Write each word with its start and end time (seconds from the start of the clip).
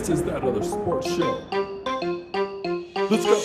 This 0.00 0.08
is 0.08 0.22
that 0.22 0.42
other 0.42 0.62
sports 0.62 1.14
show. 1.14 1.44
Let's 3.10 3.26
go. 3.26 3.36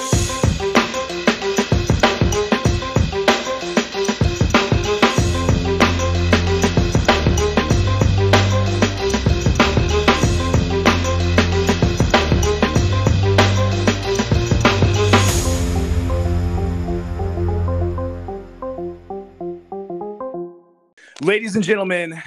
Ladies 21.21 21.57
and 21.57 21.65
gentlemen, 21.65 22.23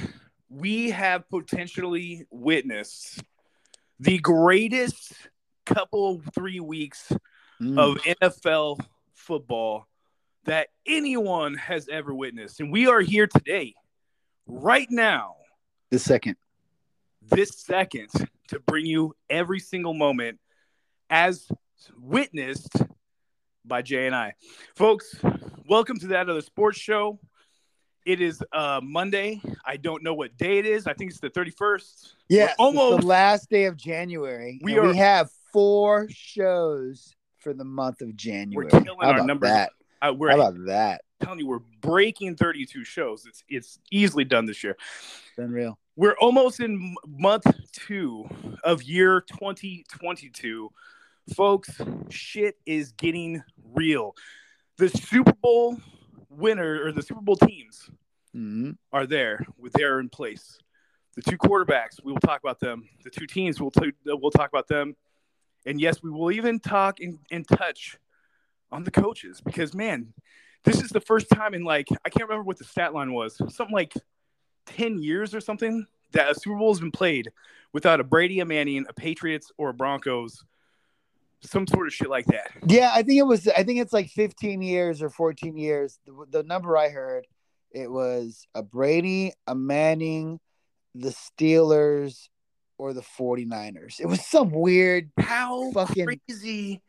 we 0.50 0.90
have 0.90 1.26
potentially 1.30 2.26
witnessed 2.30 3.22
the 4.00 4.18
greatest 4.18 5.12
couple 5.66 6.20
three 6.34 6.60
weeks 6.60 7.12
Mm. 7.60 7.76
of 7.76 7.98
NFL 8.04 8.78
football 9.14 9.88
that 10.44 10.68
anyone 10.86 11.54
has 11.54 11.88
ever 11.88 12.14
witnessed. 12.14 12.60
And 12.60 12.70
we 12.70 12.86
are 12.86 13.00
here 13.00 13.26
today, 13.26 13.74
right 14.46 14.86
now, 14.88 15.34
this 15.90 16.04
second. 16.04 16.36
this 17.20 17.50
second, 17.60 18.10
to 18.48 18.60
bring 18.60 18.86
you 18.86 19.16
every 19.28 19.58
single 19.58 19.92
moment 19.92 20.38
as 21.10 21.48
witnessed 22.00 22.70
by 23.64 23.82
Jay 23.82 24.06
and 24.06 24.14
I. 24.14 24.34
Folks, 24.76 25.14
welcome 25.68 25.98
to 25.98 26.06
that 26.08 26.30
other 26.30 26.40
sports 26.40 26.78
show. 26.78 27.18
It 28.08 28.22
is 28.22 28.42
uh, 28.54 28.80
Monday. 28.82 29.38
I 29.66 29.76
don't 29.76 30.02
know 30.02 30.14
what 30.14 30.34
day 30.38 30.56
it 30.56 30.64
is. 30.64 30.86
I 30.86 30.94
think 30.94 31.10
it's 31.10 31.20
the 31.20 31.28
31st. 31.28 32.14
Yeah, 32.30 32.54
almost 32.58 33.02
the 33.02 33.06
last 33.06 33.50
day 33.50 33.66
of 33.66 33.76
January. 33.76 34.58
We 34.62 34.78
are- 34.78 34.88
we 34.88 34.96
have 34.96 35.30
four 35.52 36.06
shows 36.08 37.14
for 37.36 37.52
the 37.52 37.66
month 37.66 38.00
of 38.00 38.16
January. 38.16 38.70
we're 38.72 38.80
killing 38.80 38.98
How 39.02 39.10
our 39.10 39.26
numbers. 39.26 39.50
That? 39.50 39.72
Uh, 40.00 40.14
we're 40.16 40.30
How 40.30 40.36
about 40.40 40.54
that? 40.68 41.02
telling 41.22 41.40
you, 41.40 41.46
we're 41.48 41.58
breaking 41.82 42.36
32 42.36 42.82
shows. 42.82 43.26
It's 43.26 43.44
it's 43.46 43.78
easily 43.90 44.24
done 44.24 44.46
this 44.46 44.64
year. 44.64 44.78
It's 45.28 45.36
unreal. 45.38 45.78
We're 45.94 46.16
almost 46.18 46.60
in 46.60 46.94
month 47.06 47.44
two 47.72 48.24
of 48.64 48.82
year 48.84 49.20
2022. 49.20 50.70
Folks, 51.36 51.78
shit 52.08 52.56
is 52.64 52.92
getting 52.92 53.42
real. 53.74 54.14
The 54.78 54.88
Super 54.88 55.34
Bowl 55.34 55.76
winner 56.28 56.84
or 56.84 56.92
the 56.92 57.02
Super 57.02 57.20
Bowl 57.20 57.36
teams 57.36 57.90
hmm 58.32 58.72
are 58.92 59.06
there. 59.06 59.44
They're 59.74 60.00
in 60.00 60.08
place. 60.08 60.58
The 61.16 61.22
two 61.22 61.38
quarterbacks, 61.38 62.02
we 62.02 62.12
will 62.12 62.20
talk 62.20 62.40
about 62.40 62.60
them. 62.60 62.88
The 63.02 63.10
two 63.10 63.26
teams, 63.26 63.60
we'll, 63.60 63.70
t- 63.70 63.92
we'll 64.04 64.30
talk 64.30 64.48
about 64.50 64.68
them. 64.68 64.94
And 65.66 65.80
yes, 65.80 66.02
we 66.02 66.10
will 66.10 66.30
even 66.30 66.60
talk 66.60 67.00
and, 67.00 67.18
and 67.30 67.46
touch 67.46 67.98
on 68.70 68.84
the 68.84 68.90
coaches 68.90 69.40
because, 69.40 69.74
man, 69.74 70.12
this 70.64 70.80
is 70.80 70.90
the 70.90 71.00
first 71.00 71.28
time 71.30 71.54
in 71.54 71.64
like, 71.64 71.88
I 72.04 72.10
can't 72.10 72.28
remember 72.28 72.44
what 72.44 72.58
the 72.58 72.64
stat 72.64 72.94
line 72.94 73.12
was, 73.12 73.36
something 73.36 73.74
like 73.74 73.94
10 74.66 74.98
years 74.98 75.34
or 75.34 75.40
something 75.40 75.86
that 76.12 76.30
a 76.30 76.34
Super 76.34 76.56
Bowl 76.56 76.72
has 76.72 76.80
been 76.80 76.92
played 76.92 77.30
without 77.72 78.00
a 78.00 78.04
Brady, 78.04 78.40
a 78.40 78.44
Manning, 78.44 78.86
a 78.88 78.92
Patriots, 78.92 79.50
or 79.58 79.70
a 79.70 79.74
Broncos, 79.74 80.44
some 81.42 81.66
sort 81.66 81.86
of 81.86 81.94
shit 81.94 82.10
like 82.10 82.26
that. 82.26 82.50
Yeah, 82.66 82.90
I 82.92 83.02
think 83.02 83.18
it 83.18 83.26
was. 83.26 83.46
I 83.48 83.62
think 83.62 83.80
it's 83.80 83.92
like 83.92 84.08
15 84.10 84.62
years 84.62 85.02
or 85.02 85.10
14 85.10 85.56
years. 85.56 85.98
The, 86.06 86.12
the 86.30 86.42
number 86.42 86.76
I 86.76 86.88
heard, 86.88 87.26
it 87.70 87.90
was 87.90 88.46
a 88.54 88.62
Brady, 88.62 89.32
a 89.46 89.54
Manning, 89.54 90.40
the 90.94 91.10
Steelers, 91.10 92.28
or 92.76 92.92
the 92.92 93.02
49ers. 93.02 94.00
It 94.00 94.06
was 94.06 94.24
some 94.24 94.50
weird. 94.50 95.10
How 95.18 95.70
Fucking- 95.72 96.06
crazy 96.28 96.82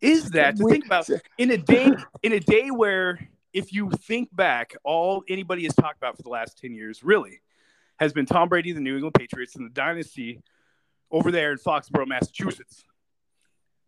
is 0.00 0.30
that 0.30 0.56
to 0.56 0.68
think 0.68 0.86
about? 0.86 1.08
in 1.38 1.50
a 1.50 1.56
day 1.56 1.90
in 2.22 2.32
a 2.32 2.40
day 2.40 2.68
where 2.70 3.18
if 3.54 3.72
you 3.72 3.90
think 3.90 4.28
back 4.34 4.74
all 4.84 5.22
anybody 5.28 5.62
has 5.64 5.74
talked 5.74 5.96
about 5.96 6.16
for 6.16 6.22
the 6.22 6.28
last 6.28 6.58
10 6.58 6.74
years 6.74 7.02
really 7.04 7.40
has 7.98 8.12
been 8.12 8.26
tom 8.26 8.48
brady 8.48 8.72
the 8.72 8.80
new 8.80 8.94
england 8.96 9.14
patriots 9.14 9.54
and 9.56 9.64
the 9.64 9.72
dynasty 9.72 10.42
over 11.10 11.30
there 11.30 11.52
in 11.52 11.58
foxborough 11.58 12.06
massachusetts 12.06 12.84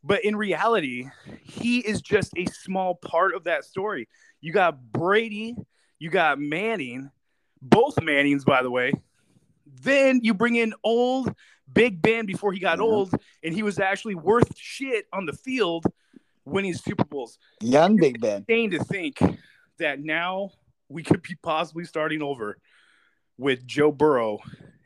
but 0.07 0.25
in 0.25 0.37
reality 0.37 1.09
he 1.43 1.81
is 1.81 2.01
just 2.01 2.33
a 2.37 2.47
small 2.47 2.95
part 2.95 3.35
of 3.35 3.45
that 3.45 3.65
story 3.65 4.09
you 4.41 4.53
got 4.53 4.93
brady 4.93 5.57
you 5.99 6.09
got 6.11 6.39
manning 6.39 7.11
both 7.61 8.01
mannings 8.03 8.45
by 8.45 8.63
the 8.63 8.71
way 8.71 8.93
then 9.83 10.21
you 10.23 10.33
bring 10.33 10.55
in 10.55 10.73
old 10.85 11.35
big 11.73 12.01
ben 12.01 12.25
before 12.27 12.53
he 12.53 12.61
got 12.61 12.79
Yeah. 12.79 12.85
old 12.85 13.15
and 13.43 13.53
he 13.53 13.63
was 13.63 13.79
actually 13.79 14.15
worth 14.15 14.57
shit 14.57 15.07
on 15.13 15.27
the 15.27 15.33
field 15.33 15.85
winning 16.45 16.75
Super 16.75 17.05
Bowls. 17.05 17.39
Young 17.61 17.97
Big 17.97 18.21
Ben. 18.21 18.45
Insane 18.47 18.71
to 18.71 18.85
think 18.85 19.19
that 19.79 20.01
now 20.01 20.53
we 20.89 21.03
could 21.03 21.21
be 21.23 21.35
possibly 21.43 21.85
starting 21.85 22.23
over 22.23 22.57
with 23.37 23.67
Joe 23.67 23.91
Burrow 23.91 24.39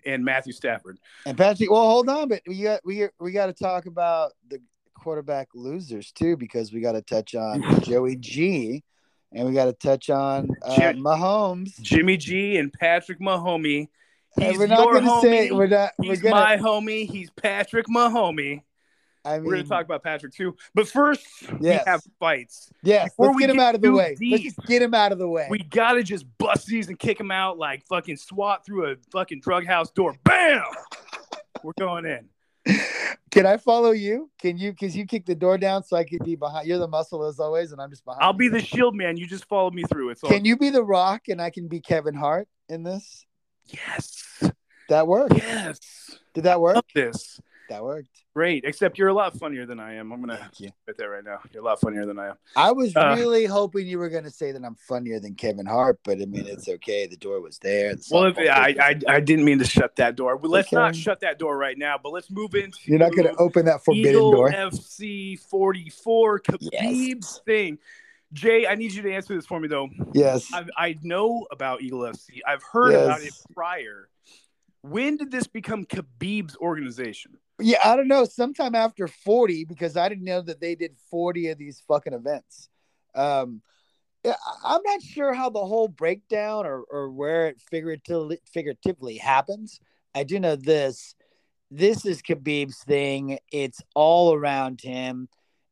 and 0.07 0.25
Matthew 0.25 0.55
Stafford. 0.55 0.99
And 1.27 1.37
Patrick, 1.37 1.71
well, 1.71 1.87
hold 1.89 2.09
on, 2.09 2.29
but 2.29 2.41
we 2.47 2.63
got 2.63 2.81
we 2.85 3.09
we 3.21 3.33
got 3.33 3.47
to 3.47 3.53
talk 3.53 3.85
about 3.85 4.33
the 4.49 4.59
quarterback 5.01 5.49
losers 5.55 6.13
too, 6.13 6.37
because 6.37 6.73
we 6.73 6.81
got 6.81 6.93
to 6.93 7.03
touch 7.03 7.35
on 7.35 7.81
Joey 7.83 8.17
G, 8.17 8.83
and 9.33 9.47
we 9.49 9.55
got 9.55 9.67
to 9.67 9.73
touch 9.73 10.11
on 10.11 10.49
uh, 10.63 10.77
Jim- 10.77 11.03
Mahomes. 11.03 11.81
Jimmy 11.81 12.17
G 12.17 12.57
and 12.57 12.73
Patrick 12.73 13.21
Mahomey. 13.21 13.89
And 14.37 14.45
He's 14.47 14.59
we're 14.59 14.69
not 14.69 14.85
your 14.85 15.01
going 15.01 15.05
to 15.05 15.21
say 15.21 15.51
we're 15.51 15.67
not. 15.67 15.93
We're 15.99 16.11
He's 16.11 16.23
gonna. 16.23 16.35
my 16.37 16.57
homie. 16.57 17.05
He's 17.11 17.31
Patrick 17.31 17.87
Mahomey. 17.87 18.63
I 19.25 19.35
mean, 19.37 19.45
We're 19.45 19.53
going 19.55 19.65
to 19.65 19.69
talk 19.69 19.85
about 19.85 20.03
Patrick 20.03 20.33
too. 20.33 20.57
But 20.75 20.89
first, 20.89 21.27
we 21.59 21.69
have 21.69 22.03
fights. 22.19 22.71
yes. 22.83 23.11
before 23.11 23.27
Let's 23.27 23.37
we 23.37 23.41
get 23.43 23.51
him 23.51 23.57
get 23.57 23.67
out 23.67 23.75
of 23.75 23.83
the 23.83 23.93
way. 23.93 24.17
Let's 24.31 24.43
just 24.45 24.57
get 24.67 24.81
him 24.81 24.95
out 24.95 25.13
of 25.13 25.19
the 25.19 25.29
way. 25.29 25.47
We 25.51 25.59
got 25.59 25.93
to 25.95 26.03
just 26.03 26.25
bust 26.39 26.69
these 26.69 26.89
and 26.89 26.99
kick 26.99 27.21
him 27.21 27.31
out 27.31 27.59
like 27.59 27.85
fucking 27.87 28.17
SWAT 28.17 28.65
through 28.65 28.93
a 28.93 28.97
fucking 29.13 29.41
drug 29.41 29.67
house 29.67 29.91
door. 29.91 30.15
Bam! 30.25 30.63
We're 31.63 31.73
going 31.79 32.07
in. 32.07 32.29
Can 33.31 33.47
I 33.47 33.59
follow 33.59 33.93
you? 33.93 34.31
Can 34.41 34.59
you? 34.59 34.73
Because 34.73 34.97
you 34.97 35.07
kick 35.07 35.25
the 35.25 35.35
door 35.35 35.57
down, 35.57 35.85
so 35.85 35.97
I 35.97 36.05
can 36.05 36.19
be 36.25 36.35
behind. 36.35 36.67
You're 36.67 36.79
the 36.79 36.89
muscle 36.89 37.25
as 37.25 37.39
always, 37.39 37.71
and 37.71 37.81
I'm 37.81 37.91
just 37.91 38.05
behind. 38.05 38.23
I'll 38.23 38.33
be 38.33 38.47
you. 38.47 38.51
the 38.51 38.61
shield 38.61 38.97
man. 38.97 39.17
You 39.17 39.27
just 39.27 39.45
follow 39.45 39.71
me 39.71 39.85
through. 39.85 40.11
It's 40.11 40.25
all 40.25 40.31
Can 40.31 40.45
you 40.45 40.57
be 40.57 40.71
the 40.71 40.83
Rock, 40.83 41.29
and 41.29 41.41
I 41.41 41.51
can 41.51 41.69
be 41.69 41.81
Kevin 41.81 42.15
Hart 42.15 42.49
in 42.69 42.83
this? 42.83 43.25
Yes. 43.67 44.43
That 44.89 45.07
worked. 45.07 45.37
Yes. 45.37 45.79
Did 46.35 46.45
that 46.45 46.61
work? 46.61 46.75
Love 46.75 46.85
this. 46.95 47.41
That 47.71 47.85
worked. 47.85 48.25
Great. 48.35 48.65
Except 48.65 48.99
you're 48.99 49.09
a 49.09 49.15
lot 49.15 49.39
funnier 49.39 49.65
than 49.65 49.79
I 49.79 49.95
am. 49.95 50.13
I'm 50.13 50.21
gonna 50.21 50.51
put 50.89 50.99
that 50.99 51.05
right 51.05 51.23
now. 51.23 51.39
You're 51.53 51.63
a 51.63 51.65
lot 51.65 51.81
funnier 51.81 52.05
than 52.05 52.19
I 52.19 52.31
am. 52.31 52.35
I 52.57 52.73
was 52.73 52.95
Uh, 52.97 53.15
really 53.17 53.47
hoping 53.47 53.87
you 53.87 53.97
were 53.99 54.11
to 54.11 54.29
say 54.31 54.51
that 54.51 54.65
I'm 54.65 54.75
funnier 54.75 55.21
than 55.21 55.37
Kevin 55.37 55.67
Hart, 55.67 56.01
but 56.05 56.21
I 56.21 56.25
mean, 56.27 56.47
it's 56.47 56.69
okay. 56.69 57.07
The 57.07 57.17
door 57.17 57.41
was 57.41 57.61
there. 57.61 57.95
The 57.95 58.05
Well, 58.11 58.25
if, 58.25 58.39
I, 58.39 58.75
I 58.81 59.01
I 59.07 59.21
didn't 59.21 59.45
mean 59.45 59.61
to 59.61 59.65
shut 59.65 59.95
that 59.97 60.17
door. 60.17 60.37
But 60.37 60.51
let's 60.51 60.73
not 60.73 60.97
shut 60.97 61.21
that 61.21 61.39
door 61.39 61.57
right 61.57 61.79
now. 61.79 61.97
But 62.03 62.11
let's 62.13 62.29
move 62.29 62.57
into 62.57 62.77
You're 62.87 62.99
not 62.99 63.13
to 63.13 63.37
open 63.37 63.67
that 63.67 63.85
forbidden 63.85 64.11
Eagle 64.17 64.33
door. 64.33 64.51
FC 64.51 65.39
44 65.49 66.41
Khabib's 66.41 66.73
Yes. 66.73 67.41
thing. 67.47 67.79
Jay, 68.33 68.67
I 68.67 68.75
need 68.75 68.93
you 68.93 69.03
to 69.03 69.13
answer 69.13 69.37
this 69.37 69.47
for 69.47 69.61
me 69.61 69.69
though. 69.69 69.89
Yes. 70.13 70.49
I, 70.53 70.65
I 70.77 70.99
know 71.03 71.47
about 71.53 71.83
Eagle 71.83 72.01
FC. 72.01 72.41
I've 72.45 72.65
heard 72.65 72.95
about 72.95 73.23
it 73.23 73.33
prior. 73.55 74.09
When 74.83 75.19
did 75.19 75.31
this 75.31 75.47
become 75.47 75.85
Khabib's 75.85 76.57
organization? 76.57 77.37
Yeah, 77.61 77.79
I 77.85 77.97
don't 77.97 78.09
know. 78.09 78.25
Sometime 78.25 78.75
after 78.75 79.09
40, 79.09 79.65
because 79.65 79.97
I 79.97 80.09
didn't 80.09 80.25
know 80.25 80.43
that 80.43 80.61
they 80.61 80.75
did 80.75 80.97
40 81.11 81.49
of 81.49 81.59
these 81.59 81.83
fucking 81.87 82.13
events. 82.13 82.69
Um, 83.15 83.63
I'm 84.25 84.83
not 84.85 85.03
sure 85.03 85.33
how 85.33 85.49
the 85.51 85.65
whole 85.65 85.89
breakdown 85.89 86.67
or, 86.67 86.83
or 86.91 87.11
where 87.11 87.47
it 87.49 87.61
figuratively 87.61 88.39
figuratively 88.45 89.17
happens. 89.17 89.81
I 90.15 90.25
do 90.25 90.39
know 90.39 90.57
this. 90.57 91.15
This 91.71 92.05
is 92.05 92.21
Khabib's 92.21 92.83
thing. 92.83 93.39
It's 93.51 93.81
all 93.95 94.35
around 94.35 94.81
him. 94.83 95.29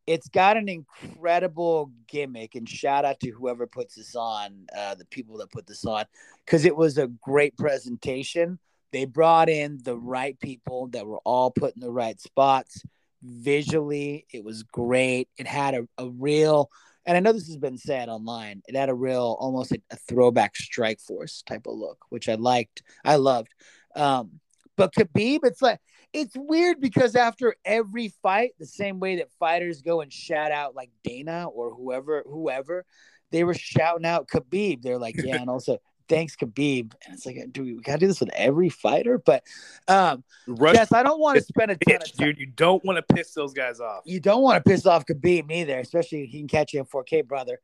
It's 0.07 0.29
got 0.29 0.57
an 0.57 0.71
incredible 0.71 1.91
gimmick, 2.07 2.55
and 2.55 2.67
shout 2.67 3.05
out 3.05 3.21
to 3.21 3.31
whoever 3.31 3.67
puts 3.67 3.97
this 3.97 4.17
on, 4.17 4.67
uh, 4.75 4.95
the 4.95 5.05
people 5.05 5.37
that 5.39 5.53
put 5.53 5.67
this 5.67 5.85
on, 5.85 6.07
because 6.47 6.65
it 6.65 6.75
was 6.75 6.97
a 6.97 7.09
great 7.09 7.59
presentation 7.59 8.59
they 8.93 9.05
brought 9.05 9.49
in 9.49 9.79
the 9.83 9.97
right 9.97 10.39
people 10.41 10.89
that 10.89 11.07
were 11.07 11.21
all 11.25 11.51
put 11.51 11.75
in 11.75 11.81
the 11.81 11.91
right 11.91 12.21
spots. 12.21 12.83
Visually 13.23 14.27
it 14.33 14.45
was 14.45 14.63
great. 14.63 15.29
It 15.37 15.47
had 15.47 15.75
a, 15.75 15.89
a 15.99 16.09
real 16.09 16.71
and 17.09 17.17
i 17.17 17.21
know 17.21 17.33
this 17.33 17.49
has 17.49 17.57
been 17.57 17.79
said 17.79 18.09
online 18.09 18.63
it 18.69 18.77
had 18.77 18.91
a 18.91 18.95
real 18.95 19.37
almost 19.41 19.73
a, 19.73 19.81
a 19.91 19.97
throwback 19.97 20.55
strike 20.55 21.01
force 21.01 21.43
type 21.43 21.67
of 21.67 21.75
look 21.75 22.05
which 22.11 22.29
i 22.29 22.35
liked 22.35 22.83
i 23.05 23.17
loved. 23.17 23.53
Um 23.97 24.41
but 24.77 24.93
khabib 24.95 25.41
it's 25.43 25.63
like 25.63 25.81
it's 26.13 26.37
weird 26.37 26.81
because 26.81 27.17
after 27.17 27.57
every 27.65 28.13
fight 28.23 28.53
the 28.59 28.67
same 28.67 29.01
way 29.01 29.17
that 29.17 29.33
fighters 29.41 29.83
go 29.83 30.03
and 30.03 30.13
shout 30.13 30.53
out 30.53 30.77
like 30.77 30.91
dana 31.03 31.49
or 31.49 31.75
whoever 31.75 32.23
whoever 32.27 32.85
they 33.31 33.45
were 33.45 33.55
shouting 33.55 34.07
out 34.07 34.29
khabib. 34.29 34.83
They're 34.83 34.99
like 34.99 35.17
yeah 35.25 35.37
and 35.37 35.51
also 35.51 35.79
thanks 36.09 36.37
Khabib, 36.37 36.93
and 37.05 37.15
it's 37.15 37.27
like, 37.27 37.37
do 37.53 37.63
we, 37.63 37.75
we 37.75 37.83
gotta 37.83 37.99
do 37.99 38.07
this 38.07 38.21
with 38.21 38.31
every 38.35 38.69
fighter? 38.69 39.19
But 39.19 39.45
um, 39.87 40.25
Rush 40.47 40.75
yes, 40.75 40.93
I 40.93 41.03
don't 41.03 41.21
want 41.21 41.39
to 41.39 41.45
spend 41.45 41.71
a 41.71 41.77
ton 41.77 41.97
of 41.97 42.13
time. 42.17 42.29
dude. 42.29 42.39
You 42.39 42.47
don't 42.47 42.85
want 42.85 42.97
to 42.97 43.15
piss 43.15 43.33
those 43.35 43.53
guys 43.53 43.81
off. 43.81 44.03
You 44.05 44.21
don't 44.21 44.43
want 44.43 44.63
to 44.65 44.69
piss 44.69 44.87
off 44.87 45.05
Khabib 45.07 45.51
either, 45.51 45.79
especially 45.79 46.25
if 46.25 46.31
he 46.31 46.39
can 46.39 46.49
catch 46.49 46.73
you 46.73 46.81
in 46.81 46.87
4K, 46.87 47.27
brother. 47.27 47.59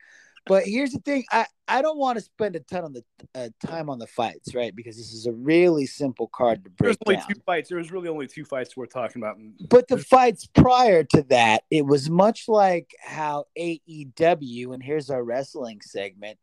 But 0.46 0.64
here's 0.64 0.92
the 0.92 0.98
thing: 0.98 1.24
I 1.32 1.46
I 1.66 1.80
don't 1.80 1.96
want 1.96 2.18
to 2.18 2.24
spend 2.24 2.54
a 2.56 2.60
ton 2.60 2.84
on 2.84 2.92
the 2.92 3.04
uh, 3.34 3.48
time 3.66 3.88
on 3.88 3.98
the 3.98 4.06
fights, 4.06 4.54
right? 4.54 4.74
Because 4.76 4.96
this 4.96 5.12
is 5.12 5.26
a 5.26 5.32
really 5.32 5.86
simple 5.86 6.28
card 6.28 6.64
to 6.64 6.70
There's 6.78 6.96
break 6.98 7.08
only 7.08 7.16
down. 7.16 7.28
two 7.28 7.40
fights. 7.46 7.68
There 7.70 7.78
was 7.78 7.90
really 7.90 8.08
only 8.08 8.26
two 8.26 8.44
fights 8.44 8.76
we're 8.76 8.86
talking 8.86 9.22
about. 9.22 9.38
But 9.70 9.88
the 9.88 9.98
fights 9.98 10.46
prior 10.46 11.02
to 11.04 11.22
that, 11.30 11.64
it 11.70 11.86
was 11.86 12.10
much 12.10 12.46
like 12.48 12.94
how 13.02 13.46
AEW, 13.58 14.74
and 14.74 14.82
here's 14.82 15.08
our 15.08 15.24
wrestling 15.24 15.80
segment, 15.80 16.38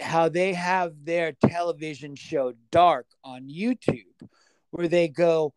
how 0.00 0.28
they 0.28 0.52
have 0.54 1.04
their 1.04 1.32
television 1.32 2.14
show 2.14 2.52
Dark 2.70 3.06
on 3.24 3.48
YouTube, 3.48 4.28
where 4.70 4.88
they 4.88 5.08
go, 5.08 5.52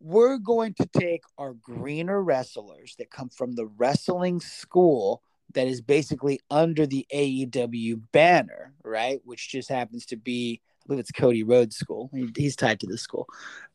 We're 0.00 0.38
going 0.38 0.74
to 0.74 0.86
take 0.86 1.22
our 1.38 1.54
greener 1.54 2.22
wrestlers 2.22 2.94
that 2.98 3.10
come 3.10 3.28
from 3.28 3.52
the 3.52 3.66
wrestling 3.66 4.40
school 4.40 5.22
that 5.54 5.66
is 5.66 5.80
basically 5.80 6.40
under 6.50 6.86
the 6.86 7.06
AEW 7.12 8.00
banner, 8.12 8.74
right? 8.84 9.20
Which 9.24 9.48
just 9.48 9.68
happens 9.68 10.06
to 10.06 10.16
be, 10.16 10.60
I 10.62 10.86
believe 10.86 11.00
it's 11.00 11.10
Cody 11.10 11.42
Rhodes 11.42 11.76
School. 11.76 12.10
He- 12.12 12.32
he's 12.36 12.56
tied 12.56 12.80
to 12.80 12.86
the 12.86 12.98
school. 12.98 13.26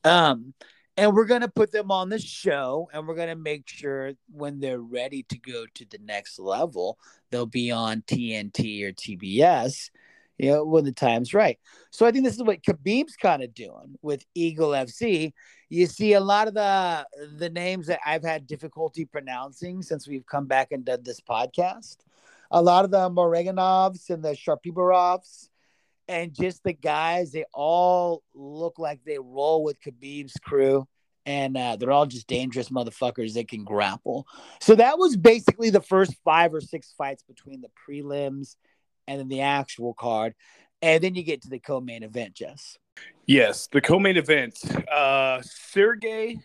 Um, 0.04 0.54
and 0.96 1.16
we're 1.16 1.26
going 1.26 1.42
to 1.42 1.48
put 1.48 1.72
them 1.72 1.92
on 1.92 2.10
the 2.10 2.20
show 2.20 2.90
and 2.94 3.08
we're 3.08 3.16
going 3.16 3.30
to 3.30 3.36
make 3.36 3.68
sure 3.68 4.14
when 4.32 4.60
they're 4.60 4.82
ready 4.82 5.24
to 5.24 5.38
go 5.40 5.66
to 5.74 5.86
the 5.90 6.00
next 6.04 6.40
level 6.40 6.98
they'll 7.32 7.46
be 7.46 7.72
on 7.72 8.02
TNT 8.02 8.84
or 8.84 8.92
TBS 8.92 9.90
you 10.38 10.52
know 10.52 10.66
when 10.66 10.84
the 10.84 10.92
time's 10.92 11.34
right. 11.34 11.60
So 11.92 12.06
i 12.06 12.12
think 12.12 12.26
this 12.26 12.36
is 12.36 12.44
what 12.44 12.64
Khabib's 12.64 13.16
kind 13.16 13.44
of 13.44 13.54
doing 13.54 13.96
with 14.02 14.26
Eagle 14.34 14.70
FC 14.70 15.34
you 15.74 15.88
see 15.88 16.14
a 16.14 16.20
lot 16.20 16.48
of 16.48 16.54
the 16.54 17.08
the 17.38 17.50
names 17.50 17.88
that 17.88 18.00
I've 18.06 18.24
had 18.24 18.46
difficulty 18.46 19.06
pronouncing 19.06 19.82
since 19.82 20.08
we've 20.08 20.26
come 20.26 20.46
back 20.46 20.72
and 20.72 20.86
done 20.86 21.02
this 21.02 21.20
podcast. 21.20 21.98
A 22.52 22.62
lot 22.62 22.86
of 22.86 22.92
the 22.92 23.10
Moreganovs 23.10 24.12
and 24.12 24.24
the 24.24 24.34
Sharpibarovs 24.34 25.50
and 26.08 26.34
just 26.34 26.64
the 26.64 26.74
guys, 26.74 27.32
they 27.32 27.46
all 27.54 28.24
look 28.34 28.80
like 28.80 29.00
they 29.06 29.20
roll 29.20 29.64
with 29.64 29.82
Khabib's 29.82 30.34
crew, 30.44 30.88
and 31.26 31.56
uh, 31.56 31.78
they're 31.78 31.92
all 31.92 32.06
just 32.06 32.28
dangerous 32.28 32.70
motherfuckers 32.70 33.34
that 33.36 33.48
can 33.48 33.64
grapple. 33.64 34.28
So 34.62 34.76
that 34.76 34.98
was 34.98 35.16
basically 35.16 35.70
the 35.70 35.82
first 35.82 36.16
five 36.26 36.54
or 36.54 36.62
six 36.62 36.94
fights 36.98 37.24
between 37.24 37.62
the 37.62 37.70
prelims 37.88 38.56
and 39.08 39.20
then 39.20 39.30
the 39.30 39.42
actual 39.42 39.94
card, 39.94 40.34
and 40.82 41.04
then 41.04 41.16
you 41.16 41.24
get 41.24 41.42
to 41.44 41.50
the 41.50 41.60
co-main 41.60 42.04
event, 42.04 42.34
Jess. 42.34 42.78
Yes, 43.26 43.68
the 43.68 43.82
co-main 43.82 44.18
event. 44.18 44.60
Uh 44.92 45.42
Sergey, 45.42 46.40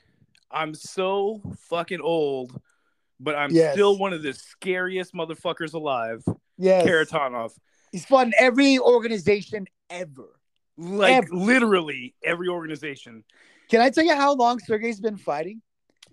I'm 0.50 0.74
so 0.74 1.42
fucking 1.68 2.00
old, 2.00 2.58
but 3.20 3.34
I'm 3.34 3.50
Yes. 3.50 3.72
still 3.72 3.98
one 3.98 4.12
of 4.12 4.22
the 4.22 4.32
scariest 4.32 5.12
motherfuckers 5.12 5.74
alive. 5.74 6.24
Yes, 6.56 6.86
Kharitonov. 6.86 7.50
He's 7.92 8.04
fought 8.04 8.26
in 8.28 8.34
every 8.38 8.78
organization 8.78 9.66
ever. 9.90 10.28
Like 10.76 11.12
Ever. 11.24 11.28
literally 11.34 12.14
every 12.24 12.48
organization. 12.48 13.24
Can 13.70 13.80
I 13.80 13.90
tell 13.90 14.04
you 14.04 14.14
how 14.14 14.34
long 14.34 14.58
Sergey's 14.60 15.00
been 15.00 15.16
fighting? 15.16 15.60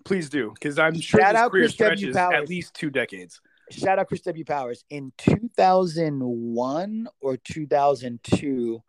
Please 0.05 0.29
do, 0.29 0.51
because 0.53 0.79
I'm 0.79 0.99
sure 0.99 1.19
Shout 1.19 1.33
this 1.33 1.41
out 1.41 1.51
career 1.51 1.63
Chris 1.65 1.75
W. 1.75 1.95
stretches 1.97 2.15
Powers. 2.15 2.35
at 2.43 2.49
least 2.49 2.73
two 2.73 2.89
decades. 2.89 3.41
shout 3.71 3.99
out 3.99 4.07
Chris 4.07 4.21
W. 4.21 4.43
Powers 4.45 4.83
in 4.89 5.11
2001 5.17 7.07
or 7.21 7.37
2002 7.37 8.81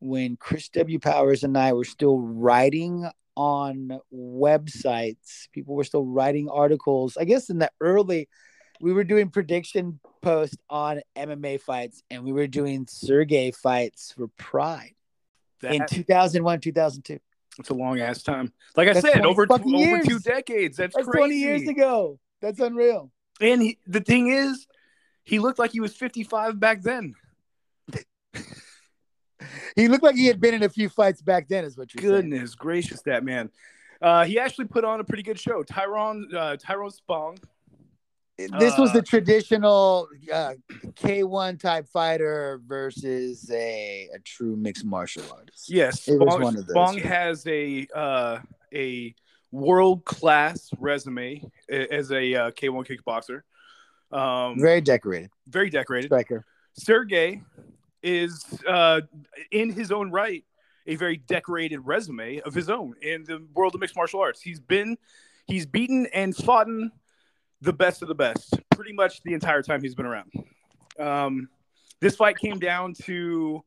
when 0.00 0.36
Chris 0.36 0.68
W. 0.70 0.98
Powers 0.98 1.42
and 1.44 1.56
I 1.56 1.72
were 1.72 1.84
still 1.84 2.18
writing 2.20 3.08
on 3.36 3.98
websites. 4.14 5.48
People 5.52 5.74
were 5.74 5.84
still 5.84 6.04
writing 6.06 6.48
articles. 6.48 7.16
I 7.16 7.24
guess 7.24 7.50
in 7.50 7.58
the 7.58 7.70
early, 7.80 8.28
we 8.80 8.92
were 8.92 9.04
doing 9.04 9.30
prediction 9.30 10.00
posts 10.22 10.56
on 10.68 11.00
MMA 11.16 11.60
fights 11.60 12.02
and 12.10 12.24
we 12.24 12.32
were 12.32 12.46
doing 12.46 12.86
Sergey 12.88 13.50
fights 13.50 14.12
for 14.16 14.28
Pride 14.36 14.94
in 15.62 15.84
2001, 15.86 16.60
2002. 16.60 17.18
it's 17.58 17.70
a 17.70 17.74
long 17.74 18.00
ass 18.00 18.22
time. 18.22 18.52
Like 18.76 18.88
I 18.88 18.92
That's 18.92 19.06
said, 19.06 19.20
20 19.20 19.28
over 19.28 19.46
fucking 19.46 19.74
over 19.74 20.02
two 20.02 20.18
decades. 20.18 20.76
That's, 20.76 20.94
That's 20.94 21.06
crazy. 21.06 21.18
20 21.18 21.34
years 21.36 21.68
ago. 21.68 22.18
That's 22.40 22.60
unreal. 22.60 23.10
And 23.40 23.62
he, 23.62 23.78
the 23.86 24.00
thing 24.00 24.28
is, 24.28 24.66
he 25.24 25.38
looked 25.38 25.58
like 25.58 25.72
he 25.72 25.80
was 25.80 25.94
55 25.94 26.60
back 26.60 26.82
then. 26.82 27.14
He 29.74 29.88
looked 29.88 30.02
like 30.02 30.16
he 30.16 30.26
had 30.26 30.40
been 30.40 30.54
in 30.54 30.62
a 30.62 30.68
few 30.68 30.88
fights 30.88 31.20
back 31.20 31.48
then, 31.48 31.64
is 31.64 31.76
what 31.76 31.94
you're 31.94 32.00
saying. 32.00 32.30
Goodness 32.30 32.54
gracious, 32.54 33.02
that 33.02 33.22
man. 33.22 33.50
Uh, 34.00 34.24
he 34.24 34.38
actually 34.38 34.64
put 34.66 34.84
on 34.84 35.00
a 35.00 35.04
pretty 35.04 35.22
good 35.22 35.38
show. 35.38 35.62
Tyrone 35.62 36.28
uh, 36.34 36.56
Tyrone 36.56 36.90
Spong. 36.90 37.38
This 38.38 38.78
was 38.78 38.90
Uh, 38.90 38.94
the 38.94 39.02
traditional 39.02 40.08
uh, 40.32 40.54
K1 40.94 41.58
type 41.58 41.86
fighter 41.88 42.60
versus 42.66 43.50
a, 43.50 44.08
a 44.14 44.18
true 44.20 44.56
mixed 44.56 44.84
martial 44.84 45.24
artist. 45.32 45.70
Yes, 45.70 46.06
It 46.08 46.18
was 46.18 46.38
one 46.38 46.56
of 46.56 46.66
those, 46.66 46.74
Bong 46.74 46.98
has 46.98 47.46
a 47.46 47.86
uh, 47.94 48.40
a 48.74 49.14
world 49.52 50.04
class 50.04 50.68
resume 50.78 51.42
as 51.70 52.10
a 52.12 52.34
uh, 52.34 52.50
K1 52.50 52.86
kickboxer. 52.86 53.42
Um, 54.16 54.58
Very 54.60 54.80
decorated 54.80 55.30
very 55.48 55.70
decorated. 55.70 56.08
striker. 56.08 56.44
Sergey 56.74 57.42
is 58.02 58.44
uh, 58.68 59.00
in 59.50 59.70
his 59.70 59.90
own 59.90 60.10
right 60.10 60.44
a 60.86 60.94
very 60.96 61.16
decorated 61.16 61.78
resume 61.80 62.40
of 62.40 62.54
his 62.54 62.68
own 62.68 62.94
in 63.02 63.24
the 63.24 63.44
world 63.54 63.74
of 63.74 63.80
mixed 63.80 63.96
martial 63.96 64.20
arts. 64.20 64.40
He's 64.40 64.60
been 64.60 64.96
he's 65.46 65.66
beaten 65.66 66.06
and 66.12 66.36
fought 66.36 66.68
in 66.68 66.92
the 67.60 67.72
best 67.72 68.02
of 68.02 68.08
the 68.08 68.14
best 68.14 68.54
pretty 68.74 68.92
much 68.92 69.22
the 69.22 69.32
entire 69.32 69.62
time 69.62 69.82
he's 69.82 69.94
been 69.94 70.06
around. 70.06 70.32
Um, 70.98 71.48
this 72.00 72.16
fight 72.16 72.36
came 72.38 72.58
down 72.58 72.94
to 73.04 73.62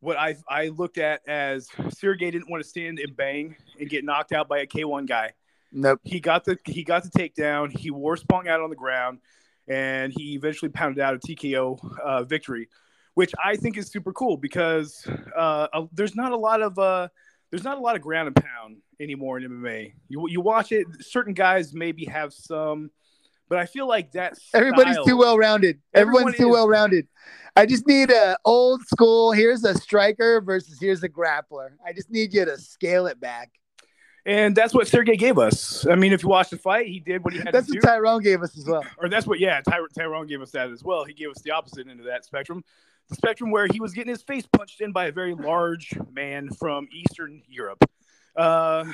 what 0.00 0.18
I 0.18 0.36
I 0.48 0.68
looked 0.68 0.98
at 0.98 1.20
as 1.26 1.68
Sergey 1.90 2.30
didn't 2.30 2.50
want 2.50 2.62
to 2.62 2.68
stand 2.68 2.98
and 2.98 3.16
bang 3.16 3.56
and 3.80 3.88
get 3.88 4.04
knocked 4.04 4.32
out 4.32 4.48
by 4.48 4.58
a 4.58 4.66
K1 4.66 5.06
guy 5.06 5.32
Nope. 5.72 6.00
he 6.04 6.20
got 6.20 6.44
the 6.44 6.58
he 6.64 6.84
got 6.84 7.02
the 7.02 7.10
takedown. 7.10 7.70
He 7.70 7.90
wore 7.90 8.16
Spong 8.16 8.48
out 8.48 8.60
on 8.60 8.70
the 8.70 8.76
ground, 8.76 9.18
and 9.68 10.12
he 10.16 10.34
eventually 10.34 10.70
pounded 10.70 11.00
out 11.00 11.14
a 11.14 11.18
TKO 11.18 12.00
uh, 12.02 12.22
victory, 12.24 12.68
which 13.14 13.32
I 13.42 13.56
think 13.56 13.76
is 13.76 13.88
super 13.88 14.12
cool 14.12 14.36
because 14.36 15.06
uh, 15.36 15.68
uh, 15.72 15.86
there's 15.92 16.14
not 16.14 16.32
a 16.32 16.36
lot 16.36 16.62
of 16.62 16.78
uh, 16.78 17.08
there's 17.50 17.64
not 17.64 17.78
a 17.78 17.80
lot 17.80 17.96
of 17.96 18.02
ground 18.02 18.28
and 18.28 18.36
pound 18.36 18.76
anymore 19.00 19.38
in 19.38 19.48
MMA. 19.50 19.92
You 20.08 20.28
you 20.28 20.40
watch 20.40 20.72
it, 20.72 20.86
certain 21.00 21.34
guys 21.34 21.72
maybe 21.74 22.04
have 22.06 22.32
some, 22.32 22.90
but 23.48 23.58
I 23.58 23.66
feel 23.66 23.86
like 23.86 24.12
that 24.12 24.38
Everybody's 24.54 24.98
too 25.06 25.16
well 25.16 25.36
rounded. 25.38 25.80
Everyone 25.94 26.22
Everyone's 26.22 26.36
too 26.36 26.48
well 26.48 26.68
rounded. 26.68 27.06
I 27.54 27.64
just 27.66 27.86
need 27.86 28.10
a 28.10 28.36
old 28.44 28.82
school. 28.86 29.32
Here's 29.32 29.64
a 29.64 29.74
striker 29.74 30.40
versus 30.40 30.78
here's 30.80 31.02
a 31.02 31.08
grappler. 31.08 31.70
I 31.84 31.92
just 31.92 32.10
need 32.10 32.34
you 32.34 32.44
to 32.44 32.58
scale 32.58 33.06
it 33.06 33.18
back. 33.18 33.50
and 34.26 34.54
that's 34.54 34.74
what 34.74 34.88
Sergey 34.88 35.16
gave 35.16 35.38
us. 35.38 35.86
I 35.86 35.94
mean, 35.94 36.12
if 36.12 36.22
you 36.22 36.28
watch 36.28 36.50
the 36.50 36.58
fight, 36.58 36.86
he 36.86 37.00
did 37.00 37.24
what 37.24 37.32
he 37.32 37.38
had 37.38 37.52
That's 37.52 37.66
to 37.68 37.72
do. 37.72 37.80
That's 37.80 37.86
what 37.86 37.92
Tyrone 37.94 38.22
gave 38.22 38.42
us 38.42 38.58
as 38.58 38.66
well. 38.66 38.84
or 38.98 39.08
that's 39.08 39.26
what 39.26 39.38
yeah 39.38 39.60
Ty- 39.62 39.78
tyrone 39.96 40.26
gave 40.26 40.42
us 40.42 40.50
that 40.50 40.70
as 40.70 40.82
well 40.82 41.04
he 41.04 41.14
gave 41.14 41.30
us 41.30 41.40
the 41.42 41.50
opposite 41.52 41.88
end 41.88 42.00
of 42.00 42.06
that 42.06 42.24
spectrum 42.24 42.62
the 43.08 43.14
spectrum 43.14 43.52
where 43.52 43.68
he 43.72 43.78
was 43.80 43.92
getting 43.92 44.10
his 44.10 44.22
face 44.22 44.44
punched 44.52 44.80
in 44.80 44.90
by 44.90 45.06
a 45.06 45.12
very 45.12 45.34
large 45.34 45.94
man 46.12 46.48
from 46.50 46.88
eastern 46.92 47.40
europe 47.48 47.84
uh 48.36 48.84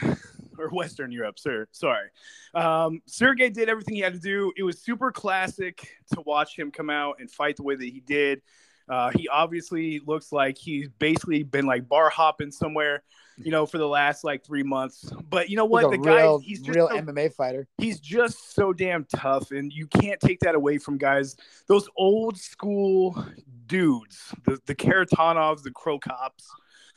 or 0.58 0.68
western 0.70 1.10
europe 1.10 1.38
sir 1.38 1.66
sorry 1.72 2.08
um 2.54 3.00
sergey 3.06 3.50
did 3.50 3.68
everything 3.68 3.94
he 3.94 4.00
had 4.00 4.12
to 4.12 4.20
do 4.20 4.52
it 4.56 4.62
was 4.62 4.78
super 4.80 5.10
classic 5.10 5.88
to 6.12 6.20
watch 6.22 6.58
him 6.58 6.70
come 6.70 6.90
out 6.90 7.16
and 7.20 7.30
fight 7.30 7.56
the 7.56 7.62
way 7.62 7.74
that 7.74 7.84
he 7.84 8.00
did 8.00 8.42
uh, 8.88 9.10
he 9.16 9.28
obviously 9.28 10.00
looks 10.06 10.32
like 10.32 10.58
he's 10.58 10.88
basically 10.98 11.42
been 11.42 11.66
like 11.66 11.88
bar 11.88 12.10
hopping 12.10 12.50
somewhere, 12.50 13.02
you 13.38 13.50
know, 13.50 13.64
for 13.64 13.78
the 13.78 13.86
last 13.86 14.24
like 14.24 14.44
three 14.44 14.62
months. 14.62 15.10
But 15.30 15.48
you 15.48 15.56
know 15.56 15.64
what? 15.64 15.90
The 15.90 15.98
a 15.98 15.98
guy, 15.98 16.36
he's 16.42 16.60
just 16.60 16.76
real 16.76 16.88
MMA 16.88 17.32
fighter. 17.32 17.68
he's 17.78 18.00
just 18.00 18.54
so 18.54 18.72
damn 18.72 19.04
tough 19.04 19.50
and 19.50 19.72
you 19.72 19.86
can't 19.86 20.20
take 20.20 20.40
that 20.40 20.54
away 20.54 20.78
from 20.78 20.98
guys 20.98 21.36
those 21.68 21.88
old 21.96 22.36
school 22.36 23.24
dudes 23.66 24.34
the, 24.44 24.58
the 24.66 24.74
kharitonovs 24.74 25.62
the 25.62 25.70
Cro 25.70 25.98
Cops 25.98 26.50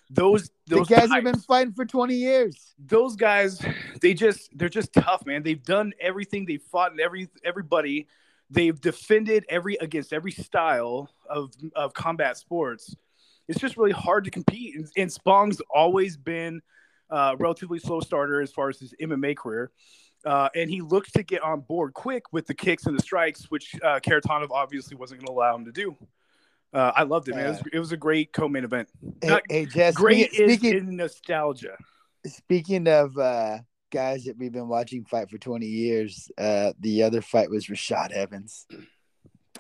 those 0.09 0.49
The 0.67 0.77
those 0.77 0.87
guys 0.87 1.09
have 1.11 1.23
been 1.23 1.39
fighting 1.39 1.73
for 1.73 1.85
20 1.85 2.15
years. 2.15 2.73
those 2.77 3.15
guys 3.15 3.61
they 4.01 4.13
just 4.13 4.49
they're 4.57 4.69
just 4.69 4.93
tough 4.93 5.25
man. 5.25 5.43
They've 5.43 5.63
done 5.63 5.93
everything. 5.99 6.45
They've 6.45 6.61
fought 6.61 6.91
in 6.93 6.99
every 6.99 7.29
everybody. 7.43 8.07
They've 8.49 8.79
defended 8.79 9.45
every 9.49 9.75
against 9.75 10.13
every 10.13 10.31
style 10.31 11.09
of 11.29 11.51
of 11.75 11.93
combat 11.93 12.37
sports. 12.37 12.95
It's 13.47 13.59
just 13.59 13.77
really 13.77 13.91
hard 13.91 14.23
to 14.25 14.31
compete. 14.31 14.75
And, 14.75 14.87
and 14.97 15.11
spong's 15.11 15.61
always 15.73 16.17
been 16.17 16.61
uh, 17.09 17.35
relatively 17.37 17.79
slow 17.79 17.99
starter 17.99 18.41
as 18.41 18.51
far 18.51 18.69
as 18.69 18.79
his 18.79 18.93
mma 19.01 19.35
career. 19.37 19.71
Uh, 20.25 20.49
and 20.55 20.71
he 20.71 20.81
looked 20.81 21.13
to 21.13 21.21
get 21.21 21.43
on 21.43 21.61
board 21.61 21.93
quick 21.93 22.23
with 22.33 22.47
the 22.47 22.53
kicks 22.53 22.87
and 22.87 22.97
the 22.97 23.01
strikes, 23.01 23.51
which 23.51 23.75
uh, 23.83 23.99
Kharitonov 23.99 24.49
obviously 24.49 24.97
wasn't 24.97 25.19
going 25.19 25.27
to 25.27 25.33
allow 25.33 25.55
him 25.55 25.65
to 25.65 25.71
do. 25.71 25.95
Uh, 26.75 26.91
I 26.93 27.03
loved 27.03 27.29
it, 27.29 27.35
man. 27.35 27.45
It, 27.45 27.49
was, 27.49 27.59
Uh, 27.59 27.63
it 27.73 27.79
was 27.79 27.91
a 27.93 27.97
great 27.97 28.33
co-main 28.33 28.65
event. 28.65 28.89
Hey, 29.21 29.39
hey 29.49 29.65
Jess, 29.65 29.95
Great 29.95 30.33
speaking, 30.33 30.73
is 30.75 30.81
in 30.81 30.95
nostalgia. 30.97 31.77
speaking 32.27 32.87
of 32.89 33.17
uh, 33.17 33.59
guys 33.91 34.25
that 34.25 34.37
we've 34.37 34.51
been 34.51 34.67
watching 34.67 35.05
fight 35.05 35.29
for 35.29 35.37
20 35.37 35.65
years, 35.65 36.29
uh, 36.37 36.73
the 36.81 37.03
other 37.03 37.21
fight 37.21 37.49
was 37.49 37.67
Rashad 37.67 38.11
Evans. 38.11 38.67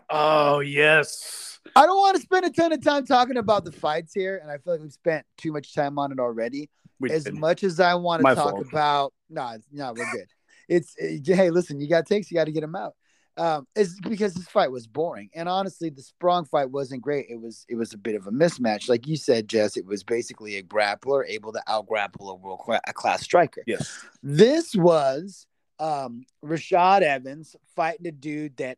Oh 0.09 0.59
yes. 0.59 1.59
I 1.75 1.85
don't 1.85 1.97
want 1.97 2.17
to 2.17 2.21
spend 2.21 2.45
a 2.45 2.49
ton 2.51 2.73
of 2.73 2.83
time 2.83 3.05
talking 3.05 3.37
about 3.37 3.63
the 3.65 3.71
fights 3.71 4.13
here, 4.13 4.37
and 4.41 4.51
I 4.51 4.57
feel 4.57 4.73
like 4.73 4.81
we've 4.81 4.91
spent 4.91 5.25
too 5.37 5.51
much 5.53 5.73
time 5.73 5.97
on 5.97 6.11
it 6.11 6.19
already. 6.19 6.69
We 6.99 7.11
as 7.11 7.23
did. 7.23 7.33
much 7.35 7.63
as 7.63 7.79
I 7.79 7.95
want 7.95 8.19
to 8.19 8.23
My 8.23 8.35
talk 8.35 8.51
fault. 8.51 8.67
about, 8.69 9.13
no, 9.29 9.45
it's- 9.47 9.63
no, 9.71 9.93
we're 9.95 10.11
good. 10.11 10.27
It's 10.67 10.95
uh, 11.01 11.33
hey, 11.35 11.49
listen, 11.49 11.79
you 11.79 11.87
got 11.87 12.05
takes, 12.07 12.29
you 12.29 12.35
got 12.35 12.45
to 12.45 12.51
get 12.51 12.61
them 12.61 12.75
out. 12.75 12.93
Um, 13.37 13.67
it's 13.75 13.99
because 13.99 14.33
this 14.33 14.47
fight 14.47 14.71
was 14.71 14.87
boring, 14.87 15.29
and 15.35 15.49
honestly, 15.49 15.89
the 15.89 16.01
Spong 16.01 16.45
fight 16.45 16.71
wasn't 16.71 17.01
great. 17.01 17.25
It 17.29 17.41
was 17.41 17.65
it 17.67 17.75
was 17.75 17.93
a 17.93 17.97
bit 17.97 18.15
of 18.15 18.27
a 18.27 18.31
mismatch, 18.31 18.87
like 18.87 19.07
you 19.07 19.17
said, 19.17 19.49
Jess. 19.49 19.75
It 19.75 19.85
was 19.85 20.03
basically 20.03 20.55
a 20.55 20.63
grappler 20.63 21.23
able 21.27 21.51
to 21.51 21.61
out 21.67 21.87
grapple 21.87 22.29
a 22.29 22.35
world 22.35 22.59
cla- 22.59 22.81
a 22.87 22.93
class 22.93 23.23
striker. 23.23 23.61
Yes. 23.67 24.05
This 24.23 24.73
was 24.73 25.47
um, 25.79 26.25
Rashad 26.43 27.01
Evans 27.01 27.55
fighting 27.75 28.07
a 28.07 28.11
dude 28.11 28.57
that 28.57 28.77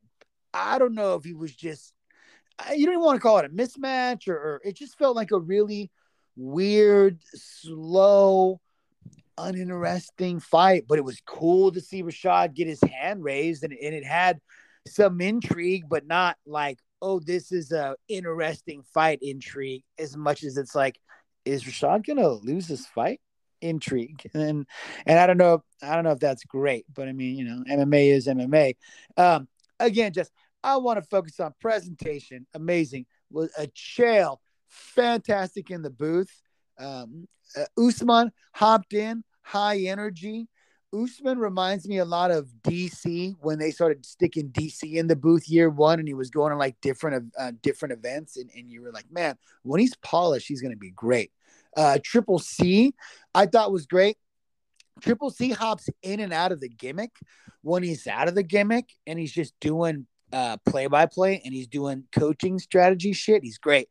I 0.53 0.79
don't 0.79 0.95
know 0.95 1.15
if 1.15 1.23
he 1.23 1.33
was 1.33 1.55
just, 1.55 1.93
you 2.75 2.85
don't 2.85 2.95
even 2.95 3.05
want 3.05 3.17
to 3.17 3.21
call 3.21 3.37
it 3.37 3.45
a 3.45 3.49
mismatch 3.49 4.27
or, 4.27 4.35
or 4.35 4.61
it 4.63 4.75
just 4.75 4.97
felt 4.97 5.15
like 5.15 5.31
a 5.31 5.39
really 5.39 5.91
weird, 6.35 7.19
slow, 7.33 8.59
uninteresting 9.37 10.39
fight. 10.39 10.85
But 10.87 10.97
it 10.97 11.05
was 11.05 11.21
cool 11.25 11.71
to 11.71 11.81
see 11.81 12.03
Rashad 12.03 12.53
get 12.53 12.67
his 12.67 12.81
hand 12.81 13.23
raised 13.23 13.63
and, 13.63 13.73
and 13.73 13.95
it 13.95 14.05
had 14.05 14.39
some 14.87 15.19
intrigue, 15.21 15.85
but 15.89 16.07
not 16.07 16.37
like, 16.45 16.79
oh, 17.01 17.19
this 17.19 17.51
is 17.51 17.71
a 17.71 17.95
interesting 18.07 18.83
fight 18.93 19.19
intrigue 19.21 19.83
as 19.99 20.15
much 20.15 20.43
as 20.43 20.57
it's 20.57 20.75
like, 20.75 20.99
is 21.45 21.63
Rashad 21.63 22.05
gonna 22.05 22.27
lose 22.29 22.67
this 22.67 22.85
fight? 22.87 23.21
Intrigue 23.59 24.29
and 24.35 24.67
and 25.07 25.17
I 25.17 25.25
don't 25.25 25.37
know 25.37 25.63
I 25.81 25.95
don't 25.95 26.03
know 26.03 26.11
if 26.11 26.19
that's 26.19 26.43
great, 26.43 26.85
but 26.93 27.07
I 27.07 27.11
mean 27.11 27.35
you 27.35 27.45
know 27.45 27.63
MMA 27.67 28.11
is 28.13 28.27
MMA. 28.27 28.75
Um, 29.17 29.47
again, 29.79 30.13
just 30.13 30.31
I 30.63 30.77
want 30.77 31.01
to 31.01 31.09
focus 31.09 31.39
on 31.39 31.53
presentation. 31.59 32.45
Amazing 32.53 33.05
was 33.31 33.51
a 33.57 33.67
Chael, 33.67 34.37
fantastic 34.67 35.71
in 35.71 35.81
the 35.81 35.89
booth. 35.89 36.31
Um, 36.77 37.27
uh, 37.55 37.81
Usman 37.81 38.31
hopped 38.53 38.93
in, 38.93 39.23
high 39.41 39.79
energy. 39.79 40.47
Usman 40.93 41.37
reminds 41.37 41.87
me 41.87 41.97
a 41.97 42.05
lot 42.05 42.31
of 42.31 42.47
DC 42.63 43.35
when 43.41 43.59
they 43.59 43.71
started 43.71 44.05
sticking 44.05 44.49
DC 44.49 44.93
in 44.93 45.07
the 45.07 45.15
booth 45.15 45.47
year 45.49 45.69
one, 45.69 45.99
and 45.99 46.07
he 46.07 46.13
was 46.13 46.29
going 46.29 46.51
to 46.51 46.57
like 46.57 46.75
different 46.81 47.33
uh, 47.37 47.51
different 47.61 47.93
events, 47.93 48.37
and, 48.37 48.49
and 48.55 48.69
you 48.69 48.81
were 48.81 48.91
like, 48.91 49.09
man, 49.11 49.37
when 49.63 49.79
he's 49.79 49.95
polished, 49.97 50.47
he's 50.47 50.61
going 50.61 50.73
to 50.73 50.77
be 50.77 50.91
great. 50.91 51.31
Uh, 51.75 51.99
Triple 52.03 52.39
C, 52.39 52.93
I 53.35 53.45
thought 53.45 53.71
was 53.71 53.85
great. 53.85 54.17
Triple 55.01 55.29
C 55.29 55.49
hops 55.49 55.89
in 56.01 56.19
and 56.19 56.33
out 56.33 56.51
of 56.51 56.59
the 56.59 56.69
gimmick 56.69 57.11
when 57.61 57.83
he's 57.83 58.07
out 58.07 58.27
of 58.27 58.35
the 58.35 58.43
gimmick 58.43 58.89
and 59.05 59.19
he's 59.19 59.31
just 59.31 59.53
doing 59.59 60.07
play 60.65 60.87
by 60.87 61.05
play 61.05 61.41
and 61.43 61.53
he's 61.53 61.67
doing 61.67 62.05
coaching 62.11 62.59
strategy 62.59 63.13
shit. 63.13 63.43
He's 63.43 63.57
great. 63.57 63.89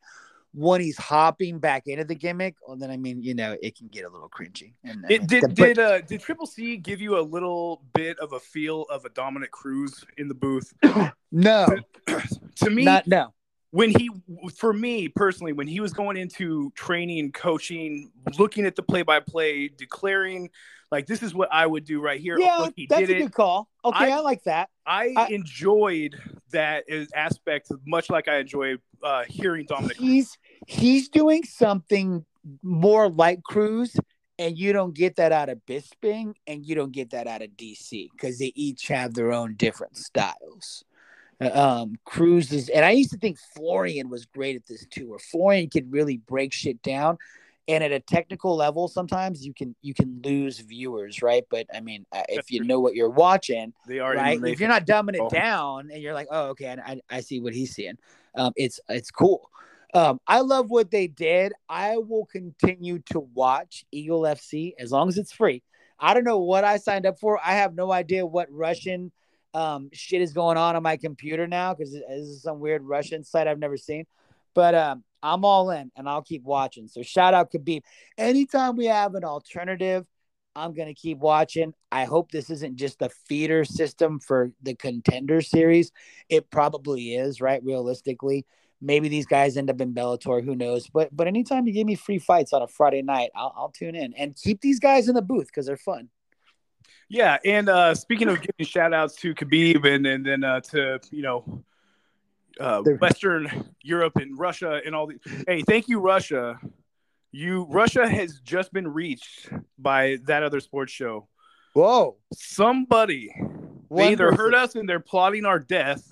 When 0.59 0.81
he's 0.81 0.97
hopping 0.97 1.59
back 1.59 1.83
into 1.87 2.05
the 2.05 2.15
gimmick, 2.15 2.55
well, 2.67 2.79
then 2.79 2.91
I 2.91 2.97
mean, 2.97 3.23
you 3.23 3.35
know, 3.35 3.57
it 3.63 3.77
can 3.77 3.89
get 3.89 4.07
a 4.07 4.09
little 4.09 4.31
cringy. 4.31 4.73
And 4.85 5.05
I 5.05 5.13
It, 5.13 5.21
mean, 5.21 5.27
did 5.29 5.43
but- 5.43 5.55
did 5.55 5.79
uh, 5.79 6.01
did 6.01 6.21
Triple 6.23 6.47
C 6.47 6.79
give 6.79 6.99
you 7.03 7.19
a 7.19 7.21
little 7.21 7.83
bit 7.95 8.19
of 8.21 8.33
a 8.33 8.41
feel 8.41 8.85
of 8.85 9.05
a 9.05 9.11
Dominick 9.11 9.51
Cruz 9.51 10.03
in 10.17 10.29
the 10.29 10.35
booth? 10.35 10.73
no, 11.33 11.67
to 12.57 12.71
me, 12.71 12.85
not 12.85 13.07
no. 13.07 13.35
when 13.71 13.91
he 13.91 14.09
for 14.57 14.73
me 14.73 15.09
personally 15.09 15.53
when 15.53 15.67
he 15.67 15.81
was 15.81 15.93
going 15.93 16.17
into 16.17 16.71
training 16.75 17.33
coaching 17.33 18.11
looking 18.39 18.65
at 18.65 18.77
the 18.77 18.83
play-by-play 18.83 19.69
declaring 19.69 20.49
like 20.93 21.05
this 21.07 21.21
is 21.23 21.35
what 21.35 21.49
i 21.53 21.67
would 21.67 21.85
do 21.85 22.01
right 22.01 22.21
here 22.21 22.39
Yeah, 22.39 22.59
Look, 22.59 22.75
that's 22.89 23.01
did 23.01 23.11
a 23.11 23.17
it 23.17 23.23
good 23.23 23.35
call. 23.35 23.69
Okay, 23.85 24.13
I, 24.13 24.19
I- 24.19 24.21
like 24.21 24.43
that. 24.45 24.71
i, 24.87 25.13
I- 25.17 25.27
enjoyed 25.29 26.15
that 26.53 26.85
aspect 27.15 27.71
much 27.87 28.09
like 28.09 28.29
i 28.29 28.37
enjoy 28.39 28.77
uh, 29.03 29.25
hearing 29.29 29.67
dominick 29.67 29.97
He's 29.99 30.39
he's 30.67 31.09
doing 31.09 31.45
something 31.45 32.25
more 32.63 33.09
like 33.09 33.43
Cruz, 33.43 33.97
and 34.39 34.57
you 34.57 34.73
don't 34.73 34.95
get 34.95 35.17
that 35.17 35.33
out 35.33 35.49
of 35.49 35.65
Bisping, 35.67 36.35
and 36.47 36.65
you 36.65 36.75
don't 36.75 36.93
get 36.93 37.11
that 37.11 37.27
out 37.27 37.43
of 37.43 37.51
DC 37.51 38.09
because 38.13 38.39
they 38.39 38.53
each 38.55 38.89
have 38.89 39.15
their 39.15 39.33
own 39.33 39.55
different 39.55 39.97
styles. 39.97 40.85
Uh, 41.41 41.51
Um, 41.53 41.97
Cruz 42.05 42.53
is, 42.53 42.69
and 42.69 42.85
I 42.85 42.91
used 42.93 43.11
to 43.11 43.19
think 43.19 43.39
Florian 43.55 44.09
was 44.09 44.25
great 44.27 44.57
at 44.57 44.67
this 44.67 44.87
too, 44.87 45.11
where 45.11 45.19
Florian 45.19 45.69
could 45.69 45.93
really 45.93 46.19
break 46.19 46.53
shit 46.53 46.81
down. 46.83 47.19
And 47.69 47.83
at 47.83 47.91
a 47.91 47.99
technical 47.99 48.55
level, 48.55 48.87
sometimes 48.87 49.45
you 49.45 49.53
can 49.53 49.75
you 49.83 49.93
can 49.93 50.21
lose 50.25 50.61
viewers, 50.61 51.21
right? 51.21 51.45
But 51.51 51.67
I 51.75 51.81
mean, 51.81 52.07
uh, 52.13 52.23
if 52.29 52.49
you 52.53 52.63
know 52.63 52.79
what 52.79 52.95
you're 52.95 53.11
watching, 53.11 53.73
they 53.89 53.99
are 53.99 54.15
right? 54.15 54.41
If 54.45 54.61
you're 54.61 54.69
not 54.69 54.87
dumbing 54.87 55.17
it 55.17 55.31
down 55.31 55.91
and 55.93 56.01
you're 56.01 56.15
like, 56.15 56.29
oh, 56.31 56.51
okay, 56.51 56.69
I, 56.69 56.93
I, 56.93 57.01
I 57.11 57.21
see 57.23 57.41
what 57.41 57.55
he's 57.55 57.75
seeing. 57.75 57.99
Um, 58.37 58.53
it's 58.55 58.79
it's 58.89 59.11
cool. 59.11 59.51
Um, 59.95 60.21
I 60.27 60.41
love 60.41 60.71
what 60.71 60.91
they 60.91 61.07
did. 61.07 61.53
I 61.69 61.99
will 61.99 62.27
continue 62.27 62.99
to 63.11 63.21
watch 63.21 63.85
Eagle 63.93 64.23
FC 64.23 64.75
as 64.79 64.91
long 64.91 65.09
as 65.09 65.17
it's 65.17 65.33
free. 65.33 65.63
I 65.99 66.13
don't 66.15 66.25
know 66.25 66.39
what 66.39 66.65
I 66.65 66.77
signed 66.77 67.07
up 67.07 67.19
for. 67.19 67.41
I 67.43 67.53
have 67.53 67.75
no 67.75 67.93
idea 67.93 68.27
what 68.27 68.51
Russian 68.51 69.13
um, 69.55 69.89
shit 69.93 70.21
is 70.21 70.33
going 70.33 70.59
on 70.59 70.77
on 70.77 70.83
my 70.83 70.97
computer 70.97 71.47
now 71.47 71.73
because 71.73 71.93
this 71.93 72.03
is 72.11 72.43
some 72.43 72.61
weird 72.61 72.83
Russian 72.83 73.25
site 73.25 73.49
I've 73.49 73.59
never 73.59 73.79
seen. 73.79 74.05
But 74.55 74.75
um, 74.75 75.05
I'm 75.23 75.45
all 75.45 75.71
in 75.71 75.91
and 75.97 76.09
I'll 76.09 76.23
keep 76.23 76.43
watching. 76.43 76.89
So 76.89 77.03
shout 77.03 77.35
out 77.35 77.51
Khabib. 77.51 77.83
Anytime 78.19 78.77
we 78.77 78.87
have 78.87 79.15
an 79.15 79.25
alternative, 79.25 80.07
I'm 80.55 80.75
gonna 80.75 80.95
keep 80.95 81.19
watching. 81.19 81.75
I 81.93 82.05
hope 82.05 82.31
this 82.31 82.49
isn't 82.51 82.77
just 82.77 83.03
a 83.03 83.11
feeder 83.29 83.65
system 83.65 84.21
for 84.21 84.53
the 84.63 84.75
contender 84.75 85.43
series. 85.43 85.93
It 86.29 86.51
probably 86.51 87.15
is, 87.15 87.41
right? 87.41 87.63
Realistically, 87.63 88.47
maybe 88.81 89.09
these 89.09 89.27
guys 89.27 89.57
end 89.57 89.71
up 89.71 89.81
in 89.81 89.95
Bellator. 89.95 90.45
Who 90.45 90.55
knows? 90.55 90.89
But 90.89 91.15
but 91.15 91.27
anytime 91.27 91.67
you 91.67 91.73
give 91.73 91.87
me 91.87 91.95
free 91.95 92.19
fights 92.19 92.53
on 92.53 92.63
a 92.63 92.69
Friday 92.69 93.03
night, 93.03 93.31
I'll, 93.35 93.53
I'll 93.57 93.71
tune 93.71 93.95
in 93.95 94.13
and 94.15 94.37
keep 94.37 94.61
these 94.61 94.81
guys 94.81 95.09
in 95.09 95.15
the 95.15 95.23
booth 95.23 95.47
because 95.47 95.67
they're 95.67 95.77
fun. 95.77 96.09
yeah 97.09 97.39
and 97.45 97.69
uh 97.69 97.95
speaking 97.95 98.29
of 98.29 98.41
giving 98.41 98.67
shout 98.67 98.93
outs 98.93 99.15
to 99.15 99.35
khabib 99.35 99.87
and, 99.87 100.07
and 100.07 100.27
then 100.27 100.43
uh 100.43 100.61
to 100.61 100.99
you 101.13 101.23
know 101.23 101.65
uh, 102.61 102.83
Western 103.01 103.75
Europe 103.83 104.17
and 104.17 104.39
Russia 104.39 104.81
and 104.85 104.95
all 104.95 105.07
the. 105.07 105.17
Hey, 105.47 105.63
thank 105.63 105.89
you, 105.89 106.01
Russia. 106.01 106.59
You 107.33 107.67
Russia 107.69 108.09
has 108.09 108.41
just 108.41 108.73
been 108.73 108.89
reached 108.89 109.51
by 109.79 110.19
that 110.25 110.43
other 110.43 110.61
sports 110.61 110.93
show. 110.93 111.29
Whoa! 111.75 112.17
Somebody 112.33 113.31
they 113.91 114.13
either 114.13 114.33
heard 114.33 114.55
us 114.55 114.75
and 114.75 114.89
they're 114.89 115.01
plotting 115.01 115.45
our 115.45 115.59
death, 115.59 116.11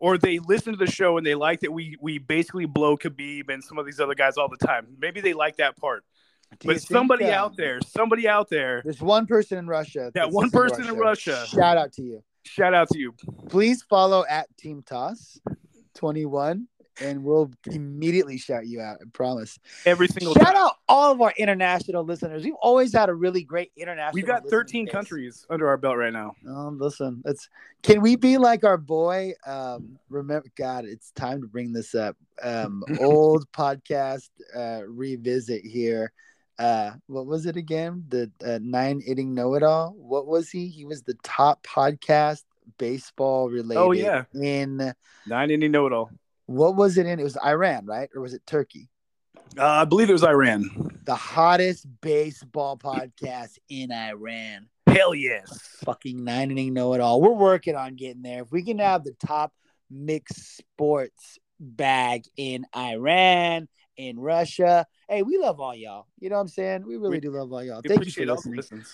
or 0.00 0.18
they 0.18 0.38
listen 0.40 0.72
to 0.72 0.84
the 0.84 0.90
show 0.90 1.16
and 1.18 1.24
they 1.26 1.34
like 1.36 1.60
that 1.60 1.72
we 1.72 1.96
we 2.00 2.18
basically 2.18 2.66
blow 2.66 2.96
Khabib 2.96 3.48
and 3.50 3.62
some 3.62 3.78
of 3.78 3.86
these 3.86 4.00
other 4.00 4.14
guys 4.14 4.36
all 4.36 4.48
the 4.48 4.56
time. 4.66 4.86
Maybe 4.98 5.20
they 5.20 5.34
like 5.34 5.56
that 5.58 5.76
part. 5.76 6.04
Do 6.58 6.66
But 6.66 6.82
somebody 6.82 7.30
out 7.30 7.56
there, 7.56 7.78
somebody 7.86 8.26
out 8.26 8.48
there, 8.50 8.80
There's 8.82 9.00
one 9.00 9.26
person 9.28 9.56
in 9.58 9.68
Russia. 9.68 10.10
that's 10.12 10.32
one 10.32 10.46
listening 10.52 10.52
to 10.52 10.58
our 10.58 10.72
person 10.72 10.94
in. 10.94 10.98
Russia. 10.98 11.46
Shout 11.46 11.76
out 11.76 11.92
to 11.92 12.02
you. 12.02 12.24
shout 12.44 12.74
out 12.74 12.88
to 12.88 12.98
you. 12.98 13.14
Please 13.48 13.82
follow 13.84 14.24
at 14.28 14.48
Team 14.56 14.82
Toss 14.82 15.38
21 15.94 16.66
and 17.00 17.22
we'll 17.24 17.50
immediately 17.66 18.38
shout 18.38 18.66
you 18.66 18.80
out. 18.80 18.98
I 19.00 19.04
promise. 19.12 19.58
Every 19.86 20.08
single 20.08 20.34
Shout 20.34 20.46
time. 20.46 20.56
out 20.56 20.72
all 20.88 21.12
of 21.12 21.20
our 21.20 21.32
international 21.36 22.04
listeners. 22.04 22.44
We've 22.44 22.54
always 22.60 22.92
had 22.92 23.08
a 23.08 23.14
really 23.14 23.42
great 23.42 23.72
international. 23.76 24.14
We've 24.14 24.26
got 24.26 24.48
13 24.48 24.84
base. 24.84 24.92
countries 24.92 25.46
under 25.50 25.68
our 25.68 25.76
belt 25.76 25.96
right 25.96 26.12
now. 26.12 26.34
Um, 26.46 26.78
listen, 26.78 27.22
let's. 27.24 27.48
Can 27.82 28.02
we 28.02 28.16
be 28.16 28.36
like 28.36 28.64
our 28.64 28.76
boy? 28.76 29.32
Um, 29.46 29.98
remember, 30.08 30.48
God, 30.56 30.84
it's 30.84 31.10
time 31.12 31.40
to 31.40 31.46
bring 31.46 31.72
this 31.72 31.94
up. 31.94 32.16
Um, 32.42 32.84
old 33.00 33.50
podcast 33.52 34.28
uh, 34.54 34.82
revisit 34.86 35.64
here. 35.64 36.12
Uh, 36.58 36.92
what 37.06 37.24
was 37.24 37.46
it 37.46 37.56
again? 37.56 38.04
The 38.08 38.30
uh, 38.44 38.58
nine 38.60 39.00
inning 39.06 39.34
know 39.34 39.54
it 39.54 39.62
all. 39.62 39.94
What 39.96 40.26
was 40.26 40.50
he? 40.50 40.68
He 40.68 40.84
was 40.84 41.02
the 41.02 41.16
top 41.22 41.62
podcast 41.66 42.42
baseball 42.76 43.48
related. 43.48 43.80
Oh, 43.80 43.92
yeah. 43.92 44.24
In 44.34 44.92
Nine 45.26 45.50
inning 45.50 45.72
know 45.72 45.86
it 45.86 45.92
all. 45.92 46.10
What 46.50 46.74
was 46.74 46.98
it 46.98 47.06
in? 47.06 47.20
It 47.20 47.22
was 47.22 47.36
Iran, 47.36 47.86
right? 47.86 48.10
Or 48.12 48.20
was 48.20 48.34
it 48.34 48.44
Turkey? 48.44 48.88
Uh, 49.56 49.64
I 49.64 49.84
believe 49.84 50.10
it 50.10 50.12
was 50.12 50.24
Iran. 50.24 50.98
The 51.04 51.14
hottest 51.14 51.86
baseball 52.00 52.76
podcast 52.76 53.58
in 53.68 53.92
Iran. 53.92 54.68
Hell 54.88 55.14
yes. 55.14 55.78
fucking 55.84 56.24
nine 56.24 56.50
inning 56.50 56.74
know 56.74 56.94
it 56.94 57.00
all. 57.00 57.20
We're 57.20 57.30
working 57.30 57.76
on 57.76 57.94
getting 57.94 58.22
there. 58.22 58.42
If 58.42 58.50
we 58.50 58.64
can 58.64 58.80
have 58.80 59.04
the 59.04 59.14
top 59.24 59.52
mixed 59.88 60.56
sports 60.56 61.38
bag 61.60 62.24
in 62.36 62.66
Iran, 62.76 63.68
in 63.96 64.18
Russia, 64.18 64.86
hey, 65.08 65.22
we 65.22 65.38
love 65.38 65.60
all 65.60 65.74
y'all. 65.74 66.06
You 66.18 66.30
know 66.30 66.36
what 66.36 66.42
I'm 66.42 66.48
saying? 66.48 66.84
We 66.84 66.96
really 66.96 67.10
We- 67.10 67.20
do 67.20 67.30
love 67.30 67.52
all 67.52 67.62
y'all. 67.62 67.76
Thank 67.76 67.84
you 67.84 67.90
for 67.90 68.00
appreciate 68.00 68.28
all 68.28 68.40
the 68.42 68.50
listening. 68.50 68.84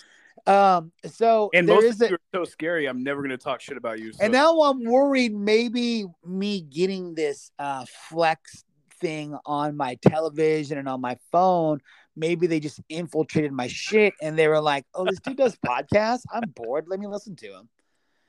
Um, 0.45 0.91
so 1.05 1.49
And 1.53 1.67
there 1.67 1.75
most 1.75 1.95
of 1.95 2.01
a, 2.01 2.09
you 2.09 2.15
are 2.15 2.19
so 2.33 2.43
scary. 2.45 2.85
I'm 2.85 3.03
never 3.03 3.21
going 3.21 3.31
to 3.31 3.37
talk 3.37 3.61
shit 3.61 3.77
about 3.77 3.99
you. 3.99 4.13
So. 4.13 4.23
and 4.23 4.31
now 4.33 4.61
I'm 4.61 4.83
worried 4.83 5.33
maybe 5.33 6.05
me 6.25 6.61
getting 6.61 7.15
this 7.15 7.51
uh 7.59 7.85
flex 8.09 8.63
thing 8.99 9.35
on 9.45 9.75
my 9.77 9.95
television 10.01 10.77
and 10.77 10.87
on 10.87 11.01
my 11.01 11.17
phone. 11.31 11.79
Maybe 12.15 12.47
they 12.47 12.59
just 12.59 12.81
infiltrated 12.89 13.51
my 13.51 13.67
shit 13.67 14.13
and 14.21 14.37
they 14.37 14.47
were 14.47 14.61
like, 14.61 14.85
"Oh, 14.93 15.05
this 15.05 15.19
dude 15.19 15.37
does 15.37 15.55
podcasts. 15.65 16.23
I'm 16.31 16.49
bored. 16.55 16.85
Let 16.87 16.99
me 16.99 17.07
listen 17.07 17.35
to 17.37 17.47
him." 17.47 17.69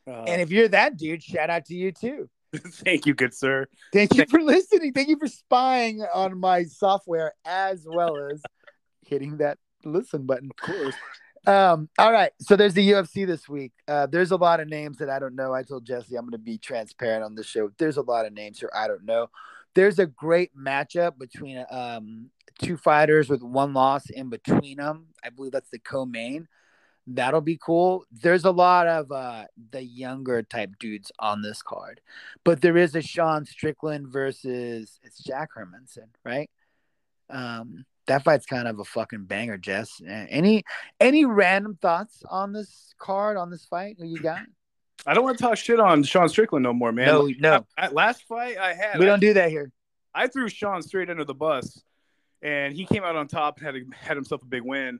Uh, 0.06 0.24
And 0.24 0.40
if 0.42 0.50
you're 0.50 0.68
that 0.68 0.96
dude, 0.96 1.22
shout 1.22 1.50
out 1.50 1.64
to 1.66 1.74
you 1.74 1.92
too. 1.92 2.28
thank 2.56 3.06
you, 3.06 3.14
good 3.14 3.34
sir. 3.34 3.66
Thank 3.92 4.14
you 4.16 4.24
for 4.26 4.40
listening. 4.40 4.92
Thank 4.92 5.08
you 5.08 5.18
for 5.18 5.28
spying 5.28 6.02
on 6.14 6.38
my 6.38 6.64
software 6.64 7.32
as 7.44 7.86
well 7.86 8.16
as 8.16 8.42
hitting 9.06 9.38
that 9.38 9.58
listen 9.84 10.24
button. 10.24 10.50
Of 10.50 10.56
course. 10.56 10.94
Um, 11.48 11.88
all 11.96 12.12
right. 12.12 12.30
So 12.40 12.56
there's 12.56 12.74
the 12.74 12.90
UFC 12.90 13.26
this 13.26 13.48
week. 13.48 13.72
Uh, 13.88 14.04
there's 14.04 14.32
a 14.32 14.36
lot 14.36 14.60
of 14.60 14.68
names 14.68 14.98
that 14.98 15.08
I 15.08 15.18
don't 15.18 15.34
know. 15.34 15.54
I 15.54 15.62
told 15.62 15.86
Jesse 15.86 16.14
I'm 16.14 16.24
going 16.24 16.32
to 16.32 16.38
be 16.38 16.58
transparent 16.58 17.24
on 17.24 17.34
the 17.34 17.42
show. 17.42 17.70
There's 17.78 17.96
a 17.96 18.02
lot 18.02 18.26
of 18.26 18.34
names 18.34 18.60
here 18.60 18.70
I 18.76 18.86
don't 18.86 19.06
know. 19.06 19.28
There's 19.74 19.98
a 19.98 20.04
great 20.04 20.54
matchup 20.54 21.18
between 21.18 21.64
um, 21.70 22.28
two 22.58 22.76
fighters 22.76 23.30
with 23.30 23.42
one 23.42 23.72
loss 23.72 24.10
in 24.10 24.28
between 24.28 24.76
them. 24.76 25.06
I 25.24 25.30
believe 25.30 25.52
that's 25.52 25.70
the 25.70 25.78
co-main. 25.78 26.48
That'll 27.06 27.40
be 27.40 27.58
cool. 27.58 28.04
There's 28.12 28.44
a 28.44 28.50
lot 28.50 28.86
of 28.86 29.10
uh, 29.10 29.44
the 29.70 29.82
younger 29.82 30.42
type 30.42 30.72
dudes 30.78 31.10
on 31.18 31.40
this 31.40 31.62
card, 31.62 32.02
but 32.44 32.60
there 32.60 32.76
is 32.76 32.94
a 32.94 33.00
Sean 33.00 33.46
Strickland 33.46 34.08
versus 34.08 35.00
it's 35.02 35.22
Jack 35.22 35.48
Hermansson, 35.56 36.08
right? 36.26 36.50
Um, 37.30 37.86
that 38.08 38.24
fight's 38.24 38.44
kind 38.46 38.66
of 38.68 38.78
a 38.80 38.84
fucking 38.84 39.24
banger, 39.24 39.56
Jess. 39.56 40.00
Any 40.06 40.64
any 41.00 41.24
random 41.24 41.78
thoughts 41.80 42.22
on 42.28 42.52
this 42.52 42.94
card 42.98 43.36
on 43.36 43.50
this 43.50 43.64
fight? 43.64 43.96
Who 43.98 44.06
you 44.06 44.18
got? 44.18 44.40
I 45.06 45.14
don't 45.14 45.24
want 45.24 45.38
to 45.38 45.44
talk 45.44 45.56
shit 45.56 45.78
on 45.78 46.02
Sean 46.02 46.28
Strickland 46.28 46.64
no 46.64 46.72
more, 46.72 46.90
man. 46.92 47.06
No, 47.06 47.20
Like, 47.20 47.36
no. 47.38 47.66
I- 47.78 47.86
I- 47.86 47.88
last 47.90 48.24
fight 48.24 48.58
I 48.58 48.74
had, 48.74 48.98
We 48.98 49.04
I, 49.06 49.08
don't 49.08 49.20
do 49.20 49.32
that 49.34 49.48
here. 49.50 49.70
I 50.12 50.26
threw 50.26 50.48
Sean 50.48 50.82
straight 50.82 51.08
under 51.08 51.24
the 51.24 51.34
bus, 51.34 51.80
and 52.42 52.74
he 52.74 52.84
came 52.84 53.04
out 53.04 53.14
on 53.14 53.28
top 53.28 53.58
and 53.58 53.66
had 53.66 53.76
a, 53.76 53.80
had 53.96 54.16
himself 54.16 54.42
a 54.42 54.46
big 54.46 54.62
win. 54.62 54.98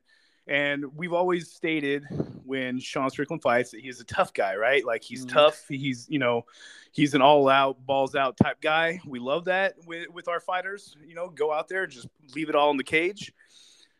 And 0.48 0.96
we've 0.96 1.12
always 1.12 1.50
stated 1.50 2.04
when 2.44 2.80
Sean 2.80 3.10
Strickland 3.10 3.42
fights 3.42 3.72
that 3.72 3.80
he's 3.80 4.00
a 4.00 4.04
tough 4.04 4.32
guy, 4.32 4.56
right? 4.56 4.82
Like 4.84 5.02
he's 5.04 5.26
Mhm. 5.26 5.30
tough. 5.32 5.68
He's 5.68 6.06
you 6.08 6.18
know, 6.18 6.46
he's 6.92 7.12
an 7.14 7.20
all 7.20 7.48
out, 7.48 7.84
balls 7.84 8.14
out 8.14 8.36
type 8.38 8.60
guy. 8.62 9.00
We 9.06 9.18
love 9.18 9.44
that 9.44 9.74
with 9.86 10.08
with 10.08 10.26
our 10.28 10.40
fighters. 10.40 10.96
You 11.06 11.14
know, 11.14 11.28
go 11.28 11.52
out 11.52 11.68
there, 11.68 11.86
just 11.86 12.08
leave 12.34 12.48
it 12.48 12.54
all 12.54 12.70
in 12.70 12.78
the 12.78 12.84
cage. 12.84 13.32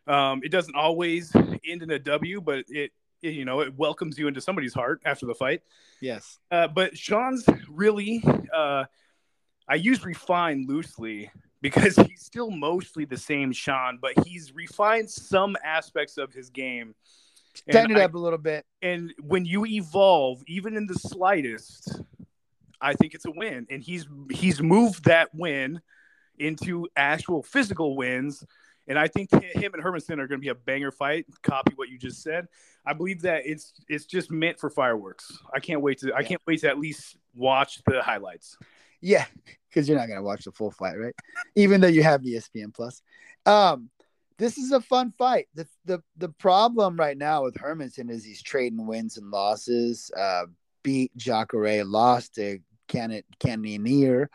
Um, 0.07 0.40
it 0.43 0.49
doesn't 0.50 0.75
always 0.75 1.31
end 1.37 1.83
in 1.83 1.90
a 1.90 1.99
W, 1.99 2.40
but 2.40 2.64
it, 2.71 2.93
it 3.21 3.35
you 3.35 3.45
know 3.45 3.61
it 3.61 3.76
welcomes 3.76 4.19
you 4.19 4.26
into 4.26 4.40
somebody's 4.40 4.73
heart 4.73 5.02
after 5.05 5.26
the 5.26 5.35
fight. 5.35 5.62
Yes. 6.00 6.38
Uh, 6.50 6.67
but 6.69 6.97
Sean's 6.97 7.45
really, 7.69 8.23
uh, 8.55 8.85
I 9.69 9.75
use 9.75 10.02
refine 10.02 10.67
loosely 10.67 11.31
because 11.61 11.97
he's 11.97 12.23
still 12.23 12.50
mostly 12.50 13.05
the 13.05 13.17
same 13.17 13.53
Sean, 13.53 13.99
but 14.00 14.12
he's 14.27 14.55
refined 14.55 15.11
some 15.11 15.57
aspects 15.65 16.17
of 16.17 16.33
his 16.33 16.50
game. 16.50 16.95
Tighten 17.71 17.97
it 17.97 18.00
up 18.00 18.15
a 18.15 18.19
little 18.19 18.38
bit. 18.38 18.65
and 18.83 19.12
when 19.21 19.45
you 19.45 19.67
evolve, 19.67 20.43
even 20.47 20.77
in 20.77 20.87
the 20.87 20.95
slightest, 20.95 22.00
I 22.81 22.95
think 22.95 23.15
it's 23.15 23.27
a 23.27 23.33
win. 23.33 23.67
And 23.71 23.83
he's 23.83 24.07
he's 24.31 24.62
moved 24.62 25.05
that 25.05 25.35
win 25.35 25.81
into 26.38 26.87
actual 26.97 27.43
physical 27.43 27.97
wins. 27.97 28.45
And 28.87 28.99
I 28.99 29.09
think 29.09 29.31
him 29.33 29.75
and 29.75 29.83
Hermansson 29.83 30.12
are 30.12 30.27
going 30.27 30.38
to 30.41 30.45
be 30.45 30.49
a 30.49 30.55
banger 30.55 30.91
fight. 30.91 31.27
Copy 31.43 31.73
what 31.75 31.88
you 31.88 31.99
just 31.99 32.23
said. 32.23 32.47
I 32.87 32.95
believe 32.95 33.23
that 33.23 33.43
it's 33.45 33.73
it's 33.88 34.07
just 34.07 34.31
meant 34.31 34.59
for 34.59 34.71
fireworks. 34.71 35.37
I 35.53 35.61
can't 35.61 35.83
wait 35.83 35.99
to 35.99 36.15
I 36.15 36.23
can't 36.23 36.41
wait 36.47 36.61
to 36.61 36.69
at 36.69 36.79
least 36.79 37.17
watch 37.35 37.83
the 37.87 38.03
highlights. 38.03 38.57
Yeah, 39.01 39.27
because 39.69 39.89
you're 39.89 39.99
not 39.99 40.09
gonna 40.09 40.23
watch 40.23 40.45
the 40.45 40.53
full 40.53 40.71
fight, 40.71 40.99
right? 40.99 41.15
Even 41.55 41.81
though 41.81 41.89
you 41.89 42.03
have 42.03 42.23
ESPN 42.23 42.75
Plus. 42.75 43.03
Um, 43.47 43.91
this 44.39 44.57
is 44.57 44.73
a 44.73 44.81
fun 44.81 45.13
fight. 45.19 45.49
The 45.55 45.67
the 45.85 46.03
the 46.17 46.29
problem 46.29 46.97
right 46.97 47.17
now 47.17 47.45
with 47.45 47.55
Hermansson 47.55 48.11
is 48.11 48.25
he's 48.25 48.43
trading 48.43 48.87
wins 48.87 49.17
and 49.17 49.31
losses. 49.31 50.11
Uh, 50.17 50.47
beat 50.83 51.15
Jacare, 51.17 51.85
lost 51.85 52.37
to 52.37 52.59
Can 52.87 53.23
Cannonier, 53.41 54.31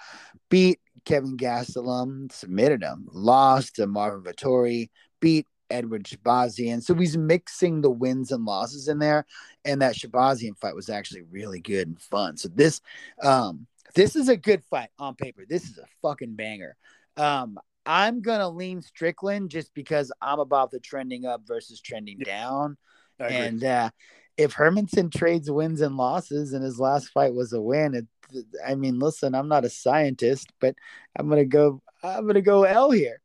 beat 0.50 0.80
Kelvin 1.06 1.38
Gastelum, 1.38 2.32
submitted 2.32 2.84
him, 2.84 3.08
lost 3.12 3.76
to 3.76 3.88
Marvin 3.88 4.24
Vettori, 4.24 4.90
beat 5.20 5.48
Edward 5.70 6.04
Shahbazyan. 6.04 6.84
So 6.84 6.94
he's 6.94 7.18
mixing 7.18 7.82
the 7.82 7.90
wins 7.90 8.32
and 8.32 8.46
losses 8.46 8.88
in 8.88 9.00
there. 9.00 9.26
And 9.66 9.82
that 9.82 9.96
Shahbazyan 9.96 10.58
fight 10.58 10.76
was 10.76 10.90
actually 10.90 11.24
really 11.24 11.60
good 11.60 11.88
and 11.88 12.02
fun. 12.02 12.38
So 12.38 12.50
this 12.50 12.82
um 13.22 13.68
this 13.96 14.16
is 14.16 14.30
a 14.30 14.38
good 14.38 14.64
fight 14.66 14.90
on 15.00 15.16
paper. 15.16 15.44
This 15.48 15.64
is 15.64 15.78
a 15.78 15.86
fucking 16.02 16.36
banger. 16.36 16.76
Um, 17.18 17.58
I'm 17.86 18.22
gonna 18.22 18.50
lean 18.50 18.82
Strickland 18.82 19.50
just 19.50 19.74
because 19.74 20.12
I'm 20.22 20.40
about 20.40 20.72
the 20.72 20.80
trending 20.80 21.26
up 21.26 21.42
versus 21.46 21.82
trending 21.82 22.20
down. 22.20 22.78
And 23.20 23.64
uh, 23.64 23.90
if 24.38 24.54
Hermansson 24.54 25.12
trades 25.12 25.52
wins 25.52 25.82
and 25.82 25.98
losses, 25.98 26.54
and 26.54 26.64
his 26.64 26.80
last 26.80 27.10
fight 27.10 27.34
was 27.34 27.54
a 27.54 27.62
win, 27.62 27.94
it, 27.94 28.08
I 28.66 28.76
mean, 28.76 29.00
listen, 29.00 29.36
I'm 29.36 29.48
not 29.48 29.66
a 29.66 29.70
scientist, 29.70 30.52
but 30.60 30.76
I'm 31.18 31.30
gonna 31.30 31.46
go. 31.46 31.82
I'm 32.04 32.26
gonna 32.26 32.42
go 32.42 32.64
L 32.64 32.92
here. 32.92 33.22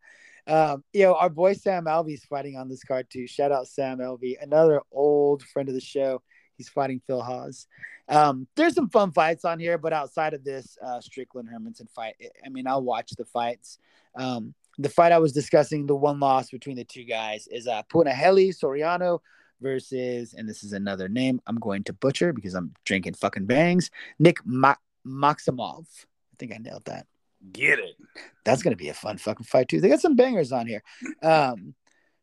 Um, 0.47 0.83
you 0.93 1.03
know, 1.03 1.15
our 1.15 1.29
boy 1.29 1.53
Sam 1.53 1.85
Alvey's 1.85 2.25
fighting 2.25 2.57
on 2.57 2.69
this 2.69 2.83
card 2.83 3.07
too. 3.11 3.27
Shout 3.27 3.53
out 3.53 3.69
Sam 3.69 3.99
Alvey, 3.99 4.37
another 4.41 4.81
old 4.91 5.43
friend 5.43 5.69
of 5.69 5.75
the 5.75 5.81
show. 5.81 6.23
He's 6.59 6.69
fighting 6.69 7.01
Phil 7.07 7.23
Hawes. 7.23 7.67
Um, 8.09 8.47
there's 8.57 8.75
some 8.75 8.91
fun 8.91 9.13
fights 9.13 9.45
on 9.45 9.59
here, 9.59 9.79
but 9.79 9.93
outside 9.93 10.35
of 10.35 10.45
this 10.45 10.77
uh, 10.85 11.01
Strickland 11.01 11.49
Hermansson 11.49 11.89
fight, 11.89 12.17
I 12.45 12.49
mean, 12.51 12.67
I'll 12.67 12.83
watch 12.83 13.13
the 13.17 13.25
fights. 13.25 13.79
Um, 14.15 14.55
the 14.79 14.89
fight 14.89 15.13
I 15.13 15.19
was 15.19 15.33
discussing, 15.33 15.87
the 15.87 15.95
one 15.95 16.21
loss 16.21 16.51
between 16.51 16.77
the 16.77 16.85
two 16.85 17.05
guys, 17.05 17.47
is 17.49 17.67
uh, 17.67 17.83
Punahele 17.85 18.49
Soriano 18.51 19.21
versus, 19.61 20.35
and 20.35 20.49
this 20.49 20.63
is 20.63 20.73
another 20.73 21.09
name 21.09 21.41
I'm 21.47 21.59
going 21.59 21.85
to 21.85 21.93
butcher 21.93 22.33
because 22.33 22.55
I'm 22.55 22.75
drinking 22.85 23.15
fucking 23.15 23.47
bangs, 23.47 23.91
Nick 24.19 24.39
Ma- 24.45 24.77
Maximov. 25.07 25.87
I 26.05 26.37
think 26.39 26.53
I 26.53 26.59
nailed 26.59 26.85
that. 26.87 27.07
Get 27.53 27.79
it. 27.79 27.95
That's 28.45 28.63
going 28.63 28.73
to 28.73 28.77
be 28.77 28.89
a 28.89 28.95
fun 28.95 29.19
fucking 29.19 29.45
fight 29.45 29.69
too. 29.69 29.81
They 29.81 29.89
got 29.89 30.01
some 30.01 30.17
bangers 30.17 30.51
on 30.53 30.67
here. 30.67 30.83
Um, 31.23 31.75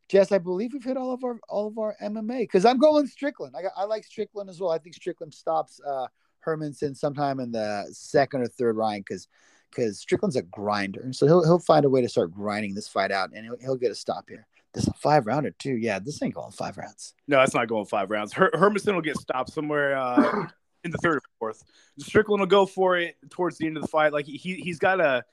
Jess, 0.08 0.32
I 0.32 0.38
believe 0.38 0.74
we've 0.74 0.84
hit 0.84 0.98
all 0.98 1.14
of 1.14 1.24
our 1.24 1.40
all 1.50 1.68
of 1.68 1.78
our 1.78 1.96
MMA 2.02 2.42
because 2.42 2.66
I'm 2.66 2.78
going 2.78 3.08
Strickland. 3.08 3.56
I 3.58 3.64
got, 3.64 3.72
I 3.76 3.86
like 3.86 4.04
Strickland 4.04 4.50
as 4.50 4.60
well. 4.60 4.72
I 4.72 4.78
think 4.78 4.96
Strickland 4.96 5.34
stops 5.34 5.80
uh, 5.86 6.08
Hermansson 6.46 6.96
sometime 6.96 7.40
in 7.40 7.52
the 7.52 7.88
second 7.92 8.42
or 8.42 8.48
third 8.48 8.78
round 8.78 9.04
because 9.06 9.28
because 9.72 10.00
Strickland's 10.00 10.36
a 10.36 10.44
grinder, 10.44 11.12
so 11.12 11.26
he'll 11.26 11.44
he'll 11.44 11.60
find 11.60 11.86
a 11.86 11.90
way 11.90 12.02
to 12.02 12.10
start 12.10 12.32
grinding 12.32 12.76
this 12.76 12.88
fight 12.88 13.12
out, 13.12 13.32
and 13.34 13.46
he'll, 13.46 13.58
he'll 13.60 13.76
get 13.78 13.92
a 13.92 13.96
stop 13.96 14.26
here. 14.30 14.48
This 14.74 14.84
is 14.84 14.90
a 14.90 14.94
five 14.94 15.26
rounder 15.26 15.52
too. 15.52 15.76
Yeah, 15.76 16.00
this 16.00 16.22
ain't 16.22 16.36
going 16.36 16.52
five 16.52 16.78
rounds. 16.78 17.14
No, 17.28 17.38
that's 17.38 17.56
not 17.56 17.68
going 17.68 17.86
five 17.86 18.12
rounds. 18.12 18.34
Her- 18.34 18.52
Hermansson 18.54 18.94
will 18.94 19.02
get 19.02 19.18
stopped 19.18 19.54
somewhere 19.54 19.98
uh, 19.98 20.48
in 20.84 20.92
the 20.92 20.98
third 21.00 21.18
or 21.18 21.22
fourth. 21.40 21.64
Strickland 21.98 22.42
will 22.42 22.48
go 22.48 22.66
for 22.66 22.98
it 22.98 23.16
towards 23.30 23.58
the 23.58 23.66
end 23.66 23.78
of 23.78 23.84
the 23.84 23.88
fight. 23.88 24.14
Like 24.14 24.26
he 24.26 24.38
he's 24.38 24.78
got 24.78 25.00
a 25.00 25.24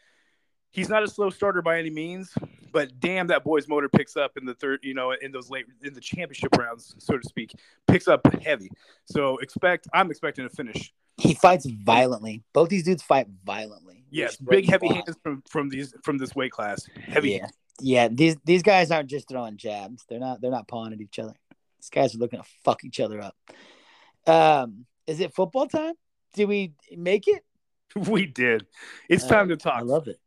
he's 0.72 0.88
not 0.88 1.02
a 1.02 1.08
slow 1.08 1.30
starter 1.30 1.62
by 1.62 1.78
any 1.78 1.90
means, 1.90 2.32
but 2.72 2.98
damn, 3.00 3.28
that 3.28 3.44
boy's 3.44 3.68
motor 3.68 3.88
picks 3.88 4.16
up 4.16 4.36
in 4.36 4.44
the 4.44 4.54
third. 4.54 4.80
You 4.82 4.94
know, 4.94 5.12
in 5.12 5.30
those 5.32 5.48
late 5.50 5.66
in 5.82 5.94
the 5.94 6.00
championship 6.00 6.56
rounds, 6.56 6.94
so 6.98 7.16
to 7.16 7.28
speak, 7.28 7.54
picks 7.86 8.08
up 8.08 8.20
heavy. 8.42 8.70
So 9.04 9.38
expect 9.38 9.86
I'm 9.92 10.10
expecting 10.10 10.44
a 10.44 10.48
finish. 10.50 10.92
He 11.18 11.34
fights 11.34 11.66
violently. 11.66 12.42
Both 12.52 12.70
these 12.70 12.82
dudes 12.84 13.02
fight 13.02 13.28
violently. 13.44 14.04
Yes, 14.10 14.36
big 14.36 14.68
heavy 14.68 14.88
hands 14.88 15.16
from 15.22 15.42
from 15.48 15.68
these 15.68 15.94
from 16.02 16.18
this 16.18 16.34
weight 16.34 16.50
class. 16.52 16.86
Heavy. 17.06 17.30
Yeah, 17.32 17.46
yeah. 17.80 18.08
These 18.10 18.36
these 18.44 18.62
guys 18.62 18.90
aren't 18.90 19.08
just 19.08 19.28
throwing 19.28 19.56
jabs. 19.56 20.04
They're 20.08 20.18
not. 20.18 20.40
They're 20.40 20.50
not 20.50 20.68
pawing 20.68 20.92
at 20.92 21.00
each 21.00 21.18
other. 21.18 21.34
These 21.80 21.90
guys 21.90 22.14
are 22.14 22.18
looking 22.18 22.40
to 22.40 22.46
fuck 22.64 22.84
each 22.84 23.00
other 23.00 23.20
up. 23.20 23.36
Um, 24.26 24.86
is 25.06 25.20
it 25.20 25.34
football 25.34 25.66
time? 25.66 25.94
Did 26.34 26.48
we 26.48 26.72
make 26.96 27.28
it? 27.28 27.44
We 28.08 28.24
did. 28.24 28.64
It's 29.10 29.24
Uh, 29.24 29.28
time 29.28 29.48
to 29.50 29.56
talk. 29.58 29.74
I 29.74 29.82
love 29.82 30.08
it. 30.08 30.18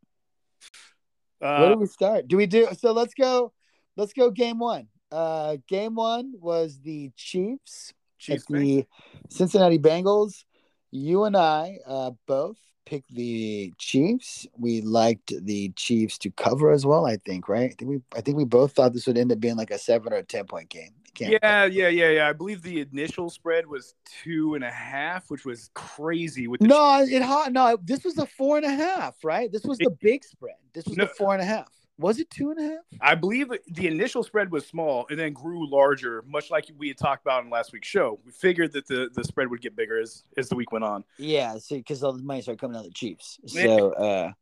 Where 1.38 1.50
Uh, 1.50 1.74
do 1.74 1.78
we 1.78 1.86
start? 1.86 2.28
Do 2.28 2.36
we 2.36 2.46
do 2.46 2.68
so? 2.78 2.92
Let's 2.92 3.14
go. 3.14 3.52
Let's 3.96 4.12
go. 4.12 4.30
Game 4.30 4.58
one. 4.58 4.88
Uh, 5.12 5.56
game 5.68 5.94
one 5.94 6.32
was 6.38 6.80
the 6.80 7.10
Chiefs 7.16 7.92
Chiefs, 8.18 8.44
at 8.44 8.54
the 8.54 8.84
Cincinnati 9.30 9.78
Bengals. 9.78 10.44
You 10.90 11.24
and 11.24 11.36
I 11.36 11.78
uh, 11.86 12.12
both 12.26 12.56
picked 12.86 13.14
the 13.14 13.72
Chiefs. 13.78 14.46
We 14.56 14.80
liked 14.80 15.32
the 15.44 15.70
Chiefs 15.76 16.18
to 16.18 16.30
cover 16.30 16.72
as 16.72 16.86
well. 16.86 17.06
I 17.06 17.18
think, 17.18 17.48
right? 17.48 17.70
I 17.70 17.74
think 17.78 17.90
we. 17.90 18.00
I 18.16 18.20
think 18.20 18.36
we 18.36 18.44
both 18.44 18.72
thought 18.72 18.92
this 18.92 19.06
would 19.06 19.18
end 19.18 19.32
up 19.32 19.40
being 19.40 19.56
like 19.56 19.70
a 19.70 19.78
seven 19.78 20.12
or 20.12 20.16
a 20.16 20.22
ten 20.22 20.46
point 20.46 20.70
game. 20.70 20.94
Can't- 21.16 21.32
Yeah, 21.42 21.64
yeah, 21.64 21.88
yeah, 21.88 22.08
yeah. 22.10 22.28
I 22.28 22.32
believe 22.32 22.62
the 22.62 22.80
initial 22.80 23.30
spread 23.30 23.66
was 23.66 23.94
two 24.04 24.54
and 24.54 24.62
a 24.64 24.70
half, 24.70 25.30
which 25.30 25.44
was 25.44 25.70
crazy. 25.74 26.46
With 26.46 26.60
the 26.60 26.66
No, 26.68 27.00
it 27.02 27.22
hot. 27.22 27.52
No, 27.52 27.78
this 27.82 28.04
was 28.04 28.14
the 28.14 28.26
four 28.26 28.56
and 28.58 28.66
a 28.66 28.70
half, 28.70 29.24
right? 29.24 29.50
This 29.50 29.64
was 29.64 29.78
the 29.78 29.90
big 30.00 30.24
spread. 30.24 30.56
This 30.72 30.84
was 30.86 30.96
No. 30.96 31.04
the 31.04 31.10
four 31.14 31.32
and 31.32 31.42
a 31.42 31.46
half. 31.46 31.68
Was 31.98 32.20
it 32.20 32.28
two 32.28 32.50
and 32.50 32.60
a 32.60 32.62
half? 32.74 32.80
I 33.00 33.14
believe 33.14 33.48
the 33.68 33.86
initial 33.86 34.22
spread 34.22 34.50
was 34.52 34.66
small 34.66 35.06
and 35.08 35.18
then 35.18 35.32
grew 35.32 35.66
larger, 35.70 36.22
much 36.26 36.50
like 36.50 36.66
we 36.76 36.88
had 36.88 36.98
talked 36.98 37.22
about 37.24 37.42
in 37.42 37.48
last 37.48 37.72
week's 37.72 37.88
show. 37.88 38.20
We 38.26 38.32
figured 38.32 38.72
that 38.72 38.86
the, 38.86 39.08
the 39.14 39.24
spread 39.24 39.48
would 39.48 39.62
get 39.62 39.74
bigger 39.74 39.98
as, 39.98 40.22
as 40.36 40.50
the 40.50 40.56
week 40.56 40.72
went 40.72 40.84
on. 40.84 41.04
Yeah, 41.16 41.56
see, 41.56 41.78
because 41.78 42.04
all 42.04 42.12
the 42.12 42.22
money 42.22 42.42
started 42.42 42.60
coming 42.60 42.76
out 42.76 42.80
of 42.80 42.88
the 42.90 42.94
Chiefs. 42.94 43.38
So, 43.46 43.92
uh, 43.92 44.32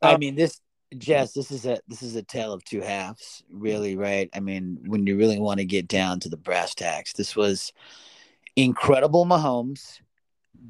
I 0.00 0.12
Um, 0.14 0.20
mean, 0.20 0.36
this 0.36 0.60
Jess, 0.98 1.32
this 1.32 1.50
is 1.50 1.66
a 1.66 1.78
this 1.86 2.02
is 2.02 2.16
a 2.16 2.22
tale 2.22 2.52
of 2.52 2.64
two 2.64 2.80
halves, 2.80 3.44
really, 3.50 3.96
right? 3.96 4.28
I 4.34 4.40
mean, 4.40 4.78
when 4.86 5.06
you 5.06 5.16
really 5.16 5.38
want 5.38 5.58
to 5.60 5.64
get 5.64 5.86
down 5.86 6.18
to 6.20 6.28
the 6.28 6.36
brass 6.36 6.74
tacks, 6.74 7.12
this 7.12 7.36
was 7.36 7.72
incredible 8.56 9.24
Mahomes 9.24 10.00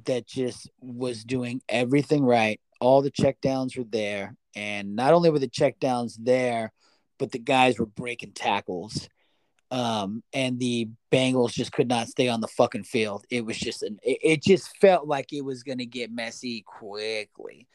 that 0.04 0.26
just 0.26 0.70
was 0.80 1.24
doing 1.24 1.62
everything 1.68 2.22
right. 2.24 2.61
All 2.80 3.00
the 3.00 3.11
checkdowns 3.11 3.76
were 3.78 3.85
there, 3.85 4.37
and 4.54 4.94
not 4.94 5.14
only 5.14 5.30
were 5.30 5.38
the 5.38 5.48
checkdowns 5.48 6.16
there, 6.18 6.72
but 7.18 7.33
the 7.33 7.38
guys 7.38 7.78
were 7.78 7.87
breaking 7.87 8.33
tackles. 8.33 9.09
Um, 9.70 10.24
and 10.33 10.59
the 10.59 10.88
Bengals 11.12 11.52
just 11.52 11.70
could 11.70 11.88
not 11.88 12.09
stay 12.09 12.28
on 12.28 12.40
the 12.40 12.48
fucking 12.48 12.85
field. 12.85 13.24
It 13.30 13.44
was 13.44 13.56
just 13.56 13.83
an 13.85 14.00
it, 14.02 14.18
it 14.22 14.42
just 14.42 14.76
felt 14.78 15.06
like 15.06 15.33
it 15.33 15.44
was 15.44 15.62
gonna 15.62 15.87
get 15.87 16.12
messy 16.12 16.62
quickly. 16.62 17.68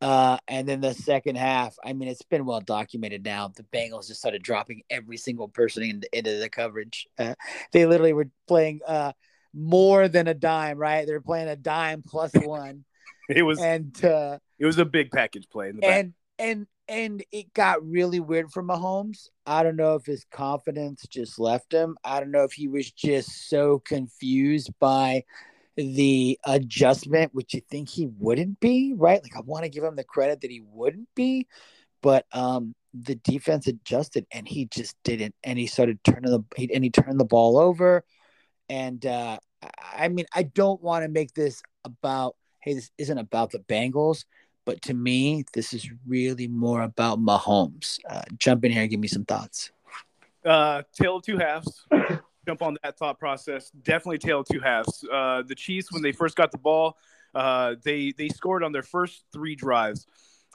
Uh, 0.00 0.38
and 0.46 0.68
then 0.68 0.80
the 0.80 0.94
second 0.94 1.36
half, 1.36 1.74
I 1.84 1.92
mean, 1.92 2.08
it's 2.08 2.22
been 2.22 2.44
well 2.44 2.60
documented 2.60 3.24
now. 3.24 3.48
The 3.48 3.64
Bengals 3.64 4.06
just 4.06 4.20
started 4.20 4.42
dropping 4.42 4.82
every 4.90 5.16
single 5.16 5.48
person 5.48 5.82
in, 5.82 6.00
the, 6.00 6.16
into 6.16 6.38
the 6.38 6.48
coverage. 6.48 7.06
Uh, 7.18 7.34
they 7.72 7.84
literally 7.84 8.12
were 8.12 8.30
playing 8.46 8.80
uh, 8.86 9.12
more 9.52 10.06
than 10.08 10.28
a 10.28 10.34
dime, 10.34 10.78
right? 10.78 11.06
They 11.06 11.12
were 11.12 11.20
playing 11.20 11.48
a 11.48 11.56
dime 11.56 12.02
plus 12.06 12.30
one, 12.34 12.84
It 13.28 13.42
was 13.42 13.60
and 13.60 13.92
uh, 14.04 14.38
it 14.58 14.66
was 14.66 14.78
a 14.78 14.84
big 14.84 15.10
package 15.10 15.48
play 15.48 15.70
in 15.70 15.76
the 15.76 15.82
back. 15.82 15.98
and 15.98 16.14
and 16.38 16.66
and 16.88 17.24
it 17.32 17.52
got 17.52 17.84
really 17.86 18.20
weird 18.20 18.50
for 18.50 18.62
Mahomes. 18.62 19.28
I 19.46 19.62
don't 19.62 19.76
know 19.76 19.96
if 19.96 20.06
his 20.06 20.24
confidence 20.30 21.06
just 21.08 21.38
left 21.38 21.72
him. 21.72 21.98
I 22.04 22.20
don't 22.20 22.30
know 22.30 22.44
if 22.44 22.52
he 22.52 22.68
was 22.68 22.90
just 22.90 23.48
so 23.48 23.80
confused 23.80 24.70
by 24.78 25.24
the 25.78 26.38
adjustment, 26.44 27.32
which 27.32 27.54
you 27.54 27.60
think 27.70 27.88
he 27.88 28.08
wouldn't 28.18 28.58
be, 28.58 28.94
right? 28.96 29.22
Like 29.22 29.36
I 29.36 29.40
want 29.40 29.62
to 29.62 29.70
give 29.70 29.84
him 29.84 29.94
the 29.96 30.04
credit 30.04 30.40
that 30.40 30.50
he 30.50 30.60
wouldn't 30.60 31.08
be, 31.14 31.46
but 32.02 32.26
um 32.32 32.74
the 32.94 33.14
defense 33.16 33.66
adjusted 33.66 34.26
and 34.32 34.48
he 34.48 34.64
just 34.66 34.96
didn't 35.04 35.34
and 35.44 35.58
he 35.58 35.66
started 35.66 36.02
turning 36.04 36.30
the 36.30 36.42
he, 36.56 36.72
and 36.74 36.82
he 36.82 36.90
turned 36.90 37.20
the 37.20 37.24
ball 37.24 37.58
over 37.58 38.02
and 38.70 39.04
uh 39.04 39.38
I- 39.62 40.04
I 40.04 40.08
mean 40.08 40.24
I 40.34 40.44
don't 40.44 40.82
want 40.82 41.04
to 41.04 41.08
make 41.08 41.34
this 41.34 41.62
about 41.84 42.34
hey 42.60 42.74
this 42.74 42.90
isn't 42.98 43.18
about 43.18 43.50
the 43.50 43.58
Bengals 43.58 44.24
but 44.68 44.82
to 44.82 44.92
me, 44.92 45.46
this 45.54 45.72
is 45.72 45.88
really 46.06 46.46
more 46.46 46.82
about 46.82 47.18
Mahomes. 47.18 47.98
Uh, 48.06 48.20
jump 48.36 48.66
in 48.66 48.70
here 48.70 48.82
and 48.82 48.90
give 48.90 49.00
me 49.00 49.08
some 49.08 49.24
thoughts. 49.24 49.72
Uh, 50.44 50.82
tale 50.92 51.16
of 51.16 51.22
two 51.22 51.38
halves. 51.38 51.86
Jump 52.48 52.62
on 52.62 52.78
that 52.82 52.96
thought 52.96 53.18
process. 53.18 53.68
Definitely 53.82 54.16
tail 54.16 54.42
two 54.42 54.58
halves. 54.58 55.04
Uh, 55.12 55.42
the 55.46 55.54
Chiefs, 55.54 55.92
when 55.92 56.00
they 56.00 56.12
first 56.12 56.34
got 56.34 56.50
the 56.50 56.56
ball, 56.56 56.96
uh, 57.34 57.74
they 57.84 58.14
they 58.16 58.30
scored 58.30 58.64
on 58.64 58.72
their 58.72 58.82
first 58.82 59.22
three 59.34 59.54
drives. 59.54 60.06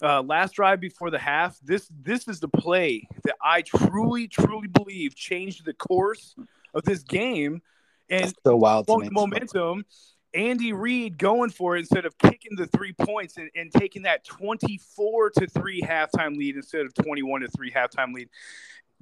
Uh, 0.02 0.24
last 0.24 0.54
drive 0.56 0.80
before 0.80 1.12
the 1.12 1.20
half, 1.20 1.60
this 1.64 1.88
this 2.02 2.28
is 2.28 2.40
the 2.40 2.48
play 2.48 3.08
that 3.26 3.36
I 3.44 3.62
truly 3.62 4.28
truly 4.28 4.68
believe 4.68 5.14
changed 5.14 5.66
the 5.66 5.74
course 5.74 6.34
of 6.74 6.82
this 6.82 7.04
game 7.04 7.62
and 8.10 8.34
so 8.44 8.56
wild 8.56 8.88
to 8.88 8.94
mo- 8.94 8.98
me. 8.98 9.10
momentum. 9.12 9.86
Andy 10.34 10.74
Reid 10.74 11.20
going 11.20 11.52
for 11.52 11.76
it 11.76 11.82
instead 11.82 12.08
of 12.08 12.18
kicking 12.18 12.56
the 12.56 12.66
three 12.66 12.94
points 12.94 13.38
and, 13.38 13.52
and 13.56 13.72
taking 13.72 14.02
that 14.02 14.26
24 14.26 15.30
to 15.30 15.46
3 15.46 15.82
halftime 15.84 16.36
lead 16.36 16.56
instead 16.56 16.88
of 16.88 16.94
21 16.96 17.42
to 17.42 17.48
3 17.50 17.72
halftime 17.72 18.16
lead. 18.16 18.30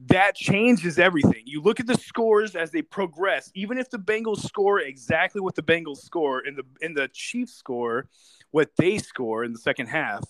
That 0.07 0.35
changes 0.35 0.97
everything. 0.97 1.43
You 1.45 1.61
look 1.61 1.79
at 1.79 1.85
the 1.85 1.97
scores 1.97 2.55
as 2.55 2.71
they 2.71 2.81
progress. 2.81 3.51
Even 3.53 3.77
if 3.77 3.89
the 3.89 3.99
Bengals 3.99 4.43
score 4.45 4.79
exactly 4.79 5.41
what 5.41 5.55
the 5.55 5.61
Bengals 5.61 5.97
score 5.97 6.39
and 6.39 6.57
the 6.57 6.63
and 6.81 6.97
the 6.97 7.09
Chiefs 7.13 7.53
score 7.53 8.07
what 8.51 8.71
they 8.77 8.97
score 8.97 9.43
in 9.43 9.53
the 9.53 9.59
second 9.59 9.87
half, 9.87 10.23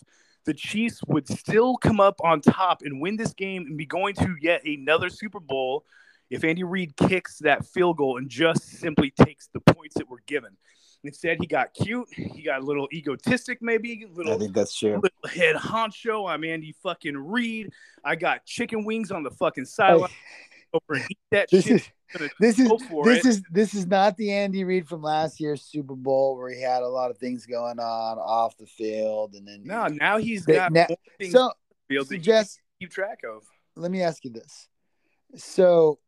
the 0.45 0.53
Chiefs 0.53 1.01
would 1.07 1.27
still 1.27 1.77
come 1.77 1.99
up 1.99 2.19
on 2.23 2.41
top 2.41 2.81
and 2.83 3.01
win 3.01 3.15
this 3.15 3.33
game 3.33 3.65
and 3.65 3.77
be 3.77 3.85
going 3.85 4.13
to 4.15 4.35
yet 4.41 4.65
another 4.65 5.09
Super 5.09 5.39
Bowl 5.39 5.85
if 6.29 6.43
Andy 6.43 6.63
Reid 6.63 6.95
kicks 6.95 7.39
that 7.39 7.65
field 7.65 7.97
goal 7.97 8.17
and 8.17 8.29
just 8.29 8.63
simply 8.63 9.11
takes 9.11 9.47
the 9.47 9.59
points 9.59 9.95
that 9.95 10.09
were 10.09 10.21
given. 10.25 10.57
Instead, 11.03 11.37
he 11.41 11.47
got 11.47 11.73
cute. 11.73 12.07
He 12.13 12.43
got 12.43 12.61
a 12.61 12.63
little 12.63 12.87
egotistic, 12.93 13.57
maybe 13.61 14.03
a 14.03 14.07
little, 14.15 14.37
that's 14.51 14.77
true. 14.77 15.01
little 15.01 15.29
head 15.33 15.55
honcho. 15.55 16.29
I'm 16.29 16.43
Andy 16.43 16.75
fucking 16.83 17.17
Reid. 17.17 17.71
I 18.05 18.15
got 18.15 18.45
chicken 18.45 18.85
wings 18.85 19.11
on 19.11 19.23
the 19.23 19.31
fucking 19.31 19.65
sideline. 19.65 20.11
Over 20.73 20.93
and 21.01 21.05
eat 21.09 21.17
that 21.31 21.49
This 21.51 21.65
shit. 21.65 21.75
is 21.81 21.89
this 22.39 22.57
is 22.59 22.69
this 23.03 23.25
it. 23.25 23.25
is 23.25 23.43
this 23.51 23.73
is 23.73 23.87
not 23.87 24.15
the 24.15 24.31
Andy 24.31 24.63
Reid 24.63 24.87
from 24.87 25.01
last 25.01 25.39
year's 25.41 25.63
Super 25.63 25.95
Bowl 25.95 26.37
where 26.37 26.49
he 26.53 26.61
had 26.61 26.81
a 26.83 26.87
lot 26.87 27.11
of 27.11 27.17
things 27.17 27.45
going 27.45 27.77
on 27.79 28.17
off 28.19 28.55
the 28.57 28.65
field 28.67 29.33
and 29.33 29.45
then 29.45 29.63
no, 29.65 29.87
now 29.87 30.17
he's 30.17 30.45
But 30.45 30.55
got 30.55 30.71
now- 30.71 30.87
things 31.19 31.33
So 31.33 31.51
field 31.89 32.07
so 32.07 32.11
that 32.11 32.17
you 32.17 32.21
Jess, 32.23 32.57
keep 32.79 32.89
track 32.91 33.19
of. 33.29 33.43
let 33.75 33.91
me 33.91 34.01
ask 34.01 34.23
you 34.23 34.31
this. 34.31 34.69
So 35.35 35.99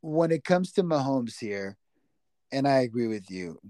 when 0.00 0.32
it 0.32 0.44
comes 0.44 0.72
to 0.72 0.82
Mahomes 0.82 1.38
here, 1.38 1.76
and 2.50 2.66
I 2.66 2.80
agree 2.80 3.06
with 3.06 3.30
you, 3.30 3.60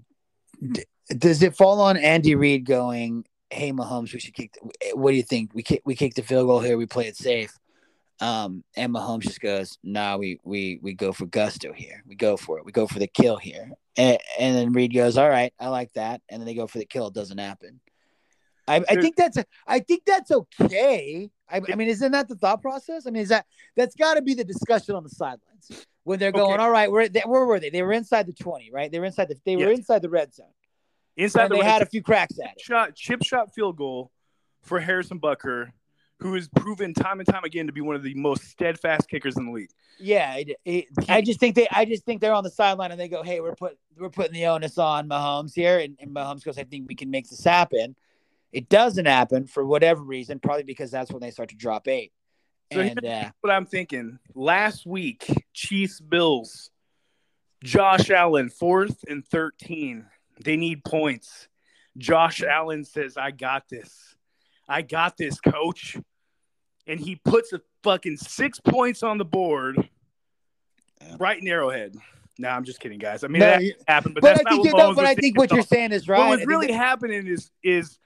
d- 0.71 0.85
does 1.17 1.41
it 1.43 1.55
fall 1.55 1.81
on 1.81 1.97
Andy 1.97 2.35
Reid 2.35 2.65
going, 2.65 3.25
"Hey 3.49 3.71
Mahomes, 3.71 4.13
we 4.13 4.19
should 4.19 4.33
kick. 4.33 4.53
The, 4.53 4.95
what 4.95 5.11
do 5.11 5.17
you 5.17 5.23
think? 5.23 5.51
We 5.53 5.63
kick 5.63 5.81
we 5.85 5.95
kick 5.95 6.15
the 6.15 6.23
field 6.23 6.47
goal 6.47 6.59
here. 6.59 6.77
We 6.77 6.85
play 6.85 7.07
it 7.07 7.17
safe." 7.17 7.57
Um, 8.19 8.63
and 8.75 8.93
Mahomes 8.93 9.23
just 9.23 9.41
goes, 9.41 9.77
"Nah, 9.83 10.17
we 10.17 10.39
we 10.43 10.79
we 10.81 10.93
go 10.93 11.11
for 11.11 11.25
gusto 11.25 11.73
here. 11.73 12.03
We 12.07 12.15
go 12.15 12.37
for 12.37 12.57
it. 12.57 12.65
We 12.65 12.71
go 12.71 12.87
for 12.87 12.99
the 12.99 13.07
kill 13.07 13.37
here." 13.37 13.71
And, 13.97 14.17
and 14.39 14.55
then 14.55 14.73
Reid 14.73 14.93
goes, 14.93 15.17
"All 15.17 15.29
right, 15.29 15.53
I 15.59 15.67
like 15.67 15.93
that." 15.93 16.21
And 16.29 16.41
then 16.41 16.45
they 16.45 16.55
go 16.55 16.67
for 16.67 16.79
the 16.79 16.85
kill. 16.85 17.07
It 17.07 17.13
doesn't 17.13 17.37
happen. 17.37 17.79
I, 18.67 18.81
I 18.87 18.95
think 18.95 19.17
that's 19.17 19.37
I 19.67 19.79
think 19.79 20.03
that's 20.05 20.31
okay. 20.31 21.29
I, 21.49 21.61
I 21.69 21.75
mean, 21.75 21.89
isn't 21.89 22.11
that 22.13 22.29
the 22.29 22.35
thought 22.35 22.61
process? 22.61 23.05
I 23.05 23.11
mean, 23.11 23.23
is 23.23 23.29
that 23.29 23.45
that's 23.75 23.95
got 23.95 24.13
to 24.13 24.21
be 24.21 24.33
the 24.33 24.45
discussion 24.45 24.95
on 24.95 25.03
the 25.03 25.09
sidelines 25.09 25.85
when 26.03 26.19
they're 26.19 26.31
going, 26.31 26.53
Okay. 26.53 26.63
"All 26.63 26.71
right, 26.71 26.91
where 26.91 27.07
they, 27.07 27.21
where 27.21 27.45
were 27.45 27.59
they? 27.59 27.69
They 27.69 27.81
were 27.81 27.93
inside 27.93 28.27
the 28.27 28.33
twenty, 28.33 28.71
right? 28.71 28.91
They 28.91 28.99
were 28.99 29.05
inside 29.05 29.29
the 29.29 29.37
they 29.45 29.55
were 29.55 29.71
inside 29.71 30.01
the 30.01 30.09
red 30.09 30.33
zone, 30.33 30.47
Inside 31.15 31.49
the 31.49 31.55
they 31.55 31.63
had 31.63 31.81
a 31.81 31.85
few 31.85 32.01
cracks 32.01 32.39
at 32.39 32.51
it." 32.51 32.61
shot, 32.61 32.95
chip 32.95 33.23
shot 33.23 33.53
field 33.53 33.77
goal 33.77 34.11
for 34.61 34.79
Harrison 34.79 35.19
Butker, 35.19 35.71
who 36.19 36.33
has 36.35 36.47
proven 36.49 36.93
time 36.93 37.19
and 37.19 37.27
time 37.27 37.43
again 37.43 37.67
to 37.67 37.73
be 37.73 37.81
one 37.81 37.95
of 37.95 38.03
the 38.03 38.13
most 38.15 38.45
steadfast 38.45 39.09
kickers 39.09 39.37
in 39.37 39.45
the 39.45 39.51
league. 39.51 39.69
Yeah, 39.99 40.35
it, 40.37 40.57
it, 40.65 40.85
I 41.07 41.21
just 41.21 41.39
think 41.39 41.55
they, 41.55 41.67
I 41.69 41.85
just 41.85 42.03
think 42.03 42.19
they're 42.19 42.33
on 42.33 42.43
the 42.43 42.49
sideline 42.49 42.91
and 42.91 42.99
they 42.99 43.07
go, 43.07 43.23
"Hey, 43.23 43.39
we're 43.41 43.55
put, 43.55 43.77
we're 43.97 44.09
putting 44.09 44.33
the 44.33 44.47
onus 44.47 44.77
on 44.77 45.07
Mahomes 45.07 45.53
here," 45.53 45.79
and, 45.79 45.97
and 45.99 46.11
Mahomes 46.11 46.43
goes, 46.43 46.57
"I 46.57 46.63
think 46.63 46.87
we 46.87 46.95
can 46.95 47.11
make 47.11 47.29
this 47.29 47.43
happen." 47.43 47.95
It 48.51 48.69
doesn't 48.69 49.05
happen 49.05 49.47
for 49.47 49.65
whatever 49.65 50.01
reason, 50.03 50.39
probably 50.39 50.63
because 50.63 50.91
that's 50.91 51.11
when 51.11 51.21
they 51.21 51.31
start 51.31 51.49
to 51.49 51.55
drop 51.55 51.87
eight. 51.87 52.11
So 52.71 52.79
And 52.79 53.05
uh, 53.05 53.31
What 53.41 53.51
I'm 53.51 53.65
thinking 53.65 54.19
last 54.35 54.85
week, 54.85 55.27
Chiefs 55.53 55.99
Bills, 55.99 56.69
Josh 57.63 58.09
Allen, 58.09 58.49
fourth 58.49 59.03
and 59.07 59.25
13. 59.25 60.05
They 60.43 60.57
need 60.57 60.83
points. 60.83 61.47
Josh 61.97 62.41
Allen 62.41 62.83
says, 62.83 63.17
I 63.17 63.31
got 63.31 63.69
this. 63.69 64.15
I 64.67 64.81
got 64.81 65.17
this, 65.17 65.39
coach. 65.39 65.97
And 66.87 66.99
he 66.99 67.15
puts 67.15 67.53
a 67.53 67.61
fucking 67.83 68.17
six 68.17 68.59
points 68.59 69.03
on 69.03 69.17
the 69.17 69.25
board 69.25 69.89
Yeah. 71.01 71.15
right 71.19 71.39
in 71.39 71.47
Arrowhead. 71.47 71.95
No, 72.39 72.49
I'm 72.49 72.63
just 72.63 72.79
kidding, 72.79 72.97
guys. 72.97 73.23
I 73.23 73.27
mean, 73.27 73.41
No, 73.41 73.51
that 73.51 73.61
happened, 73.87 74.15
but, 74.15 74.21
but 74.21 74.39
I 74.39 74.41
not 74.41 74.63
think, 74.63 74.75
what 74.75 74.95
but 74.95 75.05
I 75.05 75.13
think 75.13 75.37
what 75.37 75.51
you're 75.51 75.61
saying 75.61 75.91
is 75.91 76.07
right. 76.07 76.17
What 76.17 76.39
was 76.39 76.47
really 76.47 76.71
happening 76.71 77.27
is 77.27 77.51
is 77.61 77.99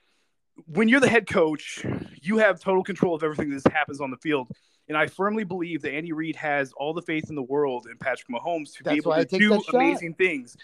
when 0.66 0.88
you're 0.88 1.00
the 1.00 1.08
head 1.08 1.28
coach, 1.28 1.84
you 2.22 2.38
have 2.38 2.60
total 2.60 2.82
control 2.82 3.14
of 3.14 3.22
everything 3.22 3.50
that 3.50 3.72
happens 3.72 4.00
on 4.00 4.10
the 4.10 4.16
field. 4.18 4.48
And 4.88 4.96
I 4.96 5.06
firmly 5.06 5.44
believe 5.44 5.82
that 5.82 5.92
Andy 5.92 6.12
Reid 6.12 6.36
has 6.36 6.72
all 6.72 6.94
the 6.94 7.02
faith 7.02 7.28
in 7.28 7.34
the 7.34 7.42
world 7.42 7.86
in 7.90 7.98
Patrick 7.98 8.28
Mahomes 8.28 8.74
to 8.76 8.82
That's 8.82 8.94
be 8.94 8.98
able 8.98 9.24
to 9.24 9.38
do 9.38 9.62
amazing 9.74 10.14
things. 10.14 10.56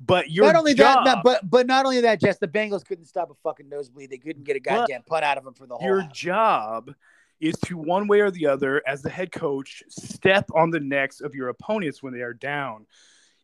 But 0.00 0.30
your 0.30 0.46
not 0.46 0.56
only 0.56 0.74
job, 0.74 1.04
that, 1.04 1.22
but 1.22 1.48
but 1.48 1.66
not 1.66 1.84
only 1.84 2.00
that, 2.02 2.20
Jess, 2.20 2.38
the 2.38 2.48
Bengals 2.48 2.84
couldn't 2.84 3.06
stop 3.06 3.30
a 3.30 3.34
fucking 3.42 3.68
nosebleed. 3.68 4.10
They 4.10 4.18
couldn't 4.18 4.44
get 4.44 4.56
a 4.56 4.60
goddamn 4.60 5.02
punt 5.02 5.24
out 5.24 5.38
of 5.38 5.46
him 5.46 5.54
for 5.54 5.66
the 5.66 5.76
whole. 5.76 5.86
your 5.86 6.00
half. 6.00 6.12
job 6.12 6.94
is 7.40 7.54
to 7.64 7.76
one 7.76 8.06
way 8.06 8.20
or 8.20 8.30
the 8.30 8.46
other, 8.46 8.82
as 8.86 9.02
the 9.02 9.10
head 9.10 9.32
coach, 9.32 9.82
step 9.88 10.46
on 10.54 10.70
the 10.70 10.80
necks 10.80 11.20
of 11.20 11.34
your 11.34 11.48
opponents 11.48 12.02
when 12.02 12.12
they 12.12 12.20
are 12.20 12.34
down. 12.34 12.86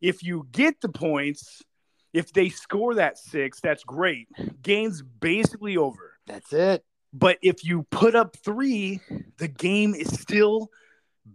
If 0.01 0.23
you 0.23 0.47
get 0.53 0.81
the 0.81 0.91
points, 0.91 1.63
if 2.17 2.33
they 2.33 2.49
score 2.49 2.95
that 2.95 3.19
six, 3.19 3.61
that's 3.61 3.85
great. 3.85 4.29
Game's 4.63 5.03
basically 5.03 5.77
over. 5.77 6.15
That's 6.27 6.51
it. 6.55 6.83
But 7.13 7.39
if 7.43 7.63
you 7.63 7.87
put 7.91 8.15
up 8.15 8.37
three, 8.37 9.01
the 9.37 9.49
game 9.49 9.95
is 9.95 10.09
still. 10.19 10.71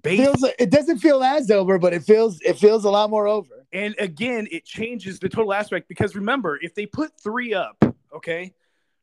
Feels 0.03 0.43
it 0.57 0.71
doesn't 0.71 0.99
feel 0.99 1.21
as 1.21 1.51
over, 1.51 1.77
but 1.77 1.93
it 1.93 2.03
feels 2.03 2.39
it 2.41 2.57
feels 2.57 2.85
a 2.85 2.89
lot 2.89 3.09
more 3.09 3.27
over. 3.27 3.65
and 3.73 3.93
again, 3.99 4.47
it 4.49 4.65
changes 4.65 5.19
the 5.19 5.29
total 5.29 5.53
aspect 5.53 5.87
because 5.87 6.15
remember, 6.15 6.57
if 6.61 6.73
they 6.73 6.85
put 6.85 7.11
three 7.21 7.53
up, 7.53 7.83
okay, 8.15 8.53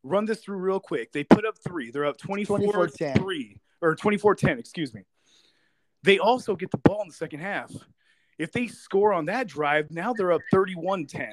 run 0.03 0.25
this 0.25 0.41
through 0.41 0.57
real 0.57 0.81
quick. 0.81 1.13
They 1.13 1.25
put 1.25 1.47
up 1.47 1.59
three. 1.59 1.91
They're 1.91 2.07
up 2.07 2.17
24 2.17 2.59
24-10. 2.59 3.19
3, 3.19 3.61
or 3.83 3.95
24-10, 3.95 4.59
excuse 4.59 4.95
me. 4.95 5.03
They 6.03 6.19
also 6.19 6.57
get 6.57 6.71
the 6.71 6.79
ball 6.79 7.03
in 7.03 7.09
the 7.09 7.15
second 7.15 7.41
half. 7.41 7.71
If 8.39 8.51
they 8.53 8.67
score 8.67 9.13
on 9.13 9.27
that 9.27 9.47
drive, 9.47 9.91
now 9.91 10.15
they're 10.15 10.33
up 10.33 10.43
31-10. 10.53 11.29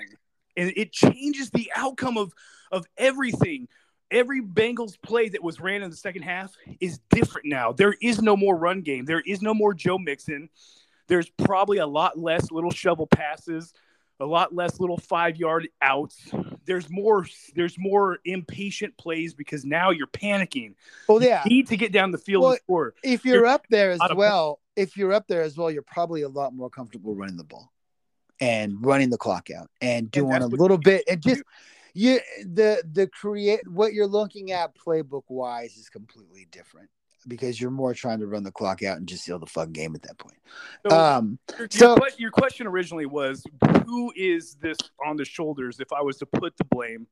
And 0.58 0.72
it 0.76 0.92
changes 0.92 1.50
the 1.50 1.72
outcome 1.76 2.18
of 2.18 2.34
of 2.72 2.86
everything. 2.98 3.68
Every 4.12 4.42
Bengals 4.42 5.02
play 5.02 5.30
that 5.30 5.44
was 5.44 5.60
ran 5.60 5.82
in 5.82 5.90
the 5.90 5.96
second 5.96 6.22
half 6.22 6.56
is 6.80 7.00
different 7.10 7.48
now. 7.48 7.72
There 7.72 7.96
is 8.02 8.22
no 8.22 8.38
more 8.38 8.56
run 8.56 8.82
game. 8.82 9.06
There 9.06 9.22
is 9.26 9.42
no 9.42 9.54
more 9.54 9.74
Joe 9.74 9.98
Mixon. 9.98 10.50
There's 11.08 11.30
probably 11.30 11.80
a 11.80 11.88
lot 11.88 12.18
less 12.18 12.52
little 12.52 12.72
shovel 12.72 13.08
passes, 13.08 13.74
a 14.20 14.26
lot 14.26 14.54
less 14.54 14.80
little 14.80 14.98
five 14.98 15.38
yard 15.38 15.68
outs. 15.82 16.32
There's 16.66 16.90
more. 16.90 17.26
There's 17.56 17.78
more 17.78 18.20
impatient 18.26 18.98
plays 18.98 19.34
because 19.34 19.66
now 19.66 19.90
you're 19.90 20.08
panicking. 20.08 20.76
Well, 21.08 21.22
yeah. 21.22 21.42
You 21.46 21.58
need 21.58 21.68
to 21.68 21.78
get 21.78 21.92
down 21.92 22.12
the 22.12 22.18
field 22.18 22.44
Well, 22.44 22.52
and 22.52 22.60
score. 22.60 22.94
If 23.04 23.26
you're 23.26 23.46
up 23.46 23.66
there 23.70 23.92
as 23.92 24.00
of- 24.02 24.18
well, 24.18 24.60
if 24.76 24.98
you're 24.98 25.14
up 25.14 25.28
there 25.28 25.42
as 25.42 25.58
well, 25.58 25.72
you're 25.72 25.82
probably 25.82 26.22
a 26.22 26.30
lot 26.30 26.54
more 26.54 26.70
comfortable 26.70 27.16
running 27.16 27.38
the 27.38 27.44
ball 27.44 27.72
and 28.40 28.86
running 28.86 29.10
the 29.10 29.18
clock 29.18 29.50
out 29.50 29.70
and 29.82 30.12
doing 30.12 30.30
that's 30.30 30.46
a 30.46 30.48
little 30.48 30.78
bit 30.78 31.04
and 31.10 31.22
just 31.22 31.42
you 31.94 32.20
the 32.44 32.84
the 32.92 33.08
create 33.08 33.66
what 33.68 33.94
you're 33.94 34.08
looking 34.08 34.52
at 34.52 34.76
playbook 34.76 35.24
wise 35.30 35.78
is 35.78 35.90
completely 35.90 36.48
different 36.52 36.90
because 37.28 37.60
you're 37.60 37.72
more 37.72 37.94
trying 37.94 38.20
to 38.20 38.28
run 38.28 38.44
the 38.44 38.52
clock 38.52 38.84
out 38.84 38.98
and 38.98 39.08
just 39.08 39.24
seal 39.24 39.40
the 39.40 39.46
fucking 39.46 39.74
game 39.74 39.96
at 39.96 40.02
that 40.04 40.18
point. 40.18 40.38
So, 40.88 40.96
Um, 40.96 41.40
your, 41.58 41.60
your 41.60 41.68
so- 41.72 41.98
your 42.18 42.32
question 42.32 42.68
originally 42.68 43.06
was 43.06 43.44
who 43.86 44.14
is 44.16 44.56
this 44.56 44.78
on 45.06 45.18
the 45.18 45.26
shoulders 45.26 45.80
if 45.80 45.92
I 45.92 46.02
was 46.02 46.18
to 46.18 46.26
put 46.26 46.56
the 46.58 46.66
blame? 46.66 47.08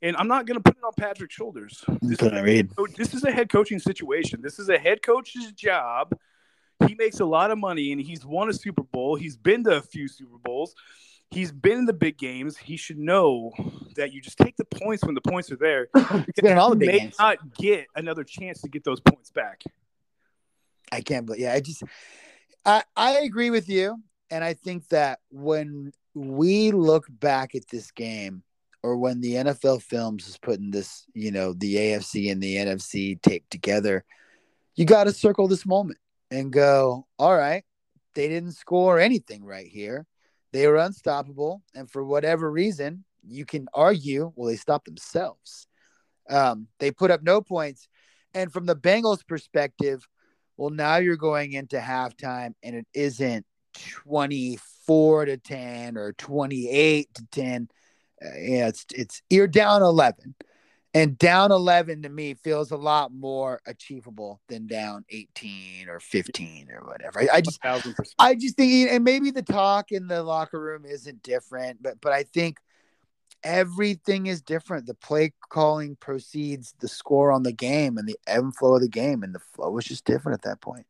And 0.00 0.16
I'm 0.16 0.26
not 0.26 0.46
going 0.46 0.60
to 0.60 0.62
put 0.62 0.76
it 0.76 0.84
on 0.84 0.92
Patrick's 0.96 1.34
shoulders. 1.34 1.84
This 2.02 2.20
on 2.22 2.34
this 2.96 3.14
is 3.14 3.22
a 3.22 3.30
head 3.30 3.48
coaching 3.48 3.78
situation. 3.78 4.40
This 4.42 4.58
is 4.58 4.68
a 4.68 4.76
head 4.76 5.00
coach's 5.00 5.52
job. 5.52 6.12
He 6.86 6.94
makes 6.94 7.20
a 7.20 7.24
lot 7.24 7.50
of 7.50 7.58
money 7.58 7.92
and 7.92 8.00
he's 8.00 8.24
won 8.24 8.48
a 8.48 8.52
Super 8.52 8.82
Bowl. 8.82 9.16
He's 9.16 9.36
been 9.36 9.64
to 9.64 9.76
a 9.76 9.82
few 9.82 10.08
Super 10.08 10.36
Bowls. 10.44 10.74
He's 11.30 11.50
been 11.50 11.78
in 11.78 11.84
the 11.86 11.94
big 11.94 12.18
games. 12.18 12.58
He 12.58 12.76
should 12.76 12.98
know 12.98 13.52
that 13.96 14.12
you 14.12 14.20
just 14.20 14.36
take 14.36 14.56
the 14.56 14.66
points 14.66 15.02
when 15.02 15.14
the 15.14 15.20
points 15.22 15.50
are 15.50 15.56
there. 15.56 15.88
In 16.44 16.58
all 16.58 16.74
the 16.74 16.74
You 16.74 16.78
big 16.80 16.86
may 16.88 16.98
games. 16.98 17.14
not 17.18 17.54
get 17.54 17.86
another 17.96 18.22
chance 18.22 18.60
to 18.62 18.68
get 18.68 18.84
those 18.84 19.00
points 19.00 19.30
back. 19.30 19.62
I 20.90 21.00
can't 21.00 21.24
believe. 21.24 21.40
Yeah, 21.40 21.54
I 21.54 21.60
just, 21.60 21.84
I 22.66 22.82
I 22.94 23.20
agree 23.20 23.48
with 23.48 23.70
you, 23.70 23.98
and 24.30 24.44
I 24.44 24.52
think 24.52 24.88
that 24.88 25.20
when 25.30 25.92
we 26.14 26.70
look 26.70 27.06
back 27.08 27.54
at 27.54 27.66
this 27.68 27.90
game, 27.92 28.42
or 28.82 28.98
when 28.98 29.22
the 29.22 29.36
NFL 29.36 29.80
Films 29.80 30.28
is 30.28 30.36
putting 30.36 30.70
this, 30.70 31.06
you 31.14 31.30
know, 31.30 31.54
the 31.54 31.76
AFC 31.76 32.30
and 32.30 32.42
the 32.42 32.56
NFC 32.56 33.20
tape 33.22 33.48
together, 33.48 34.04
you 34.74 34.84
got 34.84 35.04
to 35.04 35.12
circle 35.12 35.48
this 35.48 35.64
moment 35.64 35.98
and 36.32 36.52
go, 36.52 37.06
all 37.18 37.36
right, 37.36 37.64
they 38.14 38.28
didn't 38.28 38.52
score 38.52 38.98
anything 38.98 39.44
right 39.44 39.66
here. 39.66 40.06
They 40.52 40.66
were 40.66 40.76
unstoppable, 40.76 41.62
and 41.74 41.90
for 41.90 42.04
whatever 42.04 42.50
reason, 42.50 43.04
you 43.26 43.44
can 43.44 43.68
argue, 43.74 44.32
well, 44.34 44.48
they 44.48 44.56
stopped 44.56 44.86
themselves. 44.86 45.66
Um, 46.28 46.68
they 46.78 46.90
put 46.90 47.10
up 47.10 47.22
no 47.22 47.40
points, 47.40 47.88
and 48.34 48.52
from 48.52 48.66
the 48.66 48.76
Bengals' 48.76 49.26
perspective. 49.26 50.06
Well, 50.58 50.70
now 50.70 50.96
you're 50.96 51.16
going 51.16 51.54
into 51.54 51.78
halftime 51.78 52.52
and 52.62 52.76
it 52.76 52.86
isn't 52.92 53.46
24 53.74 55.24
to 55.24 55.36
10 55.38 55.96
or 55.96 56.12
28 56.12 57.14
to 57.14 57.26
10. 57.32 57.68
Uh, 58.22 58.28
yeah, 58.38 58.68
it's 58.68 58.84
it's 58.94 59.22
you're 59.30 59.48
down 59.48 59.82
11. 59.82 60.34
And 60.94 61.16
down 61.16 61.52
11 61.52 62.02
to 62.02 62.10
me 62.10 62.34
feels 62.34 62.70
a 62.70 62.76
lot 62.76 63.12
more 63.12 63.60
achievable 63.66 64.40
than 64.48 64.66
down 64.66 65.06
18 65.08 65.88
or 65.88 66.00
15 66.00 66.68
or 66.70 66.86
whatever. 66.86 67.20
I, 67.20 67.28
I 67.36 67.40
just 67.40 67.60
I 68.18 68.34
just 68.34 68.56
think, 68.56 68.90
and 68.90 69.02
maybe 69.02 69.30
the 69.30 69.42
talk 69.42 69.90
in 69.90 70.06
the 70.06 70.22
locker 70.22 70.60
room 70.60 70.84
isn't 70.84 71.22
different, 71.22 71.82
but 71.82 72.00
but 72.02 72.12
I 72.12 72.24
think 72.24 72.58
everything 73.42 74.26
is 74.26 74.42
different. 74.42 74.86
The 74.86 74.94
play 74.94 75.32
calling 75.48 75.96
proceeds 75.96 76.74
the 76.80 76.88
score 76.88 77.32
on 77.32 77.42
the 77.42 77.52
game 77.52 77.98
and 77.98 78.06
the 78.06 78.18
ebb 78.26 78.44
and 78.44 78.56
flow 78.56 78.74
of 78.74 78.82
the 78.82 78.88
game, 78.88 79.22
and 79.22 79.34
the 79.34 79.40
flow 79.40 79.70
was 79.70 79.84
just 79.84 80.04
different 80.04 80.38
at 80.38 80.48
that 80.48 80.60
point. 80.60 80.86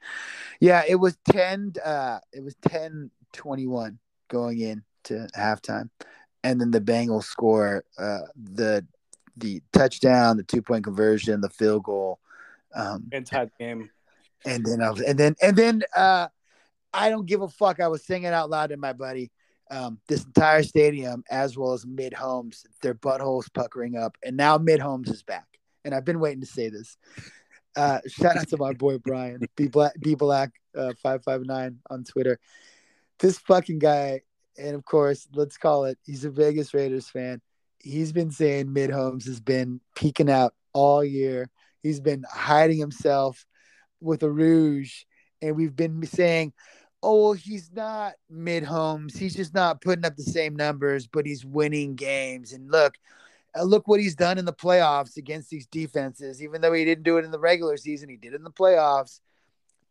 Yeah, 0.61 0.83
it 0.87 0.97
was 0.97 1.17
10, 1.31 1.75
uh, 1.85 2.19
it 2.33 2.43
was 2.43 2.55
10 2.69 3.11
21 3.33 3.99
going 4.29 4.61
into 4.61 5.29
halftime. 5.37 5.91
And 6.45 6.61
then 6.61 6.71
the 6.71 6.81
Bengals 6.81 7.25
score 7.25 7.85
uh, 7.99 8.27
the 8.37 8.85
the 9.37 9.63
touchdown, 9.73 10.37
the 10.37 10.43
two 10.43 10.63
point 10.63 10.85
conversion, 10.85 11.41
the 11.41 11.51
field 11.51 11.85
goal. 11.85 12.19
Um, 12.75 13.09
and 13.13 13.27
tied 13.27 13.51
the 13.59 13.65
game. 13.65 13.91
and 14.45 14.65
then 14.65 14.83
I 14.83 14.91
was, 14.91 15.01
and 15.01 15.19
then 15.19 15.35
and 15.43 15.57
then 15.57 15.83
uh 15.95 16.29
I 16.93 17.09
don't 17.09 17.27
give 17.27 17.43
a 17.43 17.49
fuck. 17.49 17.81
I 17.81 17.89
was 17.89 18.05
singing 18.05 18.29
out 18.29 18.51
loud 18.51 18.71
to 18.71 18.77
my 18.77 18.93
buddy. 18.93 19.31
Um, 19.71 19.99
this 20.07 20.25
entire 20.25 20.63
stadium, 20.63 21.25
as 21.31 21.57
well 21.57 21.73
as 21.73 21.87
mid 21.87 22.13
homes, 22.13 22.67
their 22.83 22.95
buttholes 22.95 23.53
puckering 23.53 23.97
up, 23.97 24.19
and 24.23 24.37
now 24.37 24.59
mid 24.59 24.81
homes 24.81 25.09
is 25.09 25.23
back. 25.23 25.47
And 25.85 25.95
I've 25.95 26.05
been 26.05 26.21
waiting 26.21 26.41
to 26.41 26.47
say 26.47 26.69
this. 26.69 26.99
Uh, 27.75 28.01
shout 28.07 28.37
out 28.37 28.49
to 28.49 28.59
my 28.59 28.75
boy 28.75 28.99
Brian, 28.99 29.41
B 29.57 29.69
Black, 29.69 29.95
B 29.99 30.15
Black, 30.15 30.51
uh, 30.77 30.93
five 31.03 31.25
five 31.25 31.43
nine 31.47 31.79
on 31.89 32.05
Twitter. 32.05 32.39
This 33.19 33.39
fucking 33.39 33.79
guy, 33.79 34.21
and 34.59 34.75
of 34.75 34.85
course, 34.85 35.27
let's 35.33 35.57
call 35.57 35.87
it. 35.87 35.99
He's 36.05 36.25
a 36.27 36.31
Vegas 36.31 36.75
Raiders 36.75 37.09
fan. 37.09 37.41
He's 37.83 38.13
been 38.13 38.31
saying 38.31 38.73
mid 38.73 38.91
homes 38.91 39.27
has 39.27 39.41
been 39.41 39.81
peeking 39.97 40.31
out 40.31 40.55
all 40.73 41.05
year. 41.05 41.51
He's 41.83 42.01
been 42.01 42.25
hiding 42.31 42.79
himself 42.79 43.45
with 44.01 44.23
a 44.23 44.31
rouge, 44.31 45.03
and 45.41 45.57
we've 45.57 45.75
been 45.75 46.05
saying, 46.07 46.53
"Oh, 47.03 47.23
well, 47.23 47.33
he's 47.33 47.71
not 47.73 48.15
mid 48.31 48.63
homes. 48.63 49.17
He's 49.17 49.35
just 49.35 49.53
not 49.53 49.81
putting 49.81 50.05
up 50.05 50.17
the 50.17 50.23
same 50.23 50.55
numbers, 50.55 51.07
but 51.07 51.27
he's 51.27 51.45
winning 51.45 51.97
games." 51.97 52.53
And 52.53 52.71
look, 52.71 52.95
uh, 53.59 53.63
look 53.65 53.89
what 53.89 54.01
he's 54.01 54.15
done 54.15 54.39
in 54.39 54.45
the 54.45 54.53
playoffs 54.53 55.17
against 55.17 55.51
these 55.51 55.67
defenses. 55.67 56.43
Even 56.43 56.61
though 56.61 56.73
he 56.73 56.85
didn't 56.85 57.05
do 57.05 57.19
it 57.19 57.25
in 57.25 57.33
the 57.33 57.39
regular 57.39 57.77
season, 57.77 58.09
he 58.09 58.17
did 58.17 58.35
in 58.35 58.45
the 58.45 58.51
playoffs. 58.51 59.21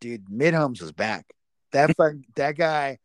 Dude, 0.00 0.30
mid 0.30 0.54
homes 0.54 0.80
was 0.80 0.92
back. 0.92 1.26
That 1.72 1.90
that 2.36 2.56
guy 2.56 2.98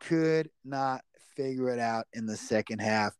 could 0.00 0.50
not 0.64 1.02
figure 1.36 1.70
it 1.70 1.78
out 1.78 2.06
in 2.12 2.26
the 2.26 2.36
second 2.36 2.80
half. 2.80 3.14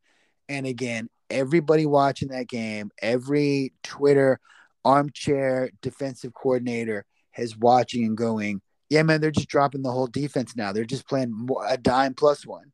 And 0.48 0.66
again, 0.66 1.08
everybody 1.30 1.86
watching 1.86 2.28
that 2.28 2.48
game, 2.48 2.90
every 3.00 3.72
Twitter 3.82 4.40
armchair 4.84 5.70
defensive 5.82 6.32
coordinator 6.32 7.04
is 7.36 7.56
watching 7.56 8.04
and 8.04 8.16
going, 8.16 8.60
yeah, 8.88 9.02
man, 9.02 9.20
they're 9.20 9.32
just 9.32 9.48
dropping 9.48 9.82
the 9.82 9.90
whole 9.90 10.06
defense 10.06 10.54
now. 10.54 10.72
They're 10.72 10.84
just 10.84 11.08
playing 11.08 11.48
a 11.66 11.76
dime 11.76 12.14
plus 12.14 12.46
one. 12.46 12.72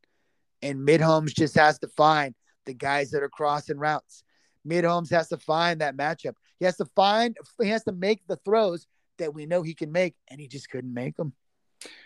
And 0.61 0.85
Mid 0.85 1.01
Holmes 1.01 1.33
just 1.33 1.55
has 1.55 1.79
to 1.79 1.87
find 1.87 2.35
the 2.65 2.73
guys 2.73 3.11
that 3.11 3.23
are 3.23 3.29
crossing 3.29 3.79
routes. 3.79 4.23
Mid 4.63 4.85
Holmes 4.85 5.09
has 5.09 5.29
to 5.29 5.37
find 5.37 5.81
that 5.81 5.97
matchup. 5.97 6.35
He 6.59 6.65
has 6.65 6.77
to 6.77 6.85
find, 6.95 7.35
he 7.61 7.69
has 7.69 7.83
to 7.85 7.91
make 7.91 8.25
the 8.27 8.37
throws 8.37 8.85
that 9.17 9.33
we 9.33 9.45
know 9.45 9.61
he 9.61 9.73
can 9.73 9.91
make, 9.91 10.15
and 10.29 10.39
he 10.39 10.47
just 10.47 10.69
couldn't 10.69 10.93
make 10.93 11.17
them. 11.17 11.33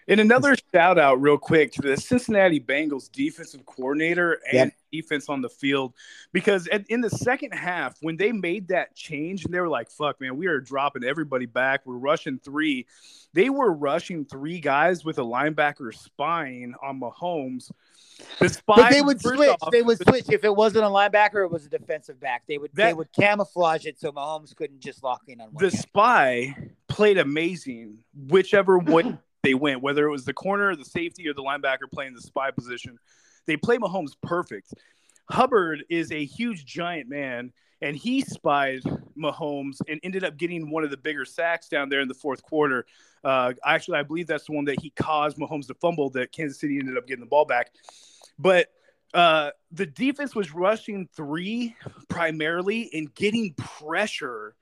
And 0.10 0.22
another 0.22 0.56
shout 0.74 0.98
out, 0.98 1.22
real 1.22 1.38
quick, 1.38 1.74
to 1.74 1.82
the 1.82 1.98
Cincinnati 1.98 2.62
Bengals 2.62 3.12
defensive 3.12 3.66
coordinator 3.66 4.40
and 4.54 4.72
defense 4.90 5.28
on 5.28 5.42
the 5.42 5.50
field. 5.50 5.94
Because 6.32 6.68
at, 6.70 6.86
in 6.88 7.02
the 7.02 7.10
second 7.10 7.52
half, 7.52 7.98
when 8.02 8.16
they 8.16 8.32
made 8.32 8.70
that 8.70 8.96
change 8.96 9.44
and 9.44 9.54
they 9.54 9.60
were 9.60 9.68
like, 9.68 9.90
fuck, 9.90 10.22
man, 10.22 10.38
we 10.38 10.48
are 10.48 10.62
dropping 10.62 11.04
everybody 11.04 11.46
back. 11.46 11.82
We're 11.86 11.98
rushing 11.98 12.40
three. 12.40 12.86
They 13.34 13.50
were 13.50 13.74
rushing 13.74 14.24
three 14.24 14.62
guys 14.62 15.04
with 15.04 15.20
a 15.20 15.24
linebacker 15.24 15.94
spying 15.94 16.74
on 16.82 17.02
Mahomes. 17.02 17.70
The 18.40 18.50
spy, 18.50 18.76
But 18.78 18.92
they 18.92 19.02
would 19.02 19.22
switch. 19.22 19.50
off, 19.62 19.72
they 19.72 19.82
would 19.82 20.02
switch 20.02 20.30
if 20.30 20.44
it 20.44 20.56
wasn't 20.56 20.86
a 20.86 20.88
linebacker, 20.88 21.44
it 21.46 21.52
was 21.52 21.66
a 21.66 21.70
defensive 21.70 22.20
back. 22.20 22.44
They 22.48 22.58
would 22.58 22.72
they 22.74 22.94
would 22.94 23.12
camouflage 23.12 23.86
it 23.86 24.00
so 24.00 24.12
Mahomes 24.12 24.56
couldn't 24.56 24.80
just 24.80 25.04
lock 25.04 25.24
in 25.28 25.40
on 25.40 25.50
one. 25.52 25.64
the 25.64 25.70
guy. 25.70 25.78
spy 25.78 26.56
played 26.88 27.20
amazing, 27.20 28.00
whichever 28.28 28.80
way 28.80 29.18
they 29.44 29.54
went, 29.54 29.82
whether 29.82 30.08
it 30.08 30.12
was 30.12 30.26
the 30.26 30.34
corner, 30.34 30.76
the 30.76 30.86
safety, 30.86 31.28
or 31.28 31.34
the 31.34 31.44
linebacker 31.44 31.92
playing 31.92 32.14
the 32.14 32.22
spy 32.22 32.52
position. 32.52 32.98
They 33.46 33.58
play 33.58 33.78
Mahomes 33.78 34.12
perfect. 34.22 34.74
Hubbard 35.30 35.86
is 35.90 36.12
a 36.12 36.24
huge 36.24 36.66
giant 36.66 37.10
man, 37.10 37.52
and 37.82 37.96
he 37.96 38.22
spied 38.22 38.82
Mahomes 39.18 39.78
and 39.88 40.00
ended 40.04 40.24
up 40.24 40.38
getting 40.38 40.70
one 40.70 40.84
of 40.84 40.90
the 40.90 40.98
bigger 40.98 41.26
sacks 41.26 41.68
down 41.68 41.90
there 41.90 42.02
in 42.02 42.08
the 42.08 42.14
fourth 42.14 42.42
quarter. 42.44 42.86
Uh, 43.24 43.54
actually, 43.66 44.00
I 44.00 44.04
believe 44.04 44.28
that's 44.28 44.46
the 44.46 44.54
one 44.54 44.66
that 44.66 44.82
he 44.82 44.90
caused 44.92 45.38
Mahomes 45.38 45.68
to 45.68 45.74
fumble 45.76 46.10
that 46.12 46.32
Kansas 46.32 46.60
City 46.60 46.80
ended 46.80 46.98
up 46.98 47.08
getting 47.08 47.24
the 47.24 47.30
ball 47.30 47.46
back. 47.46 47.72
But 48.40 48.68
uh, 49.14 49.52
the 49.72 49.86
defense 49.86 50.36
was 50.36 50.54
rushing 50.54 51.08
three 51.16 51.76
primarily 52.10 52.90
and 52.94 53.14
getting 53.16 53.54
pressure 53.54 54.56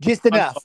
just 0.00 0.24
enough. 0.26 0.56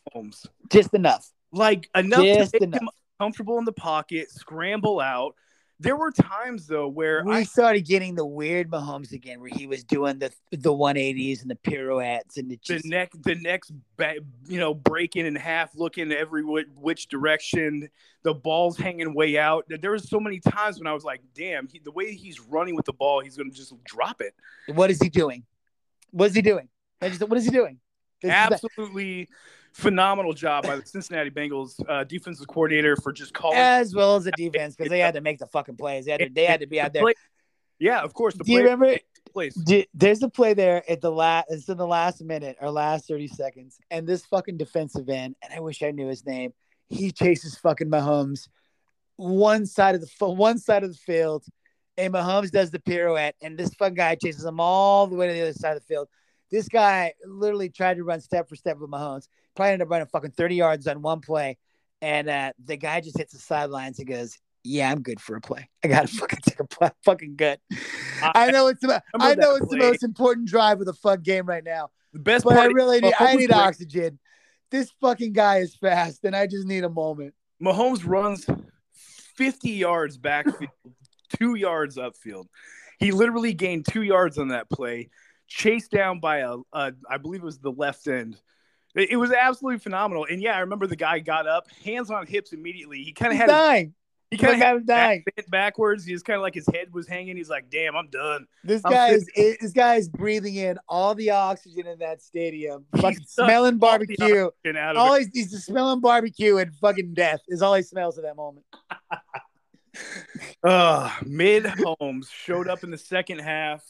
Just 0.69 0.93
enough. 0.93 1.29
Like 1.55 1.89
enough 1.95 2.21
Just 2.23 2.51
to 2.53 2.59
make 2.59 2.67
enough. 2.69 2.81
him 2.81 2.89
comfortable 3.19 3.57
in 3.57 3.65
the 3.65 3.71
pocket, 3.71 4.29
scramble 4.29 4.99
out, 4.99 5.35
There 5.79 5.95
were 5.95 6.11
times 6.11 6.67
though 6.67 6.87
where 6.87 7.23
we 7.23 7.33
I 7.33 7.43
started 7.43 7.85
getting 7.85 8.15
the 8.15 8.25
weird 8.25 8.69
Mahomes 8.69 9.11
again, 9.13 9.39
where 9.39 9.49
he 9.53 9.65
was 9.67 9.83
doing 9.83 10.19
the 10.19 10.31
the 10.51 10.73
180s 10.73 11.41
and 11.41 11.49
the 11.49 11.55
pirouettes 11.55 12.37
and 12.37 12.49
the 12.51 12.57
just 12.61 12.85
neck 12.85 13.11
the 13.23 13.35
next 13.35 13.71
ba- 13.97 14.19
you 14.47 14.59
know 14.59 14.73
breaking 14.73 15.25
in 15.25 15.35
half 15.35 15.75
looking 15.75 16.11
every 16.11 16.43
whi- 16.43 16.65
which 16.75 17.07
direction 17.07 17.89
the 18.23 18.33
ball's 18.33 18.77
hanging 18.77 19.13
way 19.13 19.37
out 19.37 19.65
there 19.69 19.91
was 19.91 20.07
so 20.09 20.19
many 20.19 20.39
times 20.39 20.77
when 20.79 20.87
i 20.87 20.93
was 20.93 21.03
like 21.03 21.21
damn 21.35 21.67
he, 21.67 21.79
the 21.79 21.91
way 21.91 22.13
he's 22.15 22.39
running 22.39 22.75
with 22.75 22.85
the 22.85 22.93
ball 22.93 23.19
he's 23.21 23.35
gonna 23.37 23.49
just 23.51 23.73
drop 23.83 24.21
it 24.21 24.33
what 24.75 24.89
is 24.89 24.99
he 25.01 25.09
doing? 25.09 25.43
What 26.11 26.27
is 26.29 26.35
he 26.35 26.41
doing? 26.41 26.69
Just, 27.03 27.21
what 27.27 27.37
is 27.37 27.43
he 27.45 27.51
doing? 27.51 27.79
This 28.21 28.29
is 28.29 28.47
the- 28.49 28.53
absolutely 28.55 29.27
phenomenal 29.75 30.31
job 30.31 30.65
by 30.65 30.77
the 30.77 30.85
cincinnati 30.85 31.29
bengals 31.29 31.73
uh, 31.89 32.05
defensive 32.05 32.47
coordinator 32.47 32.95
for 32.95 33.11
just 33.11 33.33
calling 33.33 33.57
as 33.57 33.93
well 33.93 34.15
as 34.15 34.23
the 34.23 34.31
defense 34.37 34.73
because 34.75 34.89
they 34.89 34.99
had 34.99 35.13
to 35.15 35.21
make 35.21 35.37
the 35.37 35.45
fucking 35.47 35.75
plays. 35.75 36.05
They 36.05 36.11
had 36.11 36.21
to, 36.21 36.29
they 36.29 36.45
had 36.45 36.61
to 36.61 36.67
be 36.67 36.79
out 36.79 36.93
there. 36.93 37.03
Yeah 37.77 37.99
of 37.99 38.13
course 38.13 38.35
the 38.35 38.45
Do 38.45 38.51
you 38.53 38.59
play 38.59 38.63
remember? 38.71 38.99
place 39.33 39.53
D- 39.53 39.87
There's 39.93 40.23
a 40.23 40.29
play 40.29 40.53
there 40.53 40.89
at 40.89 41.01
the 41.01 41.11
last. 41.11 41.47
It's 41.49 41.67
in 41.67 41.77
the 41.77 41.85
last 41.85 42.23
minute 42.23 42.55
or 42.61 42.71
last 42.71 43.07
thirty 43.07 43.27
seconds, 43.27 43.77
and 43.91 44.07
this 44.07 44.25
fucking 44.25 44.55
defensive 44.55 45.09
end, 45.09 45.35
and 45.43 45.53
I 45.53 45.59
wish 45.59 45.83
I 45.83 45.91
knew 45.91 46.07
his 46.07 46.25
name. 46.25 46.53
He 46.87 47.11
chases 47.11 47.57
fucking 47.57 47.89
Mahomes 47.89 48.47
one 49.17 49.65
side 49.65 49.95
of 49.95 50.01
the 50.01 50.27
one 50.29 50.57
side 50.57 50.83
of 50.83 50.91
the 50.91 50.97
field, 50.97 51.43
and 51.97 52.13
Mahomes 52.13 52.49
does 52.49 52.71
the 52.71 52.79
pirouette, 52.79 53.35
and 53.41 53.57
this 53.57 53.73
fucking 53.73 53.95
guy 53.95 54.15
chases 54.15 54.45
him 54.45 54.59
all 54.61 55.07
the 55.07 55.15
way 55.15 55.27
to 55.27 55.33
the 55.33 55.41
other 55.41 55.53
side 55.53 55.75
of 55.75 55.81
the 55.81 55.85
field. 55.85 56.07
This 56.51 56.67
guy 56.67 57.13
literally 57.25 57.69
tried 57.69 57.95
to 57.97 58.03
run 58.03 58.21
step 58.21 58.47
for 58.47 58.55
step 58.55 58.77
with 58.77 58.89
Mahomes. 58.89 59.27
Probably 59.55 59.73
ended 59.73 59.87
up 59.87 59.91
running 59.91 60.07
fucking 60.07 60.31
thirty 60.31 60.55
yards 60.55 60.87
on 60.87 61.01
one 61.01 61.21
play, 61.21 61.57
and 62.01 62.29
uh, 62.29 62.53
the 62.63 62.77
guy 62.77 63.01
just 63.01 63.17
hits 63.17 63.33
the 63.33 63.39
sidelines 63.39 63.99
and 63.99 64.07
goes, 64.07 64.37
"Yeah, 64.63 64.91
I'm 64.91 65.01
good 65.01 65.19
for 65.19 65.35
a 65.35 65.41
play. 65.41 65.69
I 65.83 65.87
gotta 65.87 66.07
fucking 66.19 66.39
take 66.45 66.59
a 66.59 66.65
play. 66.65 66.91
Fucking 67.03 67.35
good." 67.35 67.59
I 68.21 68.51
know 68.51 68.67
it's 68.67 68.83
about. 68.83 69.01
I 69.19 69.35
know 69.35 69.55
it's 69.55 69.69
the 69.69 69.77
most 69.77 70.03
important 70.03 70.47
drive 70.47 70.79
of 70.79 70.85
the 70.85 70.93
fuck 70.93 71.23
game 71.23 71.45
right 71.45 71.63
now. 71.63 71.89
the 72.13 72.19
best 72.19 72.45
But 72.45 72.57
I 72.57 72.65
really 72.65 73.01
need. 73.01 73.13
I 73.19 73.35
need 73.35 73.51
oxygen. 73.51 74.19
This 74.71 74.91
fucking 75.01 75.33
guy 75.33 75.57
is 75.57 75.75
fast, 75.75 76.25
and 76.25 76.35
I 76.35 76.47
just 76.47 76.67
need 76.67 76.83
a 76.83 76.89
moment. 76.89 77.33
Mahomes 77.63 78.05
runs 78.05 78.45
50 79.35 79.69
yards 79.71 80.17
backfield, 80.17 80.71
two 81.37 81.55
yards 81.55 81.97
upfield. 81.97 82.45
He 82.99 83.11
literally 83.11 83.53
gained 83.53 83.85
two 83.89 84.01
yards 84.01 84.37
on 84.37 84.49
that 84.49 84.69
play, 84.69 85.09
chased 85.47 85.91
down 85.91 86.19
by 86.19 86.39
a, 86.39 86.57
a 86.73 86.93
I 87.09 87.17
believe 87.17 87.41
it 87.41 87.45
was 87.45 87.59
the 87.59 87.71
left 87.71 88.07
end. 88.07 88.37
It, 88.95 89.11
it 89.11 89.15
was 89.17 89.31
absolutely 89.31 89.79
phenomenal. 89.79 90.25
And 90.29 90.41
yeah, 90.41 90.55
I 90.55 90.59
remember 90.59 90.87
the 90.87 90.95
guy 90.95 91.19
got 91.19 91.47
up, 91.47 91.65
hands 91.83 92.09
on 92.09 92.25
hips 92.25 92.53
immediately. 92.53 93.03
He 93.03 93.13
kind 93.13 93.31
of 93.31 93.37
had 93.37 93.47
dying. 93.47 93.93
he 94.31 94.37
kind 94.37 94.53
of 94.53 94.59
had 94.59 94.85
back 94.85 95.07
dying. 95.07 95.23
bent 95.35 95.51
backwards. 95.51 96.05
He 96.05 96.13
was 96.13 96.23
kind 96.23 96.37
of 96.37 96.41
like 96.41 96.53
his 96.53 96.67
head 96.73 96.93
was 96.93 97.07
hanging. 97.07 97.37
He's 97.37 97.49
like, 97.49 97.69
"Damn, 97.69 97.95
I'm 97.95 98.09
done." 98.09 98.45
This 98.63 98.81
I'm 98.85 98.91
guy 98.91 99.09
is. 99.09 99.29
This 99.35 99.71
guy 99.73 99.95
is 99.95 100.09
breathing 100.09 100.55
in 100.55 100.77
all 100.87 101.13
the 101.15 101.31
oxygen 101.31 101.87
in 101.87 101.99
that 101.99 102.21
stadium. 102.21 102.85
Fucking 102.97 103.25
smelling 103.27 103.77
barbecue. 103.77 104.49
And 104.63 104.77
All 104.77 105.15
he's, 105.15 105.29
he's 105.33 105.65
smelling 105.65 105.99
barbecue 105.99 106.57
and 106.57 106.73
fucking 106.75 107.13
death 107.13 107.41
is 107.47 107.61
all 107.61 107.73
he 107.75 107.83
smells 107.83 108.17
at 108.17 108.23
that 108.23 108.35
moment. 108.35 108.65
Uh, 110.63 111.09
mid 111.25 111.65
Holmes 111.65 112.29
showed 112.29 112.67
up 112.67 112.83
in 112.83 112.91
the 112.91 112.97
second 112.97 113.39
half, 113.39 113.83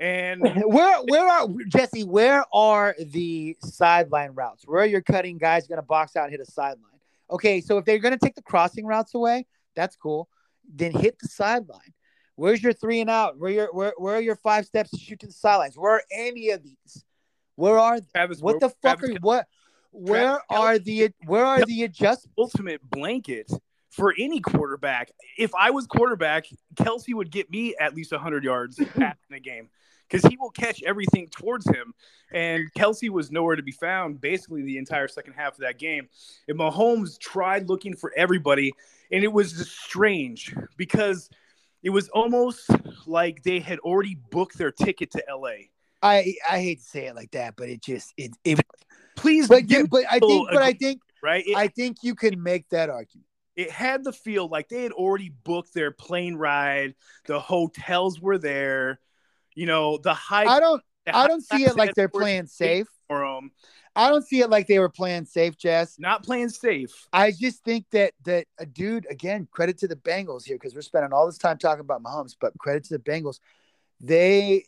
and 0.00 0.42
Where 0.66 0.98
where 1.08 1.28
are 1.28 1.48
Jesse? 1.68 2.04
Where 2.04 2.44
are 2.52 2.94
the 2.98 3.56
sideline 3.60 4.32
routes? 4.32 4.64
Where 4.66 4.82
are 4.82 4.86
your 4.86 5.00
cutting 5.00 5.38
guys 5.38 5.66
going 5.66 5.78
to 5.78 5.86
box 5.86 6.16
out 6.16 6.24
and 6.24 6.32
hit 6.32 6.40
a 6.40 6.50
sideline? 6.50 6.84
Okay, 7.30 7.60
so 7.60 7.78
if 7.78 7.84
they're 7.84 7.98
going 7.98 8.16
to 8.16 8.24
take 8.24 8.34
the 8.34 8.42
crossing 8.42 8.86
routes 8.86 9.14
away, 9.14 9.46
that's 9.74 9.96
cool. 9.96 10.28
Then 10.72 10.92
hit 10.92 11.18
the 11.18 11.28
sideline. 11.28 11.92
Where's 12.36 12.62
your 12.62 12.72
three 12.72 13.00
and 13.00 13.10
out? 13.10 13.38
Where 13.38 13.50
your 13.50 13.72
where 13.72 13.92
where 13.96 14.16
are 14.16 14.20
your 14.20 14.36
five 14.36 14.66
steps 14.66 14.90
to 14.90 14.98
shoot 14.98 15.20
to 15.20 15.26
the 15.26 15.32
sidelines? 15.32 15.76
Where 15.76 15.94
are 15.94 16.02
any 16.12 16.50
of 16.50 16.62
these? 16.62 17.04
Where 17.56 17.78
are 17.78 17.98
Travis, 18.14 18.40
what 18.40 18.60
the 18.60 18.68
fuck 18.68 19.00
Travis 19.00 19.16
are 19.16 19.20
what? 19.20 19.46
Where 19.90 20.40
are 20.48 20.78
the 20.78 21.10
where 21.26 21.44
are 21.44 21.64
the 21.64 21.82
adjustments? 21.82 22.34
ultimate 22.38 22.80
blanket 22.88 23.50
for 23.98 24.14
any 24.16 24.40
quarterback. 24.40 25.10
If 25.36 25.54
I 25.54 25.70
was 25.70 25.86
quarterback, 25.86 26.46
Kelce 26.76 27.12
would 27.12 27.30
get 27.30 27.50
me 27.50 27.74
at 27.78 27.94
least 27.94 28.12
100 28.12 28.44
yards 28.44 28.78
in 28.78 29.16
a 29.32 29.40
game 29.40 29.68
because 30.08 30.28
he 30.30 30.36
will 30.36 30.50
catch 30.50 30.82
everything 30.84 31.28
towards 31.28 31.68
him. 31.68 31.92
And 32.32 32.72
Kelce 32.74 33.10
was 33.10 33.30
nowhere 33.30 33.56
to 33.56 33.62
be 33.62 33.72
found 33.72 34.20
basically 34.20 34.62
the 34.62 34.78
entire 34.78 35.08
second 35.08 35.34
half 35.34 35.54
of 35.54 35.60
that 35.60 35.78
game. 35.78 36.08
And 36.46 36.58
Mahomes 36.58 37.18
tried 37.18 37.68
looking 37.68 37.96
for 37.96 38.12
everybody, 38.16 38.72
and 39.10 39.24
it 39.24 39.32
was 39.32 39.52
just 39.52 39.78
strange 39.78 40.54
because 40.76 41.28
it 41.82 41.90
was 41.90 42.08
almost 42.10 42.70
like 43.06 43.42
they 43.42 43.60
had 43.60 43.78
already 43.80 44.14
booked 44.30 44.56
their 44.58 44.72
ticket 44.72 45.10
to 45.12 45.24
LA. 45.28 45.68
I 46.00 46.34
I 46.48 46.60
hate 46.60 46.78
to 46.78 46.84
say 46.84 47.06
it 47.06 47.16
like 47.16 47.32
that, 47.32 47.56
but 47.56 47.68
it 47.68 47.82
just 47.82 48.14
it 48.16 48.30
it. 48.44 48.60
Please, 49.16 49.48
But 49.48 49.68
me 49.68 49.82
but 49.82 50.04
I 50.08 50.20
think 50.20 50.48
but 50.52 50.62
I 50.62 50.72
think 50.72 51.02
right? 51.22 51.44
It- 51.44 51.56
I 51.56 51.66
think 51.66 51.98
you 52.02 52.14
can 52.14 52.40
make 52.40 52.68
that 52.68 52.88
argument. 52.88 53.27
It 53.58 53.72
had 53.72 54.04
the 54.04 54.12
feel 54.12 54.46
like 54.46 54.68
they 54.68 54.84
had 54.84 54.92
already 54.92 55.30
booked 55.30 55.74
their 55.74 55.90
plane 55.90 56.36
ride. 56.36 56.94
The 57.26 57.40
hotels 57.40 58.20
were 58.20 58.38
there. 58.38 59.00
You 59.56 59.66
know, 59.66 59.98
the 59.98 60.14
high. 60.14 60.44
I 60.44 60.60
don't 60.60 60.80
I 61.12 61.26
don't 61.26 61.44
see 61.44 61.64
it 61.64 61.76
like 61.76 61.94
they're 61.94 62.08
playing 62.08 62.46
safe. 62.46 62.86
for 63.08 63.26
'em. 63.26 63.50
I 63.96 64.10
don't 64.10 64.24
see 64.24 64.42
it 64.42 64.48
like 64.48 64.68
they 64.68 64.78
were 64.78 64.88
playing 64.88 65.24
safe, 65.24 65.58
Jess. 65.58 65.98
Not 65.98 66.22
playing 66.22 66.50
safe. 66.50 67.08
I 67.12 67.32
just 67.32 67.64
think 67.64 67.86
that 67.90 68.12
that 68.26 68.46
a 68.58 68.64
dude 68.64 69.08
again, 69.10 69.48
credit 69.50 69.76
to 69.78 69.88
the 69.88 69.96
Bengals 69.96 70.44
here 70.44 70.54
because 70.54 70.76
we're 70.76 70.82
spending 70.82 71.12
all 71.12 71.26
this 71.26 71.38
time 71.38 71.58
talking 71.58 71.80
about 71.80 72.00
Mahomes, 72.00 72.36
but 72.40 72.56
credit 72.58 72.84
to 72.84 72.96
the 72.96 73.02
Bengals. 73.02 73.40
They 74.00 74.66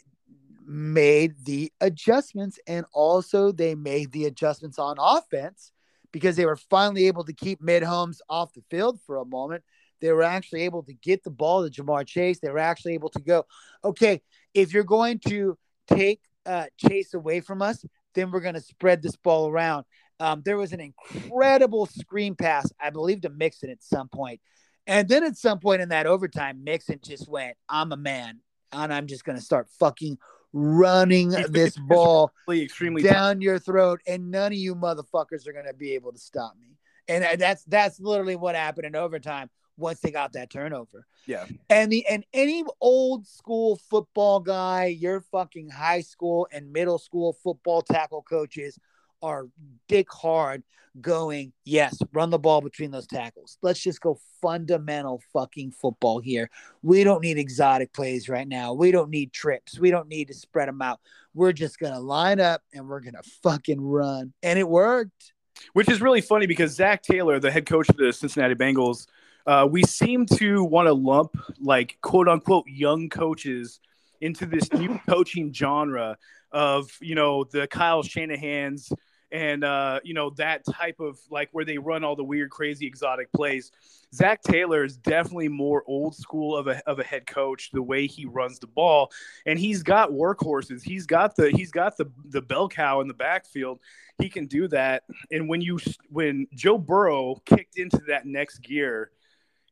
made 0.67 1.45
the 1.45 1.73
adjustments 1.81 2.59
and 2.67 2.85
also 2.93 3.53
they 3.53 3.77
made 3.77 4.11
the 4.11 4.25
adjustments 4.25 4.81
on 4.81 4.97
offense 4.99 5.71
because 6.13 6.37
they 6.37 6.47
were 6.47 6.57
finally 6.57 7.07
able 7.07 7.25
to 7.25 7.33
keep 7.33 7.61
mid 7.61 7.83
homes 7.83 8.21
off 8.29 8.53
the 8.55 8.63
field 8.71 9.01
for 9.07 9.17
a 9.17 9.25
moment. 9.25 9.63
They 10.01 10.13
were 10.13 10.23
actually 10.23 10.63
able 10.63 10.83
to 10.85 10.95
get 10.95 11.25
the 11.25 11.31
ball 11.31 11.69
to 11.69 11.71
Ja'Marr 11.71 12.07
Chase. 12.07 12.41
They 12.41 12.51
were 12.51 12.59
actually 12.59 12.95
able 12.95 13.11
to 13.11 13.21
go, 13.21 13.45
okay, 13.85 14.23
if 14.55 14.73
you're 14.73 14.83
going 14.85 15.21
to 15.29 15.59
take 15.87 16.21
uh, 16.47 16.67
Chase 16.79 17.15
away 17.15 17.41
from 17.41 17.63
us, 17.63 17.85
then 18.15 18.31
we're 18.31 18.41
going 18.41 18.55
to 18.55 18.61
spread 18.61 19.03
this 19.03 19.17
ball 19.17 19.49
around. 19.49 19.85
Um, 20.19 20.43
there 20.45 20.57
was 20.57 20.73
an 20.73 20.81
incredible 20.81 21.87
screen 21.87 22.35
pass, 22.35 22.71
I 22.81 22.91
believe, 22.91 23.23
to 23.23 23.31
Mixon 23.31 23.71
at 23.71 23.83
some 23.83 24.09
point. 24.09 24.41
And 24.87 25.09
then 25.09 25.25
at 25.25 25.37
some 25.37 25.61
point 25.61 25.83
in 25.83 25.91
that 25.91 26.07
overtime, 26.07 26.65
Mixon 26.65 27.01
just 27.03 27.29
went, 27.29 27.57
I'm 27.69 27.93
a 27.93 27.97
man, 27.97 28.41
and 28.73 28.93
I'm 28.93 29.07
just 29.07 29.25
going 29.25 29.39
to 29.39 29.45
start 29.45 29.69
fucking 29.79 30.19
running 30.53 31.31
this 31.31 31.77
ball 31.89 32.33
extremely. 32.51 33.03
down 33.03 33.41
your 33.41 33.59
throat, 33.59 34.01
and 34.07 34.31
none 34.31 34.53
of 34.53 34.59
you 34.59 34.75
motherfuckers 34.75 35.47
are 35.47 35.53
going 35.53 35.67
to 35.67 35.75
be 35.75 35.95
able 35.95 36.13
to 36.13 36.19
stop 36.19 36.55
me. 36.61 36.77
And 37.09 37.41
that's 37.41 37.65
that's 37.65 37.99
literally 37.99 38.37
what 38.37 38.55
happened 38.55 38.87
in 38.87 38.95
overtime 38.95 39.51
once 39.77 40.01
they 40.01 40.11
got 40.11 40.35
that 40.35 40.51
turnover. 40.51 41.07
Yeah. 41.27 41.47
And 41.69 41.91
the 41.91 42.07
and 42.07 42.25
any 42.33 42.65
old 42.81 43.27
school 43.27 43.81
football 43.91 44.41
guy, 44.41 44.87
your 44.87 45.21
fucking 45.21 45.71
high 45.71 46.03
school 46.03 46.47
and 46.53 46.73
middle 46.73 46.99
school 46.99 47.33
football 47.33 47.83
tackle 47.83 48.23
coaches 48.23 48.79
are 49.23 49.49
dick 49.89 50.11
hard 50.13 50.63
going, 51.01 51.53
yes, 51.65 51.99
run 52.13 52.31
the 52.31 52.39
ball 52.39 52.61
between 52.61 52.91
those 52.91 53.07
tackles. 53.07 53.59
Let's 53.63 53.81
just 53.81 54.01
go 54.01 54.19
fundamental 54.43 55.23
fucking 55.33 55.73
football 55.73 56.19
here. 56.21 56.51
We 56.83 57.05
don't 57.05 57.23
need 57.23 57.39
exotic 57.39 57.93
plays 57.93 58.29
right 58.29 58.49
now. 58.49 58.73
We 58.73 58.91
don't 58.91 59.11
need 59.11 59.33
trips. 59.33 59.79
We 59.79 59.91
don't 59.91 60.09
need 60.09 60.29
to 60.29 60.35
spread 60.35 60.69
them 60.69 60.83
out. 60.83 61.01
We're 61.35 61.53
just 61.53 61.79
going 61.79 61.93
to 61.93 62.01
line 62.01 62.41
up 62.41 62.63
and 62.75 62.89
we're 62.89 63.01
going 63.01 63.15
to 63.15 63.23
fucking 63.43 63.81
run. 63.81 64.33
And 64.43 64.59
it 64.59 64.69
worked. 64.69 65.33
Which 65.75 65.89
is 65.89 66.01
really 66.01 66.23
funny 66.23 66.47
because 66.47 66.73
Zac 66.73 67.03
Taylor, 67.03 67.39
the 67.39 67.51
head 67.51 67.67
coach 67.67 67.89
of 67.89 67.97
the 67.97 68.13
Cincinnati 68.13 68.55
Bengals, 68.55 69.07
uh, 69.47 69.67
we 69.71 69.83
seem 69.85 70.27
to 70.27 70.65
want 70.65 70.87
to 70.87 70.93
lump 70.93 71.37
like 71.61 71.99
quote 72.03 72.29
unquote 72.29 72.65
young 72.67 73.09
coaches 73.09 73.81
into 74.21 74.47
this 74.47 74.73
new 74.73 74.99
coaching 75.09 75.53
genre 75.53 76.17
of 76.53 76.91
you 77.01 77.15
know 77.15 77.45
the 77.45 77.67
Kyle 77.67 78.03
Shanahan's 78.03 78.93
and 79.33 79.65
uh, 79.65 80.01
you 80.03 80.15
know 80.15 80.31
that 80.31 80.65
type 80.65 81.01
of 81.01 81.19
like 81.31 81.49
where 81.53 81.65
they 81.65 81.79
run 81.79 82.05
all 82.05 82.17
the 82.17 82.25
weird, 82.25 82.51
crazy, 82.51 82.87
exotic 82.87 83.33
plays. 83.33 83.73
Zac 84.13 84.43
Taylor 84.43 84.85
is 84.85 84.97
definitely 84.97 85.49
more 85.49 85.85
old 85.87 86.17
school 86.17 86.57
of 86.57 86.67
a 86.67 86.83
of 86.89 86.99
a 86.99 87.05
head 87.05 87.27
coach. 87.27 87.71
The 87.73 87.83
way 87.83 88.07
he 88.07 88.25
runs 88.25 88.59
the 88.59 88.67
ball, 88.67 89.11
and 89.47 89.59
he's 89.59 89.83
got 89.83 90.11
workhorses. 90.11 90.83
He's 90.83 91.07
got 91.07 91.37
the 91.37 91.51
he's 91.51 91.71
got 91.71 91.97
the 91.97 92.11
the 92.27 92.43
bell 92.43 92.69
cow 92.69 93.01
in 93.01 93.09
the 93.09 93.15
backfield. 93.15 93.81
He 94.19 94.29
can 94.29 94.47
do 94.47 94.69
that. 94.69 95.05
And 95.31 95.49
when 95.49 95.61
you 95.61 95.79
when 96.09 96.47
Joe 96.55 96.79
Burrow 96.79 97.41
kicked 97.45 97.79
into 97.79 98.01
that 98.09 98.27
next 98.27 98.59
gear, 98.59 99.13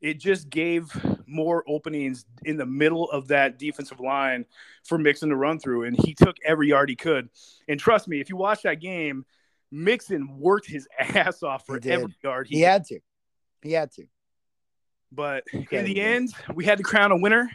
it 0.01 0.21
just 0.21 0.49
gave 0.49 0.89
more 1.27 1.65
openings 1.67 2.25
in 2.45 2.57
the 2.57 2.67
middle 2.67 3.11
of 3.11 3.29
that 3.29 3.59
defensive 3.59 4.01
line 4.01 4.45
for 4.85 4.99
Mixon 4.99 5.31
to 5.31 5.37
run 5.37 5.59
through, 5.59 5.85
and 5.85 5.97
he 6.05 6.15
took 6.15 6.37
every 6.45 6.69
yard 6.69 6.89
he 6.89 6.97
could. 6.97 7.29
And 7.69 7.81
trust 7.81 8.07
me, 8.07 8.21
if 8.21 8.29
you 8.29 8.37
watch 8.37 8.63
that 8.63 8.81
game, 8.81 9.25
Mixon 9.71 10.39
worked 10.39 10.67
his 10.67 10.89
ass 10.99 11.43
off 11.43 11.67
for 11.67 11.77
every 11.83 12.15
yard. 12.23 12.47
He 12.49 12.61
had 12.61 12.85
to. 12.87 13.01
He 13.63 13.73
had 13.73 13.93
to. 13.93 14.07
But 15.11 15.45
in 15.53 15.61
Incredible. 15.61 15.95
the 15.95 16.01
end, 16.01 16.31
we 16.55 16.65
had 16.65 16.79
to 16.79 16.85
crown 16.85 17.13
a 17.13 17.17
winner. 17.17 17.51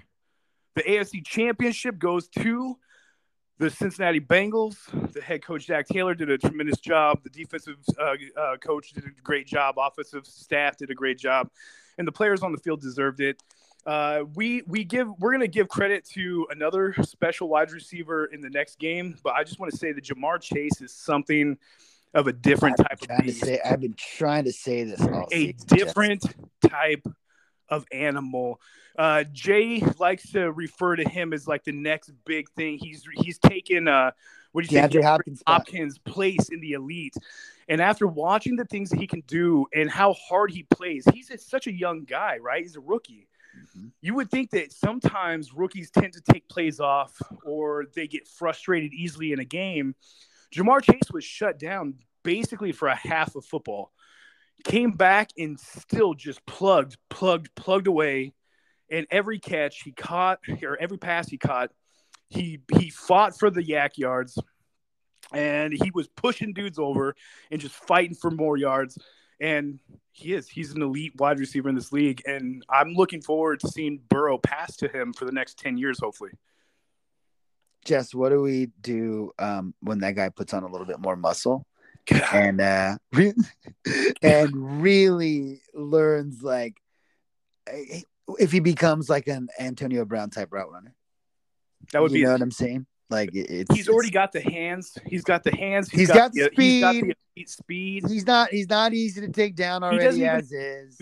The 0.76 0.84
AFC 0.84 1.24
Championship 1.24 2.00
goes 2.00 2.28
to 2.30 2.78
the 3.60 3.70
Cincinnati 3.70 4.20
Bengals. 4.20 4.78
The 5.14 5.22
head 5.22 5.44
coach 5.44 5.68
Zac 5.68 5.88
Taylor 5.88 6.16
did 6.16 6.32
a 6.32 6.38
tremendous 6.38 6.80
job. 6.80 7.22
The 7.24 7.30
defensive 7.30 7.78
uh, 8.00 8.16
uh, 8.36 8.58
coach 8.58 8.92
did 8.94 9.06
a 9.06 9.22
great 9.24 9.46
job. 9.46 9.76
Offensive 9.78 10.26
staff 10.26 10.78
did 10.78 10.90
a 10.90 10.96
great 10.96 11.20
job, 11.20 11.50
and 11.98 12.08
the 12.08 12.12
players 12.12 12.42
on 12.42 12.52
the 12.52 12.58
field 12.58 12.82
deserved 12.82 13.20
it. 13.22 13.42
Uh, 13.86 14.24
we 14.34 14.64
we 14.66 14.84
give 14.84 15.08
we're 15.20 15.34
gonna 15.34 15.48
give 15.48 15.68
credit 15.68 16.06
to 16.06 16.48
another 16.50 16.96
special 17.04 17.50
wide 17.50 17.72
receiver 17.72 18.26
in 18.26 18.42
the 18.42 18.50
next 18.50 18.80
game, 18.80 19.16
but 19.24 19.34
I 19.34 19.44
just 19.44 19.60
want 19.60 19.72
to 19.72 19.78
say 19.78 19.92
that 19.92 20.04
Ja'Marr 20.04 20.42
Chase 20.42 20.82
is 20.82 20.94
something 20.94 21.58
of 22.14 22.28
a 22.28 22.34
different 22.34 22.80
I've 22.80 23.00
type 23.00 23.20
of 23.20 23.26
beast 23.26 23.44
say. 23.44 23.60
I've 23.64 23.82
been 23.82 23.96
trying 23.98 24.46
to 24.46 24.54
say 24.54 24.84
this 24.84 25.02
all 25.02 25.28
a 25.32 25.52
season, 25.54 25.68
different 25.68 26.24
type 26.68 27.06
of 27.70 27.86
animal. 27.92 28.60
Uh, 28.98 29.24
Jay 29.32 29.84
likes 29.98 30.32
to 30.32 30.52
refer 30.52 30.96
to 30.96 31.08
him 31.08 31.34
as 31.34 31.48
like 31.48 31.64
the 31.64 31.72
next 31.72 32.12
big 32.26 32.50
thing. 32.52 32.78
He's 32.78 33.04
he's 33.16 33.40
taken 33.40 33.88
uh, 33.88 34.12
what 34.52 34.64
do 34.66 34.76
you 34.76 34.82
say, 34.82 34.88
DeAndre 34.88 35.04
Hopkins. 35.04 35.44
Hopkins' 35.48 35.98
place 35.98 36.50
in 36.50 36.60
the 36.60 36.74
elite. 36.74 37.16
And 37.68 37.82
after 37.82 38.06
watching 38.06 38.56
the 38.56 38.66
things 38.66 38.90
that 38.92 39.00
he 39.00 39.08
can 39.08 39.24
do 39.26 39.66
and 39.74 39.90
how 39.90 40.14
hard 40.14 40.52
he 40.52 40.64
plays, 40.64 41.06
he's 41.14 41.32
a- 41.32 41.38
such 41.38 41.66
a 41.66 41.72
young 41.72 42.04
guy, 42.04 42.38
right? 42.38 42.62
He's 42.62 42.76
a 42.76 42.82
rookie. 42.82 43.28
Mhm. 43.76 43.92
You 44.02 44.16
would 44.16 44.30
think 44.30 44.52
that 44.52 44.72
sometimes 44.72 45.54
rookies 45.54 45.90
tend 45.90 46.14
to 46.14 46.22
take 46.22 46.48
plays 46.50 46.80
off 46.80 47.20
or 47.44 47.86
they 47.96 48.08
get 48.08 48.28
frustrated 48.28 48.94
easily 48.94 49.32
in 49.32 49.40
a 49.40 49.46
game. 49.46 49.96
Ja'Marr 50.54 50.82
Chase 50.82 51.12
was 51.12 51.24
shut 51.24 51.58
down 51.60 51.96
basically 52.24 52.72
for 52.72 52.88
a 52.88 52.96
half 52.96 53.36
of 53.36 53.46
football. 53.46 53.92
Came 54.64 54.92
back 54.92 55.32
and 55.38 55.60
still 55.60 56.14
just 56.14 56.46
plugged, 56.46 56.98
plugged, 57.10 57.54
plugged 57.56 57.88
away. 57.88 58.34
And 58.90 59.08
every 59.10 59.40
catch 59.40 59.82
he 59.82 59.92
caught, 59.92 60.40
or 60.62 60.78
every 60.80 60.98
pass 60.98 61.28
he 61.28 61.38
caught, 61.38 61.72
he 62.30 62.60
he 62.78 62.90
fought 62.90 63.38
for 63.38 63.50
the 63.50 63.64
YAC 63.64 63.98
yards, 63.98 64.38
and 65.34 65.74
he 65.74 65.90
was 65.94 66.08
pushing 66.10 66.54
dudes 66.54 66.78
over 66.78 67.16
and 67.50 67.60
just 67.60 67.74
fighting 67.74 68.16
for 68.16 68.30
more 68.30 68.56
yards. 68.56 68.98
And 69.40 69.80
he 70.12 70.34
is. 70.34 70.48
He's 70.48 70.74
an 70.74 70.82
elite 70.82 71.14
wide 71.18 71.40
receiver 71.40 71.70
in 71.70 71.76
this 71.76 71.92
league, 71.92 72.22
and 72.26 72.64
I'm 72.70 72.94
looking 72.94 73.22
forward 73.22 73.62
to 73.62 73.68
seeing 73.68 74.00
Burrow 74.10 74.38
pass 74.38 74.76
to 74.78 74.88
him 74.88 75.14
for 75.14 75.26
the 75.26 75.32
next 75.32 75.58
ten 75.58 75.78
years, 75.78 76.00
hopefully. 76.00 76.32
Jess, 77.86 78.14
what 78.14 78.30
do 78.30 78.42
we 78.42 78.68
do 78.82 79.32
um, 79.40 79.74
when 79.82 80.00
that 80.00 80.16
guy 80.16 80.30
puts 80.30 80.54
on 80.54 80.64
a 80.64 80.68
little 80.68 80.88
bit 80.88 81.00
more 81.00 81.16
muscle 81.16 81.66
and 82.32 82.62
uh, 82.62 82.98
re- 83.14 83.34
and 84.22 84.82
really 84.82 85.62
learns 85.74 86.42
like 86.44 86.78
if 88.40 88.52
he 88.52 88.60
becomes 88.60 89.10
like 89.10 89.28
an 89.28 89.48
Antonio 89.60 90.06
Brown 90.06 90.30
type 90.30 90.52
route 90.52 90.72
runner? 90.72 90.94
That 91.92 92.02
would 92.02 92.12
you 92.12 92.20
be. 92.20 92.24
know 92.24 92.32
what 92.32 92.42
I'm 92.42 92.52
saying? 92.52 92.86
Like 93.10 93.30
it's 93.34 93.74
He's 93.76 93.90
already 93.90 94.10
got 94.10 94.32
the 94.32 94.42
hands. 94.42 94.98
He's 95.06 95.24
got 95.24 95.44
the 95.44 95.56
hands. 95.56 95.90
He's 95.90 96.08
got 96.08 96.34
the, 96.34 96.50
He's 96.56 96.82
got 96.82 96.96
speed. 96.96 97.16
the 97.36 97.46
speed. 97.46 98.04
he's 98.08 98.26
not 98.26 98.50
he's 98.50 98.70
not 98.70 98.94
easy 98.94 99.22
to 99.22 99.30
take 99.30 99.56
down 99.56 99.84
already 99.84 100.06
doesn't 100.06 100.22
even 100.22 100.36
as 100.36 100.52
is. 100.52 100.98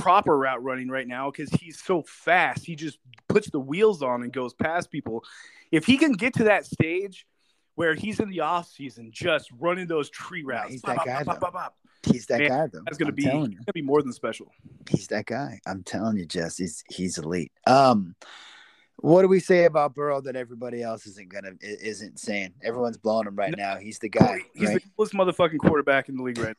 Proper 0.00 0.38
route 0.38 0.62
running 0.62 0.88
right 0.88 1.06
now 1.06 1.30
because 1.30 1.50
he's 1.50 1.80
so 1.80 2.02
fast. 2.02 2.64
He 2.64 2.74
just 2.74 2.98
puts 3.28 3.50
the 3.50 3.60
wheels 3.60 4.02
on 4.02 4.22
and 4.22 4.32
goes 4.32 4.54
past 4.54 4.90
people. 4.90 5.24
If 5.70 5.84
he 5.86 5.98
can 5.98 6.12
get 6.12 6.34
to 6.34 6.44
that 6.44 6.64
stage 6.66 7.26
where 7.74 7.94
he's 7.94 8.20
in 8.20 8.30
the 8.30 8.40
off 8.40 8.68
season, 8.68 9.10
just 9.12 9.50
running 9.58 9.86
those 9.86 10.10
tree 10.10 10.44
Yeah, 10.46 10.54
routes, 10.54 10.72
he's 10.72 10.82
bop, 10.82 10.96
that 10.96 11.06
guy, 11.06 11.24
bop, 11.24 11.34
though. 11.36 11.40
bop, 11.40 11.52
bop, 11.52 11.76
He's 12.10 12.26
that 12.26 12.38
Man, 12.38 12.48
guy 12.48 12.66
though. 12.72 12.80
that's 12.84 12.96
gonna 12.96 13.10
I'm 13.10 13.14
be 13.14 13.24
gonna 13.24 13.54
be 13.74 13.82
more 13.82 14.02
than 14.02 14.12
special. 14.12 14.50
He's 14.88 15.06
that 15.08 15.26
guy. 15.26 15.60
I'm 15.66 15.82
telling 15.82 16.16
you, 16.16 16.24
Jess. 16.24 16.56
He's 16.56 16.82
he's 16.88 17.18
elite. 17.18 17.52
Um, 17.66 18.14
what 18.96 19.22
do 19.22 19.28
we 19.28 19.40
say 19.40 19.64
about 19.64 19.94
Burrow 19.94 20.20
that 20.22 20.36
everybody 20.36 20.82
else 20.82 21.06
isn't 21.06 21.28
gonna 21.28 21.52
isn't 21.60 22.18
saying? 22.18 22.54
Everyone's 22.62 22.96
blowing 22.96 23.26
him 23.26 23.36
right 23.36 23.54
now. 23.56 23.76
He's 23.76 23.98
the 23.98 24.08
guy. 24.08 24.40
He's 24.54 24.68
right? 24.68 24.82
the 24.82 24.88
coolest 24.96 25.12
motherfucking 25.14 25.58
quarterback 25.58 26.08
in 26.08 26.16
the 26.16 26.22
league 26.22 26.38
right 26.38 26.56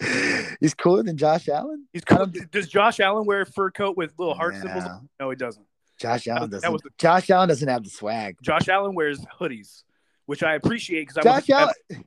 He's 0.60 0.74
cooler 0.74 1.02
than 1.02 1.16
Josh 1.16 1.48
Allen. 1.48 1.86
He's. 1.92 2.02
Does 2.50 2.68
Josh 2.68 3.00
Allen 3.00 3.26
wear 3.26 3.42
a 3.42 3.46
fur 3.46 3.70
coat 3.70 3.96
with 3.96 4.12
little 4.18 4.34
heart 4.34 4.54
symbols? 4.54 4.84
No. 4.84 5.00
No, 5.20 5.30
he 5.30 5.36
doesn't. 5.36 5.64
Josh 5.98 6.26
Allen 6.28 6.50
that 6.50 6.56
doesn't. 6.56 6.72
was 6.72 6.82
the- 6.82 6.90
Josh 6.98 7.28
Allen 7.30 7.48
doesn't 7.48 7.68
have 7.68 7.84
the 7.84 7.90
swag. 7.90 8.36
Josh 8.42 8.68
Allen 8.68 8.94
wears 8.94 9.20
hoodies, 9.38 9.82
which 10.26 10.42
I 10.42 10.54
appreciate 10.54 11.08
because 11.08 11.18
I 11.18 11.22
Josh 11.22 11.48
was 11.48 11.74
Allen. 11.90 12.04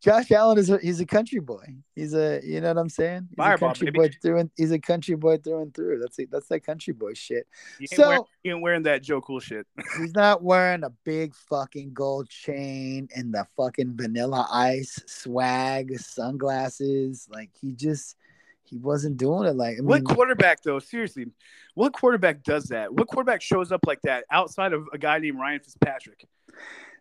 Josh 0.00 0.30
Allen 0.30 0.58
is 0.58 0.70
a, 0.70 0.78
he's 0.78 1.00
a 1.00 1.06
country 1.06 1.40
boy. 1.40 1.64
He's 1.94 2.14
a 2.14 2.40
you 2.42 2.60
know 2.60 2.68
what 2.68 2.78
I'm 2.78 2.88
saying. 2.88 3.28
He's 3.36 3.46
a 3.46 3.58
country 3.58 3.86
baby. 3.86 3.98
boy 3.98 4.10
through 4.22 4.38
and 4.38 4.50
he's 4.56 4.70
a 4.70 4.78
country 4.78 5.14
boy 5.16 5.38
through 5.38 5.62
and 5.62 5.74
through. 5.74 5.98
That's 6.00 6.18
it. 6.18 6.30
That's 6.30 6.48
that 6.48 6.60
country 6.60 6.92
boy 6.92 7.14
shit. 7.14 7.46
He 7.78 7.84
ain't, 7.84 7.90
So- 7.90 8.08
wearing, 8.08 8.22
he 8.42 8.50
ain't 8.50 8.60
wearing 8.62 8.82
that 8.84 9.02
Joe 9.02 9.20
Cool 9.20 9.40
shit. 9.40 9.66
He's 9.98 10.14
not 10.14 10.42
wearing 10.42 10.84
a 10.84 10.90
big 11.04 11.34
fucking 11.34 11.92
gold 11.92 12.28
chain 12.28 13.08
and 13.14 13.32
the 13.34 13.46
fucking 13.56 13.96
vanilla 13.96 14.48
ice 14.50 14.98
swag 15.06 15.98
sunglasses. 15.98 17.28
Like 17.30 17.50
he 17.60 17.72
just 17.72 18.16
he 18.64 18.78
wasn't 18.78 19.16
doing 19.16 19.48
it. 19.48 19.56
Like 19.56 19.74
I 19.74 19.80
mean, 19.80 19.86
what 19.86 20.04
quarterback 20.04 20.62
though? 20.62 20.78
Seriously, 20.78 21.26
what 21.74 21.92
quarterback 21.92 22.42
does 22.42 22.64
that? 22.64 22.92
What 22.92 23.08
quarterback 23.08 23.42
shows 23.42 23.72
up 23.72 23.80
like 23.86 24.00
that 24.02 24.24
outside 24.30 24.72
of 24.72 24.86
a 24.92 24.98
guy 24.98 25.18
named 25.18 25.38
Ryan 25.38 25.60
Fitzpatrick? 25.60 26.24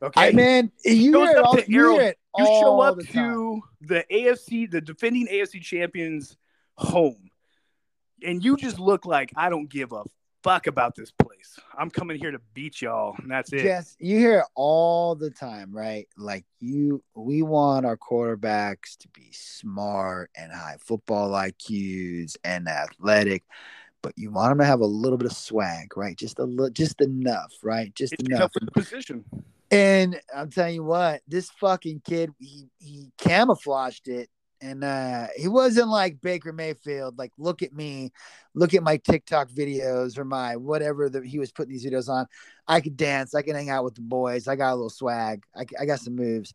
Okay, 0.01 0.29
I 0.29 0.31
man, 0.31 0.71
you 0.83 1.11
goes 1.11 1.29
hear 1.29 1.37
it 1.37 1.39
up 1.39 1.45
all, 1.45 1.55
to 1.57 1.71
you 1.71 1.79
Arrow- 1.81 1.93
hear 1.99 2.01
it 2.09 2.17
you 2.37 2.45
show 2.45 2.81
up 2.81 2.97
the 2.97 3.03
to 3.05 3.61
the 3.81 4.05
AFC, 4.11 4.69
the 4.69 4.81
defending 4.81 5.27
AFC 5.27 5.61
champions 5.61 6.35
home, 6.77 7.29
and 8.23 8.43
you 8.43 8.57
just 8.57 8.77
look 8.79 9.05
like 9.05 9.31
I 9.37 9.49
don't 9.49 9.69
give 9.69 9.93
a 9.93 10.03
fuck 10.43 10.67
about 10.67 10.95
this 10.95 11.11
place. 11.11 11.57
I'm 11.77 11.89
coming 11.89 12.19
here 12.19 12.31
to 12.31 12.39
beat 12.53 12.81
y'all, 12.81 13.15
and 13.17 13.31
that's 13.31 13.53
it. 13.53 13.63
Yes, 13.63 13.95
you 13.99 14.17
hear 14.17 14.39
it 14.39 14.45
all 14.53 15.15
the 15.15 15.31
time, 15.31 15.71
right? 15.71 16.07
Like 16.17 16.45
you, 16.59 17.01
we 17.15 17.41
want 17.41 17.85
our 17.85 17.97
quarterbacks 17.97 18.97
to 18.99 19.07
be 19.09 19.29
smart 19.31 20.29
and 20.35 20.51
high 20.51 20.75
football 20.79 21.31
IQs 21.31 22.35
and 22.43 22.67
athletic, 22.67 23.43
but 24.01 24.11
you 24.17 24.29
want 24.29 24.51
them 24.51 24.57
to 24.59 24.65
have 24.65 24.81
a 24.81 24.85
little 24.85 25.17
bit 25.17 25.25
of 25.31 25.37
swag, 25.37 25.95
right? 25.95 26.17
Just 26.17 26.37
a 26.39 26.43
little, 26.43 26.69
just 26.69 26.99
enough, 27.01 27.53
right? 27.63 27.95
Just 27.95 28.13
It's 28.13 28.23
enough. 28.23 28.39
enough 28.39 28.53
for 28.53 28.59
the 28.59 28.71
position. 28.71 29.23
And 29.72 30.20
I'm 30.36 30.49
telling 30.49 30.76
you 30.76 30.84
what, 30.84 31.22
this 31.28 31.49
fucking 31.59 32.01
kid, 32.05 32.32
he 32.39 32.68
he 32.80 33.11
camouflaged 33.18 34.07
it. 34.07 34.30
And 34.61 34.84
uh 34.84 35.28
he 35.36 35.47
wasn't 35.47 35.89
like 35.89 36.22
Baker 36.22 36.53
Mayfield, 36.53 37.18
like 37.18 37.32
look 37.38 37.61
at 37.61 37.74
me, 37.74 38.11
look 38.53 38.74
at 38.74 38.84
my 38.84 38.97
TikTok 38.97 39.49
videos 39.49 40.18
or 40.18 40.26
my 40.26 40.55
whatever 40.55 41.09
that 41.09 41.26
he 41.26 41.39
was 41.39 41.51
putting 41.51 41.72
these 41.74 41.86
videos 41.86 42.09
on. 42.09 42.26
I 42.68 42.82
could 42.82 42.95
dance, 42.97 43.36
I 43.36 43.41
can 43.41 43.55
hang 43.55 43.70
out 43.70 43.84
with 43.84 43.95
the 43.95 44.01
boys, 44.01 44.47
I 44.47 44.55
got 44.55 44.72
a 44.72 44.76
little 44.76 44.89
swag, 44.89 45.43
I, 45.55 45.66
I 45.80 45.86
got 45.86 45.99
some 45.99 46.16
moves. 46.16 46.53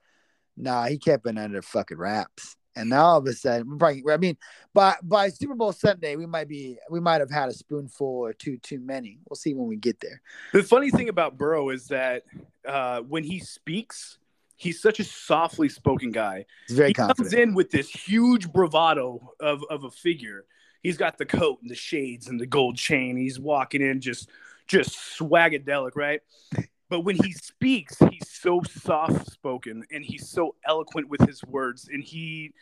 Nah, 0.56 0.86
he 0.86 0.98
kept 0.98 1.26
it 1.26 1.38
under 1.38 1.62
fucking 1.62 1.98
wraps. 1.98 2.56
And 2.76 2.88
now 2.90 3.04
all 3.04 3.18
of 3.18 3.26
a 3.26 3.32
sudden, 3.32 3.68
we're 3.68 3.76
probably, 3.76 4.04
I 4.10 4.16
mean, 4.16 4.36
by 4.72 4.94
by 5.02 5.28
Super 5.28 5.54
Bowl 5.54 5.72
Sunday, 5.72 6.16
we 6.16 6.26
might 6.26 6.48
be, 6.48 6.78
we 6.88 7.00
might 7.00 7.20
have 7.20 7.30
had 7.30 7.48
a 7.48 7.52
spoonful 7.52 8.06
or 8.06 8.32
two 8.32 8.58
too 8.58 8.78
many. 8.78 9.18
We'll 9.28 9.36
see 9.36 9.54
when 9.54 9.66
we 9.66 9.76
get 9.76 9.98
there. 10.00 10.22
The 10.52 10.62
funny 10.62 10.90
thing 10.90 11.08
about 11.08 11.36
Burrow 11.36 11.70
is 11.70 11.88
that 11.88 12.22
uh, 12.66 13.00
when 13.00 13.24
he 13.24 13.40
speaks, 13.40 14.18
he's 14.56 14.80
such 14.80 15.00
a 15.00 15.04
softly 15.04 15.68
spoken 15.68 16.12
guy. 16.12 16.46
He's 16.68 16.76
very 16.76 16.90
he 16.90 16.94
confident. 16.94 17.18
comes 17.18 17.32
in 17.32 17.54
with 17.54 17.70
this 17.70 17.88
huge 17.88 18.52
bravado 18.52 19.32
of, 19.40 19.64
of 19.68 19.84
a 19.84 19.90
figure. 19.90 20.44
He's 20.82 20.96
got 20.96 21.18
the 21.18 21.26
coat 21.26 21.58
and 21.62 21.70
the 21.70 21.74
shades 21.74 22.28
and 22.28 22.40
the 22.40 22.46
gold 22.46 22.76
chain. 22.76 23.16
He's 23.16 23.40
walking 23.40 23.82
in 23.82 24.00
just 24.00 24.30
just 24.66 24.96
swagadelic, 25.18 25.96
right? 25.96 26.20
But 26.90 27.00
when 27.00 27.16
he 27.16 27.32
speaks, 27.32 27.96
he's 28.10 28.28
so 28.28 28.60
soft 28.68 29.30
spoken 29.30 29.84
and 29.92 30.04
he's 30.04 30.28
so 30.28 30.56
eloquent 30.66 31.08
with 31.08 31.20
his 31.26 31.42
words. 31.44 31.88
And 31.90 32.02
he 32.02 32.52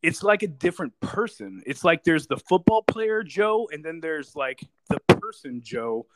it's 0.00 0.22
like 0.22 0.42
a 0.42 0.46
different 0.46 0.98
person. 1.00 1.62
It's 1.66 1.82
like 1.82 2.04
there's 2.04 2.26
the 2.26 2.36
football 2.36 2.82
player 2.82 3.22
Joe, 3.22 3.68
and 3.72 3.84
then 3.84 4.00
there's 4.00 4.36
like 4.36 4.60
the 4.88 5.00
person 5.16 5.60
Joe. 5.64 6.06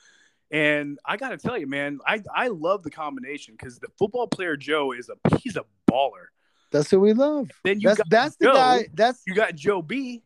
And 0.50 0.98
I 1.04 1.16
gotta 1.16 1.36
tell 1.36 1.58
you, 1.58 1.66
man, 1.66 1.98
I, 2.06 2.22
I 2.34 2.48
love 2.48 2.82
the 2.84 2.90
combination 2.90 3.54
because 3.58 3.78
the 3.78 3.88
football 3.98 4.28
player 4.28 4.56
Joe 4.56 4.92
is 4.92 5.10
a 5.10 5.36
he's 5.38 5.56
a 5.56 5.64
baller. 5.90 6.26
That's 6.70 6.90
who 6.90 7.00
we 7.00 7.12
love. 7.12 7.50
Then 7.64 7.80
you 7.80 7.88
That's 7.88 7.98
got 7.98 8.10
that's 8.10 8.36
the 8.36 8.52
guy. 8.52 8.86
That's 8.94 9.22
you 9.26 9.34
got 9.34 9.56
Joe 9.56 9.82
B, 9.82 10.22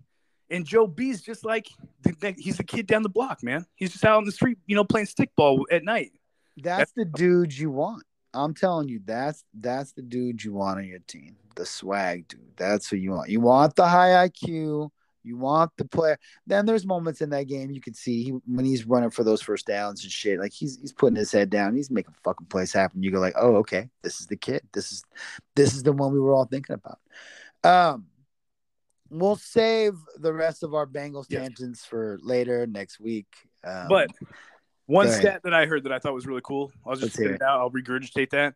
and 0.51 0.67
Joe 0.67 0.87
B's 0.87 1.23
just 1.23 1.45
like 1.47 1.69
the- 2.03 2.17
the- 2.21 2.35
he's 2.37 2.61
a 2.61 2.65
kid 2.65 2.87
down 2.87 3.03
the 3.03 3.09
block, 3.09 3.43
man. 3.43 3.65
He's 3.75 3.93
just 3.93 4.05
out 4.05 4.19
on 4.19 4.25
the 4.25 4.33
street, 4.33 4.59
you 4.67 4.77
know, 4.77 4.85
playing 4.85 5.07
stickball 5.07 5.63
at 5.71 5.83
night. 5.83 6.13
That's 6.57 6.93
the 6.93 7.05
dude 7.05 7.57
you 7.57 7.71
want. 7.71 8.05
I'm 8.35 8.55
telling 8.55 8.89
you, 8.89 9.01
that's 9.05 9.45
that's 9.53 9.93
the 9.93 10.03
dude 10.03 10.43
you 10.43 10.53
want 10.53 10.79
on 10.79 10.87
your 10.87 11.01
team. 11.01 11.37
The 11.55 11.67
swag 11.67 12.29
dude. 12.29 12.57
That's 12.57 12.89
who 12.89 12.97
you 12.97 13.11
want. 13.13 13.29
You 13.29 13.41
want 13.41 13.77
the 13.77 13.87
high 13.87 14.29
IQ. 14.29 14.91
You 15.25 15.37
want 15.37 15.71
the 15.77 15.85
player. 15.85 16.19
Then 16.47 16.67
there's 16.67 16.85
moments 16.85 17.21
in 17.21 17.31
that 17.31 17.45
game 17.45 17.71
you 17.71 17.81
can 17.81 17.95
see 17.95 18.25
he, 18.25 18.31
when 18.47 18.65
he's 18.65 18.87
running 18.87 19.11
for 19.11 19.23
those 19.23 19.41
first 19.41 19.67
downs 19.67 20.03
and 20.03 20.11
shit. 20.11 20.41
Like 20.41 20.53
he's 20.53 20.79
he's 20.81 20.93
putting 20.93 21.17
his 21.17 21.31
head 21.31 21.51
down. 21.51 21.77
He's 21.77 21.91
making 21.91 22.15
fucking 22.25 22.47
plays 22.47 22.73
happen. 22.73 23.03
You 23.03 23.11
go 23.11 23.21
like, 23.21 23.35
oh 23.37 23.57
okay, 23.57 23.89
this 24.03 24.21
is 24.21 24.27
the 24.27 24.37
kid. 24.37 24.63
This 24.73 24.91
is 24.93 25.05
this 25.55 25.75
is 25.75 25.83
the 25.83 25.93
one 25.93 26.13
we 26.13 26.21
were 26.21 26.33
all 26.33 26.47
thinking 26.47 26.75
about. 26.75 26.99
Um, 27.65 28.07
we'll 29.11 29.37
save 29.37 29.95
the 30.17 30.33
rest 30.33 30.63
of 30.63 30.75
our 30.75 30.87
Bengals 30.87 31.27
Yes. 31.29 31.43
tangents 31.43 31.85
for 31.85 32.19
later 32.23 32.67
next 32.67 32.99
week. 32.99 33.29
Um, 33.65 33.89
But 33.89 34.11
one 34.87 35.09
stat 35.11 35.43
that 35.45 35.55
I 35.55 35.67
heard 35.67 35.85
that 35.85 35.93
I 35.93 35.99
thought 35.99 36.15
was 36.15 36.27
really 36.27 36.41
cool. 36.45 36.73
I'll 36.87 36.97
just 36.97 37.15
spit 37.15 37.31
it 37.31 37.43
out. 37.43 37.61
I'll 37.61 37.71
regurgitate 37.71 38.31
that. 38.31 38.55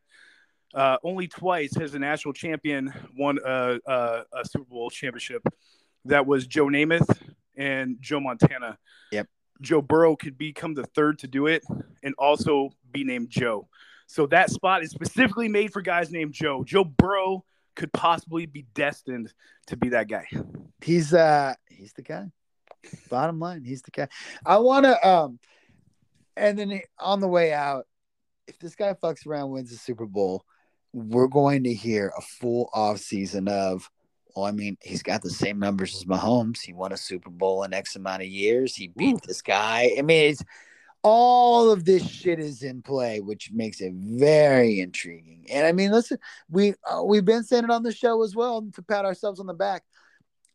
Uh, 0.75 0.99
only 1.05 1.29
twice 1.29 1.75
has 1.77 1.95
a 1.95 1.99
national 1.99 2.35
champion 2.35 2.93
won 3.17 3.39
a, 3.45 3.79
a, 3.87 4.23
a 4.33 4.45
Super 4.45 4.65
Bowl 4.65 4.91
championship. 4.91 5.43
That 6.05 6.27
was 6.27 6.47
Joe 6.47 6.67
Namath 6.67 7.09
and 7.57 7.97
Joe 8.01 8.21
Montana. 8.21 8.79
Yep. 9.13 9.29
Joe 9.63 9.81
Burrow 9.81 10.17
could 10.17 10.37
become 10.37 10.75
the 10.75 10.85
third 10.85 11.21
to 11.21 11.29
do 11.29 11.47
it 11.47 11.65
and 12.03 12.15
also 12.19 12.71
be 12.93 13.05
named 13.05 13.31
Joe. 13.31 13.69
So 14.07 14.27
that 14.27 14.51
spot 14.51 14.83
is 14.83 14.91
specifically 14.91 15.49
made 15.49 15.73
for 15.73 15.83
guys 15.83 16.11
named 16.11 16.33
Joe. 16.33 16.63
Joe 16.65 16.85
Burrow 16.85 17.45
could 17.75 17.93
possibly 17.93 18.47
be 18.47 18.67
destined 18.75 19.33
to 19.69 19.77
be 19.77 19.91
that 19.91 20.09
guy. 20.09 20.27
he's 20.83 21.13
uh 21.15 21.55
he's 21.69 21.93
the 21.93 22.03
guy. 22.03 22.27
Bottom 23.11 23.41
line, 23.41 23.65
he's 23.65 23.83
the 23.83 23.91
guy. 23.91 24.09
I 24.45 24.59
want 24.59 24.85
to 24.85 25.09
um, 25.09 25.39
and 26.37 26.59
then 26.59 26.81
on 26.99 27.21
the 27.21 27.29
way 27.29 27.53
out, 27.53 27.87
if 28.47 28.59
this 28.59 28.75
guy 28.75 28.95
fucks 28.95 29.27
around, 29.27 29.51
wins 29.51 29.71
the 29.71 29.77
Super 29.77 30.07
Bowl, 30.07 30.45
we're 30.93 31.27
going 31.29 31.65
to 31.65 31.75
hear 31.75 32.13
a 32.17 32.23
full 32.23 32.71
off 32.73 32.99
season 32.99 33.49
of. 33.49 33.91
Well, 34.35 34.45
I 34.45 34.51
mean, 34.51 34.77
he's 34.83 35.03
got 35.03 35.23
the 35.23 35.31
same 35.31 35.59
numbers 35.59 35.97
as 35.97 36.05
Mahomes. 36.05 36.61
He 36.61 36.75
won 36.75 36.93
a 36.93 36.97
Super 36.97 37.31
Bowl 37.31 37.63
in 37.63 37.73
X 37.73 37.97
amount 37.97 38.21
of 38.21 38.29
years. 38.29 38.77
He 38.77 38.89
beat 38.89 39.17
this 39.27 39.41
guy. 39.41 39.93
I 39.99 40.03
mean, 40.03 40.31
it's 40.31 40.45
all 41.03 41.71
of 41.71 41.85
this 41.85 42.07
shit 42.07 42.39
is 42.39 42.63
in 42.63 42.83
play, 42.83 43.21
which 43.21 43.51
makes 43.53 43.81
it 43.81 43.93
very 43.95 44.81
intriguing. 44.81 45.47
And 45.51 45.67
I 45.67 45.73
mean, 45.73 45.91
listen, 45.91 46.19
we 46.51 46.75
uh, 46.85 47.03
we've 47.03 47.25
been 47.25 47.45
saying 47.45 47.65
it 47.65 47.71
on 47.71 47.83
the 47.83 47.93
show 47.93 48.23
as 48.23 48.35
well 48.37 48.69
to 48.75 48.83
pat 48.83 49.05
ourselves 49.05 49.41
on 49.41 49.47
the 49.47 49.55
back. 49.55 49.85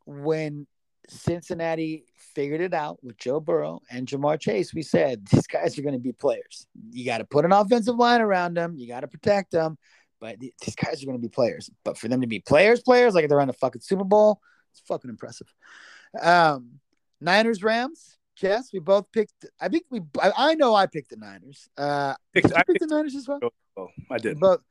When 0.06 0.68
Cincinnati 1.08 2.06
figured 2.36 2.62
it 2.62 2.74
out 2.74 3.04
with 3.04 3.18
Joe 3.18 3.40
Burrow 3.40 3.82
and 3.90 4.08
Ja'Marr 4.08 4.40
Chase, 4.40 4.74
we 4.74 4.84
said 4.84 5.26
these 5.28 5.48
guys 5.48 5.78
are 5.78 5.82
going 5.82 5.94
to 5.94 6.00
be 6.00 6.12
players. 6.14 6.68
You 6.92 7.06
got 7.06 7.18
to 7.20 7.26
put 7.26 7.46
an 7.46 7.52
offensive 7.52 7.96
line 7.96 8.22
around 8.22 8.54
them. 8.54 8.76
You 8.78 8.88
got 8.88 9.02
to 9.02 9.08
protect 9.08 9.52
them. 9.52 9.78
But 10.20 10.40
these 10.40 10.76
guys 10.76 11.02
are 11.02 11.06
going 11.08 11.18
to 11.18 11.22
be 11.22 11.30
players. 11.30 11.70
But 11.84 11.98
for 11.98 12.08
them 12.08 12.22
to 12.22 12.28
be 12.28 12.40
players, 12.40 12.82
players 12.82 13.16
like 13.16 13.28
they're 13.28 13.42
on 13.42 13.48
the 13.48 13.54
fucking 13.54 13.82
Super 13.82 14.04
Bowl, 14.04 14.40
it's 14.72 14.82
fucking 14.82 15.10
impressive. 15.10 15.52
Um, 16.22 16.80
Niners, 17.20 17.64
Rams. 17.64 18.18
Jess, 18.36 18.72
we 18.74 18.80
both 18.80 19.12
picked. 19.12 19.46
I 19.60 19.68
think 19.68 19.84
we. 19.92 20.02
I, 20.20 20.32
I 20.36 20.54
know 20.56 20.74
I 20.74 20.88
picked 20.88 21.10
the 21.10 21.18
Niners. 21.18 21.68
Uh, 21.78 22.16
Picked- 22.34 22.48
did 22.48 22.56
you 22.56 22.60
I 22.60 22.64
pick 22.64 22.80
the 22.80 22.88
Niners 22.88 23.16
as 23.16 23.28
well? 23.28 23.40
Oh, 23.78 23.88
I 24.10 24.18
did. 24.18 24.40
both 24.40 24.62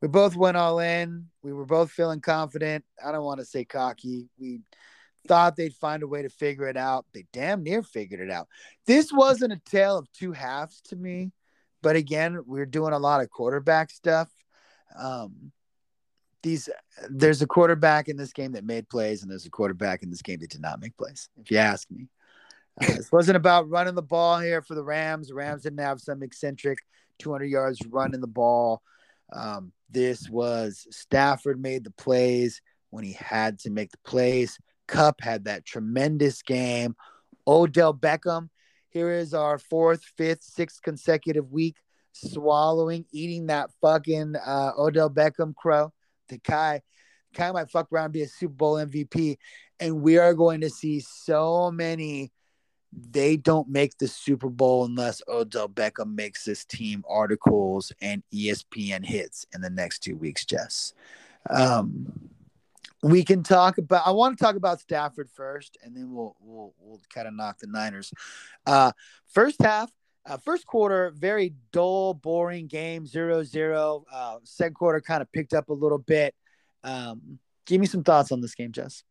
we 0.00 0.08
both 0.08 0.36
went 0.36 0.56
all 0.56 0.78
in. 0.80 1.26
We 1.42 1.52
were 1.52 1.66
both 1.66 1.90
feeling 1.90 2.20
confident. 2.20 2.84
I 3.04 3.12
don't 3.12 3.24
want 3.24 3.40
to 3.40 3.46
say 3.46 3.64
cocky. 3.64 4.28
We 4.38 4.60
thought 5.26 5.56
they'd 5.56 5.74
find 5.74 6.02
a 6.02 6.08
way 6.08 6.22
to 6.22 6.28
figure 6.28 6.68
it 6.68 6.76
out. 6.76 7.06
They 7.12 7.24
damn 7.32 7.62
near 7.62 7.82
figured 7.82 8.20
it 8.20 8.30
out. 8.30 8.48
This 8.86 9.12
wasn't 9.12 9.52
a 9.52 9.60
tale 9.64 9.98
of 9.98 10.10
two 10.12 10.32
halves 10.32 10.80
to 10.82 10.96
me, 10.96 11.32
but 11.82 11.96
again, 11.96 12.42
we 12.46 12.60
are 12.60 12.66
doing 12.66 12.92
a 12.92 12.98
lot 12.98 13.20
of 13.20 13.30
quarterback 13.30 13.90
stuff. 13.90 14.28
Um, 14.98 15.52
these 16.42 16.68
there's 17.10 17.42
a 17.42 17.46
quarterback 17.46 18.08
in 18.08 18.16
this 18.16 18.32
game 18.32 18.52
that 18.52 18.64
made 18.64 18.88
plays, 18.88 19.22
and 19.22 19.30
there's 19.30 19.46
a 19.46 19.50
quarterback 19.50 20.02
in 20.02 20.10
this 20.10 20.22
game 20.22 20.40
that 20.40 20.50
did 20.50 20.62
not 20.62 20.80
make 20.80 20.96
plays. 20.96 21.28
If 21.40 21.50
you 21.50 21.58
ask 21.58 21.90
me, 21.90 22.08
uh, 22.80 22.86
this 22.86 23.12
wasn't 23.12 23.36
about 23.36 23.68
running 23.68 23.94
the 23.94 24.02
ball 24.02 24.38
here 24.38 24.62
for 24.62 24.74
the 24.74 24.82
Rams. 24.82 25.32
Rams 25.32 25.62
didn't 25.62 25.80
have 25.80 26.00
some 26.00 26.22
eccentric 26.22 26.78
200 27.18 27.44
yards 27.44 27.80
running 27.86 28.20
the 28.20 28.26
ball. 28.26 28.82
Um, 29.32 29.72
this 29.90 30.28
was 30.28 30.86
Stafford 30.90 31.60
made 31.60 31.84
the 31.84 31.90
plays 31.90 32.62
when 32.90 33.04
he 33.04 33.12
had 33.12 33.58
to 33.60 33.70
make 33.70 33.90
the 33.90 33.98
plays. 33.98 34.58
Kupp 34.90 35.20
had 35.20 35.44
that 35.44 35.64
tremendous 35.64 36.42
game. 36.42 36.96
Odell 37.46 37.94
Beckham, 37.94 38.48
here 38.90 39.12
is 39.12 39.32
our 39.34 39.58
fourth, 39.58 40.02
fifth, 40.16 40.42
sixth 40.42 40.82
consecutive 40.82 41.50
week 41.50 41.76
swallowing, 42.12 43.06
eating 43.12 43.46
that 43.46 43.70
fucking 43.80 44.34
uh, 44.36 44.72
Odell 44.76 45.08
Beckham 45.08 45.54
crow. 45.54 45.92
The 46.28 46.38
guy, 46.38 46.82
guy 47.34 47.52
might 47.52 47.70
fuck 47.70 47.92
around 47.92 48.12
be 48.12 48.22
a 48.22 48.28
Super 48.28 48.54
Bowl 48.54 48.74
MVP. 48.74 49.38
And 49.78 50.02
we 50.02 50.18
are 50.18 50.34
going 50.34 50.60
to 50.62 50.70
see 50.70 51.00
so 51.00 51.70
many 51.70 52.32
they 52.92 53.36
don't 53.36 53.68
make 53.68 53.96
the 53.98 54.08
Super 54.08 54.48
Bowl 54.48 54.84
unless 54.84 55.22
Odell 55.28 55.68
Beckham 55.68 56.16
makes 56.16 56.44
this 56.44 56.64
team 56.64 57.04
articles 57.08 57.92
and 58.02 58.24
ESPN 58.34 59.04
hits 59.04 59.46
in 59.54 59.60
the 59.60 59.70
next 59.70 60.00
two 60.00 60.16
weeks, 60.16 60.44
Jess. 60.44 60.92
Um, 61.48 62.30
we 63.02 63.24
can 63.24 63.42
talk 63.42 63.78
about. 63.78 64.06
I 64.06 64.10
want 64.10 64.38
to 64.38 64.44
talk 64.44 64.56
about 64.56 64.80
Stafford 64.80 65.30
first, 65.30 65.78
and 65.82 65.96
then 65.96 66.12
we'll 66.12 66.36
we'll 66.40 66.74
we'll 66.78 67.00
kind 67.14 67.26
of 67.28 67.34
knock 67.34 67.58
the 67.58 67.66
Niners. 67.66 68.12
Uh, 68.66 68.92
first 69.26 69.60
half, 69.62 69.90
uh, 70.26 70.36
first 70.38 70.66
quarter, 70.66 71.10
very 71.16 71.54
dull, 71.72 72.14
boring 72.14 72.66
game, 72.66 73.06
zero 73.06 73.42
zero. 73.42 74.04
Uh, 74.12 74.36
second 74.44 74.74
quarter 74.74 75.00
kind 75.00 75.22
of 75.22 75.32
picked 75.32 75.54
up 75.54 75.68
a 75.70 75.72
little 75.72 75.98
bit. 75.98 76.34
Um, 76.84 77.38
give 77.66 77.80
me 77.80 77.86
some 77.86 78.04
thoughts 78.04 78.32
on 78.32 78.40
this 78.40 78.54
game, 78.54 78.72
Jess. 78.72 79.02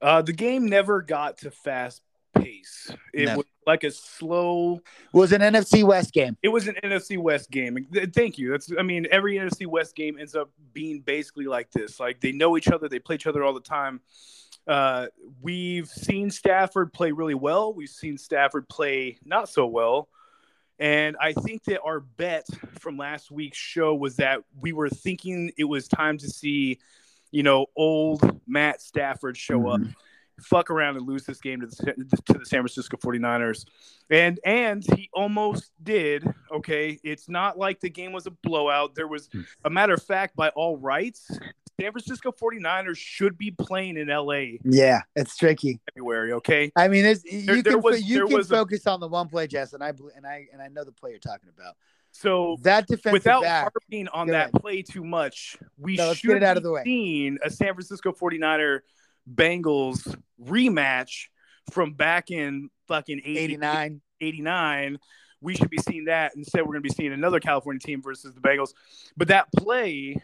Uh, 0.00 0.22
the 0.22 0.32
game 0.32 0.66
never 0.66 1.02
got 1.02 1.38
to 1.38 1.50
fast 1.50 2.02
pace. 2.34 2.90
It 3.12 3.26
No. 3.26 3.36
was 3.38 3.46
like 3.68 3.84
a 3.84 3.90
slow. 3.92 4.76
It 4.76 5.16
was 5.16 5.30
an 5.32 5.42
NFC 5.42 5.84
West 5.84 6.12
game. 6.12 6.36
It 6.42 6.48
was 6.48 6.66
an 6.66 6.76
NFC 6.82 7.18
West 7.18 7.50
game. 7.50 7.86
Thank 8.12 8.38
you. 8.38 8.50
That's. 8.50 8.72
I 8.76 8.82
mean, 8.82 9.06
every 9.12 9.36
NFC 9.36 9.66
West 9.66 9.94
game 9.94 10.18
ends 10.18 10.34
up 10.34 10.50
being 10.72 11.00
basically 11.00 11.44
like 11.44 11.70
this. 11.70 12.00
Like 12.00 12.20
they 12.20 12.32
know 12.32 12.56
each 12.56 12.68
other. 12.68 12.88
They 12.88 12.98
play 12.98 13.14
each 13.14 13.28
other 13.28 13.44
all 13.44 13.54
the 13.54 13.60
time. 13.60 14.00
Uh, 14.66 15.06
we've 15.40 15.86
seen 15.86 16.30
Stafford 16.30 16.92
play 16.92 17.12
really 17.12 17.34
well. 17.34 17.72
We've 17.72 17.88
seen 17.88 18.18
Stafford 18.18 18.68
play 18.68 19.18
not 19.24 19.48
so 19.48 19.66
well. 19.66 20.08
And 20.78 21.16
I 21.20 21.32
think 21.32 21.64
that 21.64 21.80
our 21.82 22.00
bet 22.00 22.46
from 22.78 22.96
last 22.96 23.30
week's 23.30 23.58
show 23.58 23.94
was 23.94 24.16
that 24.16 24.40
we 24.60 24.72
were 24.72 24.88
thinking 24.88 25.52
it 25.58 25.64
was 25.64 25.88
time 25.88 26.18
to 26.18 26.28
see, 26.28 26.78
you 27.30 27.42
know, 27.42 27.66
old 27.76 28.40
Matt 28.46 28.80
Stafford 28.80 29.36
show 29.36 29.68
up, 29.68 29.80
fuck 30.40 30.70
around 30.70 30.96
and 30.96 31.06
lose 31.06 31.24
this 31.24 31.40
game 31.40 31.60
to 31.60 31.66
the 31.66 32.22
to 32.26 32.34
the 32.34 32.46
San 32.46 32.60
Francisco 32.60 32.96
49ers. 32.96 33.64
And 34.10 34.40
and 34.44 34.84
he 34.96 35.10
almost 35.12 35.72
did. 35.82 36.26
Okay, 36.50 36.98
it's 37.02 37.28
not 37.28 37.58
like 37.58 37.80
the 37.80 37.90
game 37.90 38.12
was 38.12 38.26
a 38.26 38.30
blowout. 38.30 38.94
There 38.94 39.08
was 39.08 39.28
hmm. 39.32 39.42
a 39.64 39.70
matter 39.70 39.94
of 39.94 40.02
fact 40.02 40.36
by 40.36 40.48
all 40.50 40.76
rights, 40.76 41.28
San 41.80 41.92
Francisco 41.92 42.32
49ers 42.32 42.96
should 42.96 43.38
be 43.38 43.50
playing 43.52 43.96
in 43.96 44.08
LA 44.08 44.56
Yeah, 44.64 45.02
it's 45.14 45.36
tricky. 45.36 45.78
February, 45.94 46.32
okay? 46.34 46.72
I 46.74 46.88
mean, 46.88 47.04
it's, 47.04 47.24
you 47.24 47.42
There- 47.42 47.62
there 47.62 47.72
can 47.74 47.82
was- 47.82 48.02
you 48.02 48.26
can 48.26 48.36
was 48.36 48.50
a- 48.50 48.56
focus 48.56 48.86
on 48.86 48.98
the 49.00 49.08
one 49.08 49.28
play, 49.28 49.46
Jess, 49.46 49.74
and 49.74 49.82
I 49.82 49.92
and 50.16 50.26
I 50.26 50.46
and 50.52 50.60
I 50.60 50.68
know 50.68 50.84
the 50.84 50.92
play 50.92 51.10
you're 51.10 51.20
talking 51.20 51.48
about. 51.56 51.76
So 52.10 52.56
That 52.62 52.86
defense 52.88 53.12
without 53.12 53.42
back, 53.42 53.70
harping 53.70 54.08
on 54.08 54.28
that 54.28 54.48
ahead. 54.48 54.52
play 54.54 54.82
too 54.82 55.04
much, 55.04 55.56
we 55.76 55.96
No, 55.96 56.14
should 56.14 56.28
get 56.28 56.36
it 56.38 56.42
out 56.42 56.56
of 56.56 56.62
the 56.62 56.72
way. 56.72 56.82
seeing 56.84 57.38
a 57.44 57.50
San 57.50 57.74
Francisco 57.74 58.12
49er 58.12 58.80
Bengals 59.34 60.16
rematch 60.42 61.26
from 61.70 61.92
back 61.92 62.30
in 62.30 62.70
fucking 62.86 63.20
80, 63.24 63.38
89. 63.38 64.00
89. 64.20 64.98
We 65.40 65.54
should 65.54 65.70
be 65.70 65.78
seeing 65.78 66.06
that. 66.06 66.32
Instead, 66.36 66.62
we're 66.62 66.72
going 66.72 66.82
to 66.82 66.88
be 66.88 66.94
seeing 66.94 67.12
another 67.12 67.40
California 67.40 67.80
team 67.80 68.02
versus 68.02 68.34
the 68.34 68.40
Bengals. 68.40 68.72
But 69.16 69.28
that 69.28 69.46
play 69.56 70.16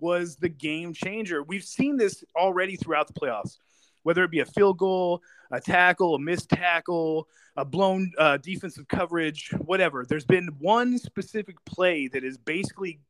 was 0.00 0.36
the 0.36 0.48
game 0.48 0.92
changer. 0.92 1.42
We've 1.42 1.64
seen 1.64 1.96
this 1.96 2.24
already 2.34 2.76
throughout 2.76 3.06
the 3.06 3.14
playoffs, 3.14 3.58
whether 4.02 4.24
it 4.24 4.30
be 4.30 4.40
a 4.40 4.46
field 4.46 4.78
goal, 4.78 5.22
a 5.50 5.60
tackle, 5.60 6.16
a 6.16 6.18
missed 6.18 6.48
tackle, 6.48 7.28
a 7.56 7.64
blown 7.64 8.12
uh, 8.18 8.38
defensive 8.38 8.88
coverage, 8.88 9.50
whatever. 9.64 10.04
There's 10.04 10.24
been 10.24 10.48
one 10.58 10.98
specific 10.98 11.64
play 11.64 12.08
that 12.08 12.24
is 12.24 12.36
basically 12.36 13.00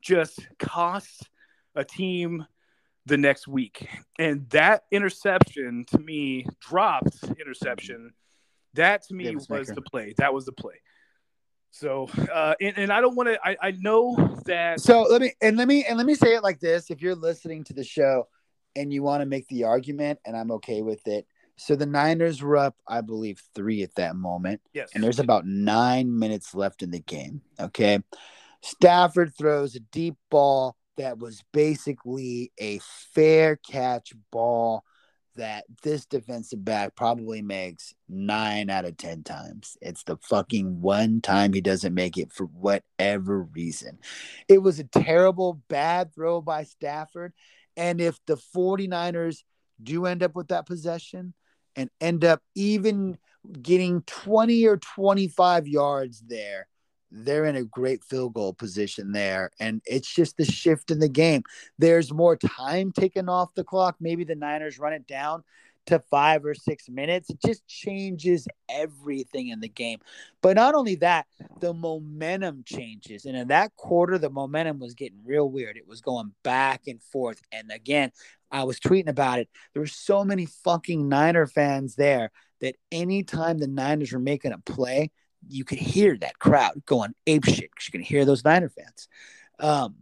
just 0.00 0.46
cost 0.58 1.28
a 1.74 1.84
team 1.84 2.46
the 3.06 3.16
next 3.16 3.48
week. 3.48 3.88
And 4.18 4.48
that 4.50 4.82
interception 4.90 5.84
to 5.90 5.98
me, 5.98 6.46
dropped 6.60 7.24
interception, 7.40 8.12
that 8.74 9.02
to 9.04 9.14
me 9.14 9.24
Difference 9.24 9.48
was 9.48 9.68
maker. 9.68 9.80
the 9.80 9.90
play. 9.90 10.14
That 10.18 10.34
was 10.34 10.44
the 10.44 10.52
play. 10.52 10.80
So, 11.70 12.08
uh, 12.32 12.54
and, 12.60 12.76
and 12.78 12.92
I 12.92 13.00
don't 13.00 13.16
want 13.16 13.28
to, 13.28 13.38
I, 13.42 13.56
I 13.62 13.70
know 13.72 14.16
that. 14.46 14.80
So 14.80 15.02
let 15.02 15.20
me 15.20 15.32
and 15.40 15.56
let 15.56 15.68
me 15.68 15.84
and 15.84 15.96
let 15.96 16.06
me 16.06 16.14
say 16.14 16.34
it 16.34 16.42
like 16.42 16.60
this: 16.60 16.90
if 16.90 17.02
you're 17.02 17.14
listening 17.14 17.64
to 17.64 17.74
the 17.74 17.84
show 17.84 18.28
and 18.74 18.92
you 18.92 19.02
want 19.02 19.22
to 19.22 19.26
make 19.26 19.46
the 19.48 19.64
argument, 19.64 20.18
and 20.24 20.36
I'm 20.36 20.50
okay 20.52 20.82
with 20.82 21.06
it. 21.06 21.26
So 21.58 21.74
the 21.74 21.86
Niners 21.86 22.42
were 22.42 22.58
up, 22.58 22.76
I 22.86 23.00
believe, 23.00 23.42
three 23.54 23.82
at 23.82 23.94
that 23.94 24.14
moment. 24.14 24.60
yes. 24.74 24.90
and 24.94 25.02
there's 25.02 25.18
about 25.18 25.46
nine 25.46 26.18
minutes 26.18 26.54
left 26.54 26.82
in 26.82 26.90
the 26.90 27.00
game. 27.00 27.40
Okay. 27.58 28.00
Stafford 28.62 29.32
throws 29.36 29.74
a 29.74 29.80
deep 29.80 30.16
ball 30.30 30.76
that 30.96 31.18
was 31.18 31.42
basically 31.52 32.52
a 32.58 32.80
fair 33.14 33.56
catch 33.56 34.12
ball 34.30 34.84
that 35.36 35.64
this 35.82 36.06
defensive 36.06 36.64
back 36.64 36.96
probably 36.96 37.42
makes 37.42 37.94
nine 38.08 38.70
out 38.70 38.84
of 38.84 38.96
10 38.96 39.22
times. 39.22 39.76
It's 39.80 40.02
the 40.04 40.16
fucking 40.16 40.80
one 40.80 41.20
time 41.20 41.52
he 41.52 41.60
doesn't 41.60 41.94
make 41.94 42.16
it 42.16 42.32
for 42.32 42.46
whatever 42.46 43.42
reason. 43.42 43.98
It 44.48 44.62
was 44.62 44.78
a 44.78 44.84
terrible, 44.84 45.60
bad 45.68 46.14
throw 46.14 46.40
by 46.40 46.64
Stafford. 46.64 47.32
And 47.76 48.00
if 48.00 48.18
the 48.26 48.36
49ers 48.36 49.42
do 49.82 50.06
end 50.06 50.22
up 50.22 50.34
with 50.34 50.48
that 50.48 50.66
possession 50.66 51.34
and 51.76 51.90
end 52.00 52.24
up 52.24 52.42
even 52.54 53.18
getting 53.60 54.02
20 54.02 54.66
or 54.66 54.78
25 54.78 55.68
yards 55.68 56.22
there, 56.26 56.66
they're 57.10 57.44
in 57.44 57.56
a 57.56 57.64
great 57.64 58.04
field 58.04 58.34
goal 58.34 58.52
position 58.52 59.12
there. 59.12 59.50
And 59.60 59.80
it's 59.86 60.12
just 60.12 60.36
the 60.36 60.44
shift 60.44 60.90
in 60.90 60.98
the 60.98 61.08
game. 61.08 61.42
There's 61.78 62.12
more 62.12 62.36
time 62.36 62.92
taken 62.92 63.28
off 63.28 63.54
the 63.54 63.64
clock. 63.64 63.96
Maybe 64.00 64.24
the 64.24 64.34
Niners 64.34 64.78
run 64.78 64.92
it 64.92 65.06
down 65.06 65.44
to 65.86 66.00
five 66.10 66.44
or 66.44 66.54
six 66.54 66.88
minutes. 66.88 67.30
It 67.30 67.38
just 67.44 67.66
changes 67.68 68.48
everything 68.68 69.48
in 69.48 69.60
the 69.60 69.68
game. 69.68 70.00
But 70.42 70.56
not 70.56 70.74
only 70.74 70.96
that, 70.96 71.26
the 71.60 71.72
momentum 71.72 72.64
changes. 72.66 73.24
And 73.24 73.36
in 73.36 73.48
that 73.48 73.74
quarter, 73.76 74.18
the 74.18 74.30
momentum 74.30 74.80
was 74.80 74.94
getting 74.94 75.20
real 75.24 75.48
weird. 75.48 75.76
It 75.76 75.88
was 75.88 76.00
going 76.00 76.32
back 76.42 76.82
and 76.86 77.00
forth. 77.00 77.40
And 77.52 77.70
again, 77.70 78.10
I 78.50 78.64
was 78.64 78.80
tweeting 78.80 79.08
about 79.08 79.38
it. 79.38 79.48
There 79.72 79.82
were 79.82 79.86
so 79.86 80.24
many 80.24 80.46
fucking 80.46 81.08
Niner 81.08 81.46
fans 81.46 81.94
there 81.94 82.30
that 82.60 82.76
anytime 82.90 83.58
the 83.58 83.68
Niners 83.68 84.12
were 84.12 84.18
making 84.18 84.52
a 84.52 84.58
play, 84.58 85.10
you 85.48 85.64
could 85.64 85.78
hear 85.78 86.16
that 86.18 86.38
crowd 86.38 86.84
going 86.86 87.14
ape 87.26 87.44
shit 87.44 87.70
because 87.70 87.88
you 87.88 87.92
can 87.92 88.02
hear 88.02 88.24
those 88.24 88.44
Niner 88.44 88.68
fans. 88.68 89.08
Um, 89.58 89.96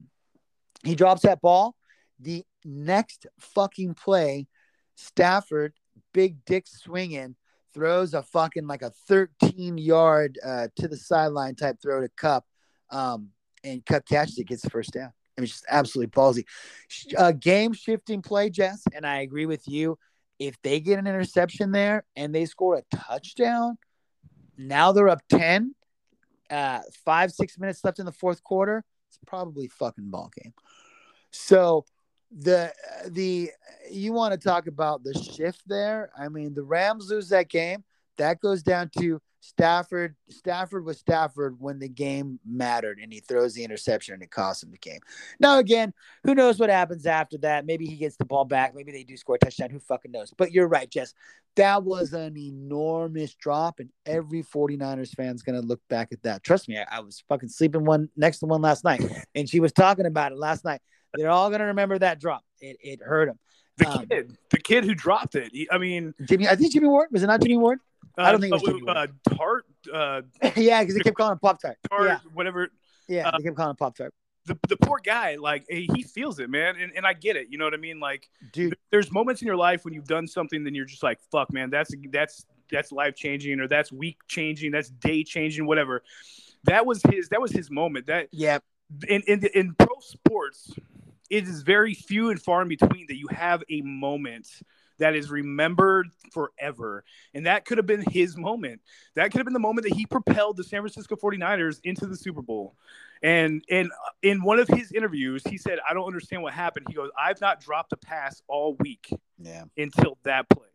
he 0.83 0.95
drops 0.95 1.23
that 1.23 1.41
ball. 1.41 1.75
The 2.21 2.45
next 2.65 3.27
fucking 3.39 3.95
play, 3.95 4.47
Stafford, 4.97 5.75
big 6.13 6.45
dick 6.45 6.67
swinging, 6.67 7.37
throws 7.73 8.15
a 8.15 8.23
fucking 8.23 8.67
like 8.67 8.83
a 8.83 8.91
13 9.09 9.79
yard 9.79 10.39
uh, 10.45 10.69
to 10.77 10.89
the 10.89 10.97
sideline 10.97 11.55
type 11.57 11.77
throw 11.83 12.01
to 12.01 12.09
Kupp. 12.17 12.45
Um, 12.91 13.31
and 13.65 13.85
Kupp 13.85 14.07
catches 14.07 14.39
it, 14.39 14.47
gets 14.47 14.63
the 14.63 14.71
first 14.71 14.93
down. 14.93 15.13
I 15.37 15.41
mean, 15.41 15.49
just 15.49 15.67
absolutely 15.69 16.11
ballsy. 16.11 16.45
Uh, 17.17 17.33
game 17.33 17.73
shifting 17.73 18.23
play, 18.23 18.51
Jess, 18.51 18.85
and 18.95 19.05
I 19.05 19.23
agree 19.23 19.47
with 19.47 19.67
you. 19.67 19.99
If 20.39 20.61
they 20.63 20.81
get 20.81 20.99
an 20.99 21.07
interception 21.07 21.73
there 21.73 22.05
and 22.15 22.35
they 22.35 22.45
score 22.45 22.77
a 22.77 22.97
touchdown, 22.97 23.79
now 24.57 24.93
they're 24.93 25.09
up 25.09 25.23
10, 25.29 25.75
uh, 26.51 26.81
five, 27.05 27.33
six 27.33 27.59
minutes 27.59 27.85
left 27.85 27.99
in 27.99 28.07
the 28.07 28.13
fourth 28.13 28.43
quarter. 28.43 28.85
It's 29.09 29.19
probably 29.27 29.69
fucking 29.69 30.11
ball 30.11 30.31
game. 30.41 30.55
So 31.31 31.85
the 32.37 32.73
the 33.09 33.51
you 33.91 34.13
want 34.13 34.33
to 34.33 34.39
talk 34.39 34.67
about 34.67 35.05
the 35.05 35.15
shift 35.15 35.63
there. 35.67 36.11
I 36.19 36.29
mean, 36.29 36.55
the 36.55 36.63
Rams 36.65 37.11
lose 37.11 37.29
that 37.29 37.49
game. 37.49 37.85
That 38.19 38.41
goes 38.41 38.63
down 38.63 38.91
to 38.99 39.21
Stafford. 39.45 40.17
Stafford 40.31 40.85
was 40.87 40.99
Stafford 40.99 41.57
when 41.61 41.79
the 41.79 41.89
game 41.89 42.41
mattered, 42.47 42.99
and 42.99 43.13
he 43.13 43.21
throws 43.21 43.53
the 43.53 43.63
interception, 43.63 44.15
and 44.15 44.23
it 44.23 44.31
costs 44.31 44.63
him 44.63 44.71
the 44.71 44.79
game. 44.79 45.01
Now, 45.39 45.59
again, 45.59 45.93
who 46.25 46.35
knows 46.35 46.59
what 46.59 46.71
happens 46.71 47.05
after 47.05 47.37
that? 47.39 47.67
Maybe 47.67 47.85
he 47.87 47.97
gets 47.97 48.17
the 48.17 48.25
ball 48.25 48.47
back. 48.47 48.75
Maybe 48.75 48.91
they 48.91 49.05
do 49.05 49.17
score 49.19 49.37
a 49.37 49.39
touchdown. 49.39 49.69
Who 49.71 49.79
fucking 49.81 50.13
knows? 50.13 50.33
But 50.37 50.51
you're 50.53 50.67
right, 50.67 50.91
Jess. 50.91 51.13
That 51.57 51.85
was 51.85 52.15
an 52.15 52.37
enormous 52.39 53.35
drop, 53.35 53.81
and 53.81 53.91
every 54.07 54.43
49ers 54.43 55.15
fan's 55.15 55.43
gonna 55.43 55.61
look 55.61 55.81
back 55.89 56.09
at 56.13 56.23
that. 56.23 56.43
Trust 56.43 56.69
me, 56.69 56.79
I, 56.79 56.87
I 56.91 57.01
was 57.01 57.23
fucking 57.29 57.51
sleeping 57.51 57.85
one 57.85 58.09
next 58.17 58.39
to 58.39 58.47
one 58.47 58.63
last 58.63 58.83
night, 58.83 59.03
and 59.35 59.49
she 59.49 59.61
was 59.61 59.73
talking 59.73 60.07
about 60.07 60.33
it 60.33 60.39
last 60.39 60.65
night. 60.65 60.81
They're 61.15 61.31
all 61.31 61.51
gonna 61.51 61.67
remember 61.67 61.99
that 61.99 62.19
drop. 62.19 62.43
It 62.61 62.79
it 62.81 63.01
hurt 63.03 63.29
him. 63.29 63.39
The 63.77 63.89
Um, 63.91 64.07
kid, 64.07 64.37
the 64.51 64.59
kid 64.59 64.85
who 64.85 64.95
dropped 64.95 65.35
it. 65.35 65.51
He- 65.53 65.69
I 65.71 65.79
mean, 65.79 66.15
Jimmy, 66.25 66.49
I 66.49 66.57
think 66.57 66.73
Jimmy 66.73 66.89
Ward 66.89 67.09
was 67.13 67.23
it 67.23 67.27
not 67.27 67.41
Jimmy 67.43 67.57
Ward? 67.57 67.79
I 68.17 68.33
don't 68.33 68.37
uh, 68.37 68.41
think 68.41 68.55
it 68.55 68.63
was 68.63 68.63
uh, 68.63 68.73
Jimmy 68.73 68.89
uh, 68.89 69.07
Tartt, 69.31 69.63
uh, 69.93 70.23
yeah, 70.57 70.83
because 70.83 70.95
they 70.95 71.01
kept 71.01 71.17
calling 71.17 71.33
him 71.33 71.39
Pop 71.39 71.61
Tart. 71.61 71.77
Tartt, 71.91 72.09
Yeah, 72.09 72.19
whatever. 72.33 72.69
yeah, 73.09 73.29
Uh, 73.29 73.39
they 73.39 73.45
kept 73.45 73.57
calling 73.57 73.71
him 73.71 73.77
Pop 73.77 73.97
Tart. 73.97 74.15
The, 74.47 74.59
the 74.69 74.77
poor 74.77 75.01
guy, 75.03 75.37
like 75.37 75.65
he 75.71 75.89
he 75.95 76.03
feels 76.03 76.39
it, 76.39 76.51
man, 76.51 76.77
and, 76.77 76.93
and 76.95 77.07
I 77.07 77.15
get 77.15 77.37
it. 77.37 77.47
You 77.49 77.57
know 77.57 77.65
what 77.65 77.73
I 77.73 77.79
mean? 77.79 77.99
Like, 77.99 78.29
Dude, 78.53 78.77
there's 78.91 79.11
moments 79.11 79.41
in 79.41 79.47
your 79.47 79.57
life 79.57 79.87
when 79.87 79.95
you've 79.95 80.07
done 80.07 80.27
something, 80.27 80.65
then 80.65 80.75
you're 80.75 80.85
just 80.85 81.03
like, 81.03 81.19
fuck, 81.33 81.51
man, 81.51 81.71
that's 81.71 81.95
that's 82.13 82.45
that's 82.71 82.93
life 82.93 83.15
changing, 83.15 83.59
or 83.59 83.69
that's 83.69 83.91
week 83.91 84.19
changing, 84.29 84.71
that's 84.71 84.91
day 84.91 85.25
changing, 85.25 85.67
whatever. 85.67 86.03
That 86.65 86.85
was 86.85 87.03
his. 87.11 87.31
That 87.31 87.41
was 87.41 87.53
his 87.53 87.71
moment. 87.71 88.07
That 88.07 88.29
yeah, 88.33 88.59
in 89.09 89.23
in 89.27 89.45
in 89.55 89.75
pro 89.79 89.97
sports, 90.01 90.75
it 91.31 91.45
is 91.45 91.63
very 91.63 91.95
few 91.95 92.29
and 92.29 92.41
far 92.41 92.61
in 92.61 92.69
between 92.69 93.07
that 93.09 93.17
you 93.17 93.29
have 93.31 93.63
a 93.71 93.81
moment 93.81 94.47
that 94.99 95.15
is 95.15 95.31
remembered 95.31 96.09
forever. 96.33 97.05
And 97.35 97.47
that 97.47 97.65
could 97.65 97.79
have 97.79 97.87
been 97.87 98.05
his 98.11 98.37
moment. 98.37 98.81
That 99.15 99.31
could 99.31 99.39
have 99.39 99.45
been 99.45 99.53
the 99.55 99.59
moment 99.61 99.87
that 99.89 99.95
he 99.95 100.07
propelled 100.07 100.57
the 100.57 100.65
San 100.65 100.81
Francisco 100.81 101.17
49ers 101.17 101.81
into 101.85 102.07
the 102.07 102.17
Super 102.17 102.43
Bowl. 102.43 102.77
And 103.23 103.65
and 103.71 103.91
in 104.23 104.43
one 104.43 104.59
of 104.59 104.69
his 104.69 104.93
interviews, 104.93 105.43
he 105.49 105.57
said, 105.57 105.79
I 105.89 105.95
don't 105.95 106.07
understand 106.07 106.43
what 106.43 106.53
happened. 106.53 106.87
He 106.89 106.95
goes, 106.95 107.11
I've 107.19 107.41
not 107.41 107.61
dropped 107.61 107.93
a 107.93 107.97
pass 107.97 108.43
all 108.49 108.77
week 108.81 109.09
yeah. 109.39 109.65
until 109.77 110.19
that 110.25 110.49
play. 110.51 110.69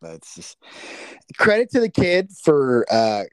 That's 0.00 0.34
just 0.34 0.56
credit 1.36 1.70
to 1.72 1.80
the 1.80 1.88
kid 1.90 2.30
for 2.42 2.86
uh, 2.90 3.24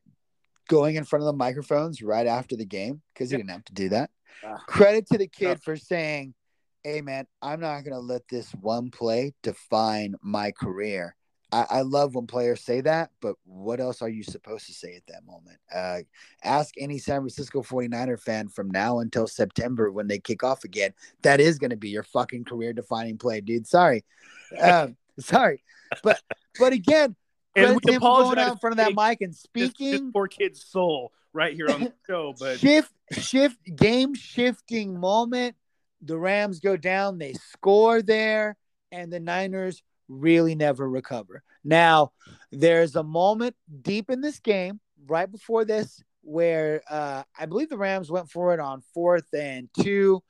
going 0.67 0.95
in 0.95 1.03
front 1.03 1.21
of 1.23 1.25
the 1.27 1.33
microphones 1.33 2.01
right 2.01 2.27
after 2.27 2.55
the 2.55 2.65
game 2.65 3.01
because 3.13 3.29
he 3.31 3.35
Yep. 3.35 3.39
didn't 3.39 3.51
have 3.51 3.65
to 3.65 3.73
do 3.73 3.89
that. 3.89 4.11
Ah. 4.43 4.57
Credit 4.67 5.07
to 5.07 5.17
the 5.17 5.27
kid 5.27 5.47
Yeah. 5.47 5.55
for 5.55 5.75
saying, 5.75 6.33
"Hey, 6.83 7.01
man, 7.01 7.25
I'm 7.41 7.59
not 7.59 7.83
going 7.83 7.93
to 7.93 7.99
let 7.99 8.27
this 8.27 8.51
one 8.53 8.91
play 8.91 9.33
define 9.43 10.15
my 10.21 10.51
career." 10.51 11.15
I, 11.51 11.65
I 11.69 11.81
love 11.81 12.13
when 12.13 12.27
players 12.27 12.61
say 12.61 12.81
that, 12.81 13.09
but 13.21 13.35
what 13.43 13.79
else 13.79 14.03
are 14.03 14.09
you 14.09 14.23
supposed 14.23 14.67
to 14.67 14.73
say 14.73 14.95
at 14.95 15.07
that 15.07 15.25
moment? 15.25 15.57
Uh, 15.73 16.01
ask 16.43 16.75
any 16.77 16.99
San 16.99 17.21
Francisco 17.21 17.63
49er 17.63 18.19
fan 18.19 18.49
from 18.49 18.69
now 18.69 18.99
until 18.99 19.25
September 19.25 19.91
when 19.91 20.07
they 20.07 20.19
kick 20.19 20.43
off 20.43 20.63
again. 20.63 20.93
That 21.23 21.39
is 21.39 21.57
going 21.57 21.71
to 21.71 21.75
be 21.77 21.89
your 21.89 22.03
fucking 22.03 22.43
career 22.43 22.71
defining 22.73 23.17
play, 23.17 23.41
dude. 23.41 23.67
Sorry. 23.67 24.03
Um, 24.59 24.97
sorry. 25.19 25.63
But 26.01 26.19
but 26.59 26.73
again, 26.73 27.15
And 27.55 27.79
we 27.83 27.93
him 27.93 27.99
going 27.99 28.37
out 28.37 28.51
in 28.53 28.57
front 28.57 28.73
of 28.73 28.77
that 28.77 28.95
mic 28.95 29.21
and 29.21 29.31
This, 29.33 29.45
this 29.55 29.69
speaking. 29.69 30.11
poor 30.11 30.27
kid's 30.27 30.63
soul 30.63 31.11
right 31.33 31.53
here 31.53 31.69
on 31.69 31.81
the 31.81 31.93
show. 32.07 32.33
But 32.39 32.59
shift 32.59 32.91
shift 33.11 33.57
game 33.75 34.13
shifting 34.13 34.99
moment 34.99 35.55
the 36.01 36.17
rams 36.17 36.59
go 36.59 36.77
down 36.77 37.17
they 37.17 37.33
score 37.33 38.01
there 38.01 38.55
and 38.91 39.11
the 39.11 39.19
niners 39.19 39.83
really 40.07 40.55
never 40.55 40.89
recover. 40.89 41.43
Now 41.63 42.11
there's 42.51 42.95
a 42.95 43.03
moment 43.03 43.55
deep 43.81 44.09
in 44.09 44.21
this 44.21 44.39
game 44.39 44.79
right 45.07 45.31
before 45.31 45.65
this 45.65 46.01
where 46.21 46.81
uh, 46.89 47.23
i 47.39 47.45
believe 47.45 47.69
the 47.69 47.77
rams 47.77 48.11
went 48.11 48.29
for 48.29 48.53
it 48.53 48.59
on 48.59 48.81
fourth 48.93 49.27
and 49.33 49.69
two. 49.81 50.21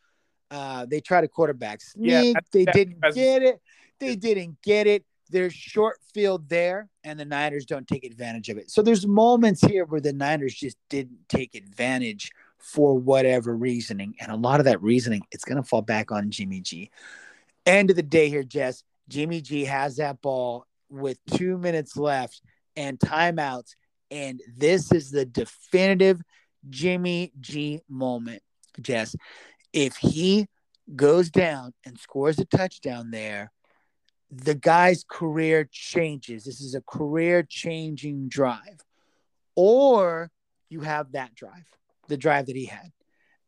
Uh, 0.51 0.85
they 0.85 0.99
tried 0.99 1.23
a 1.23 1.27
quarterback 1.27 1.79
Yeah, 1.95 2.21
sneak. 2.21 2.33
That- 2.35 2.45
they 2.51 2.65
didn't 2.65 2.99
that's- 3.01 3.15
get 3.15 3.43
it. 3.43 3.61
They 3.99 4.15
didn't 4.15 4.61
get 4.63 4.87
it. 4.87 5.03
There's 5.29 5.53
short 5.53 5.97
field 6.13 6.49
there 6.49 6.89
and 7.03 7.19
the 7.19 7.25
Niners 7.25 7.65
don't 7.65 7.87
take 7.87 8.03
advantage 8.03 8.49
of 8.49 8.57
it. 8.57 8.71
So 8.71 8.81
there's 8.81 9.05
moments 9.05 9.61
here 9.61 9.85
where 9.85 10.01
the 10.01 10.13
Niners 10.13 10.55
just 10.55 10.77
didn't 10.89 11.19
take 11.29 11.53
advantage 11.53 12.31
for 12.59 12.97
whatever 12.97 13.55
reasoning. 13.55 14.15
And 14.19 14.31
a 14.31 14.35
lot 14.35 14.59
of 14.59 14.65
that 14.65 14.81
reasoning, 14.81 15.23
it's 15.31 15.45
going 15.45 15.61
to 15.61 15.67
fall 15.67 15.81
back 15.81 16.11
on 16.11 16.29
Jimmy 16.29 16.61
G. 16.61 16.91
End 17.65 17.89
of 17.89 17.95
the 17.95 18.03
day 18.03 18.29
here, 18.29 18.43
Jess, 18.43 18.83
Jimmy 19.07 19.41
G 19.41 19.65
has 19.65 19.97
that 19.97 20.21
ball 20.21 20.65
with 20.89 21.17
two 21.31 21.57
minutes 21.57 21.97
left 21.97 22.41
and 22.75 22.99
timeouts. 22.99 23.75
And 24.11 24.41
this 24.55 24.91
is 24.91 25.11
the 25.11 25.25
definitive 25.25 26.21
Jimmy 26.69 27.31
G 27.39 27.81
moment, 27.89 28.41
Jess. 28.81 29.15
If 29.71 29.97
he 29.97 30.47
goes 30.95 31.29
down 31.29 31.73
and 31.85 31.97
scores 31.99 32.39
a 32.39 32.45
touchdown 32.45 33.11
there, 33.11 33.51
the 34.31 34.55
guy's 34.55 35.03
career 35.07 35.67
changes. 35.71 36.43
This 36.43 36.61
is 36.61 36.75
a 36.75 36.81
career 36.81 37.43
changing 37.43 38.29
drive. 38.29 38.81
Or 39.55 40.31
you 40.69 40.81
have 40.81 41.11
that 41.13 41.35
drive, 41.35 41.67
the 42.09 42.17
drive 42.17 42.47
that 42.47 42.55
he 42.55 42.65
had. 42.65 42.91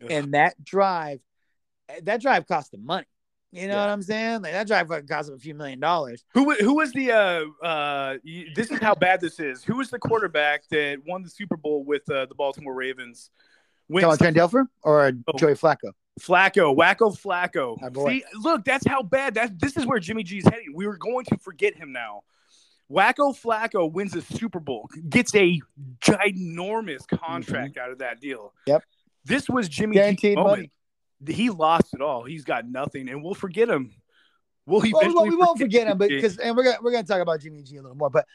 Ugh. 0.04 0.12
And 0.12 0.34
that 0.34 0.64
drive, 0.64 1.20
that 2.04 2.22
drive 2.22 2.48
cost 2.48 2.74
him 2.74 2.86
money. 2.86 3.06
You 3.52 3.68
know 3.68 3.74
Yeah. 3.74 3.82
what 3.82 3.90
I'm 3.90 4.02
saying? 4.02 4.42
Like 4.44 4.54
that 4.54 4.66
drive 4.68 4.88
fucking 4.88 5.08
cost 5.08 5.28
him 5.30 5.36
a 5.36 5.40
few 5.40 5.54
million 5.54 5.80
dollars. 5.82 6.24
Who 6.34 6.54
who 6.56 6.76
was 6.76 6.94
the 6.94 7.12
uh 7.12 7.66
uh 7.66 8.18
this 8.56 8.72
is 8.72 8.80
how 8.80 8.96
bad 8.96 9.20
this 9.20 9.42
is. 9.42 9.62
Who 9.64 9.76
was 9.76 9.90
the 9.90 10.00
quarterback 10.00 10.68
that 10.70 11.00
won 11.06 11.22
the 11.22 11.30
Super 11.30 11.58
Bowl 11.58 11.84
with 11.84 12.10
uh, 12.10 12.28
the 12.28 12.36
Baltimore 12.36 12.74
Ravens? 12.74 13.30
When 13.88 14.04
Talking 14.04 14.14
about 14.14 14.34
Trent 14.36 14.38
Dilfer 14.38 14.68
or 14.84 15.12
Oh. 15.28 15.38
Joey 15.38 15.54
Flacco? 15.56 15.92
Flacco, 16.22 16.74
Wacko 16.76 17.12
Flacco. 17.20 18.08
See, 18.08 18.24
look, 18.42 18.64
that's 18.64 18.86
how 18.88 19.02
bad 19.04 19.34
that 19.34 19.60
this 19.60 19.76
is 19.76 19.86
where 19.86 20.00
Jimmy 20.00 20.24
G's 20.24 20.46
heading. 20.46 20.74
We 20.74 20.88
were 20.88 20.98
going 20.98 21.26
to 21.26 21.38
forget 21.38 21.76
him 21.76 21.92
now. 21.92 22.22
Wacko 22.92 23.40
Flacco 23.40 23.92
wins 23.92 24.16
a 24.16 24.22
Super 24.22 24.60
Bowl, 24.60 24.90
gets 25.10 25.34
a 25.36 25.62
ginormous 26.02 27.08
contract 27.08 27.78
out 27.78 27.92
of 27.92 28.00
that 28.00 28.20
deal. 28.20 28.54
Mm-hmm. 28.68 28.72
Yep. 28.72 28.84
This 29.26 29.50
was 29.50 29.70
Jimmy 29.70 29.96
Guaranteed 29.96 30.36
G's 30.36 30.44
money. 30.44 30.72
He 31.26 31.50
lost 31.50 31.94
it 31.94 32.02
all. 32.02 32.24
He's 32.24 32.44
got 32.44 32.68
nothing, 32.68 33.08
and 33.08 33.24
we'll 33.24 33.36
forget 33.36 33.70
him. 33.70 33.94
We'll 34.66 34.82
well, 34.82 35.08
we 35.08 35.14
won't, 35.14 35.30
we 35.30 35.36
won't 35.36 35.60
forget 35.60 35.88
him, 35.88 35.98
but 35.98 36.10
because 36.10 36.38
and 36.38 36.56
we're 36.58 36.64
gonna 36.64 36.78
we're 36.82 36.92
gonna 36.92 37.04
talk 37.04 37.22
about 37.22 37.42
Jimmy 37.42 37.62
G 37.64 37.78
a 37.78 37.82
little 37.82 37.98
more, 37.98 38.10
but 38.10 38.26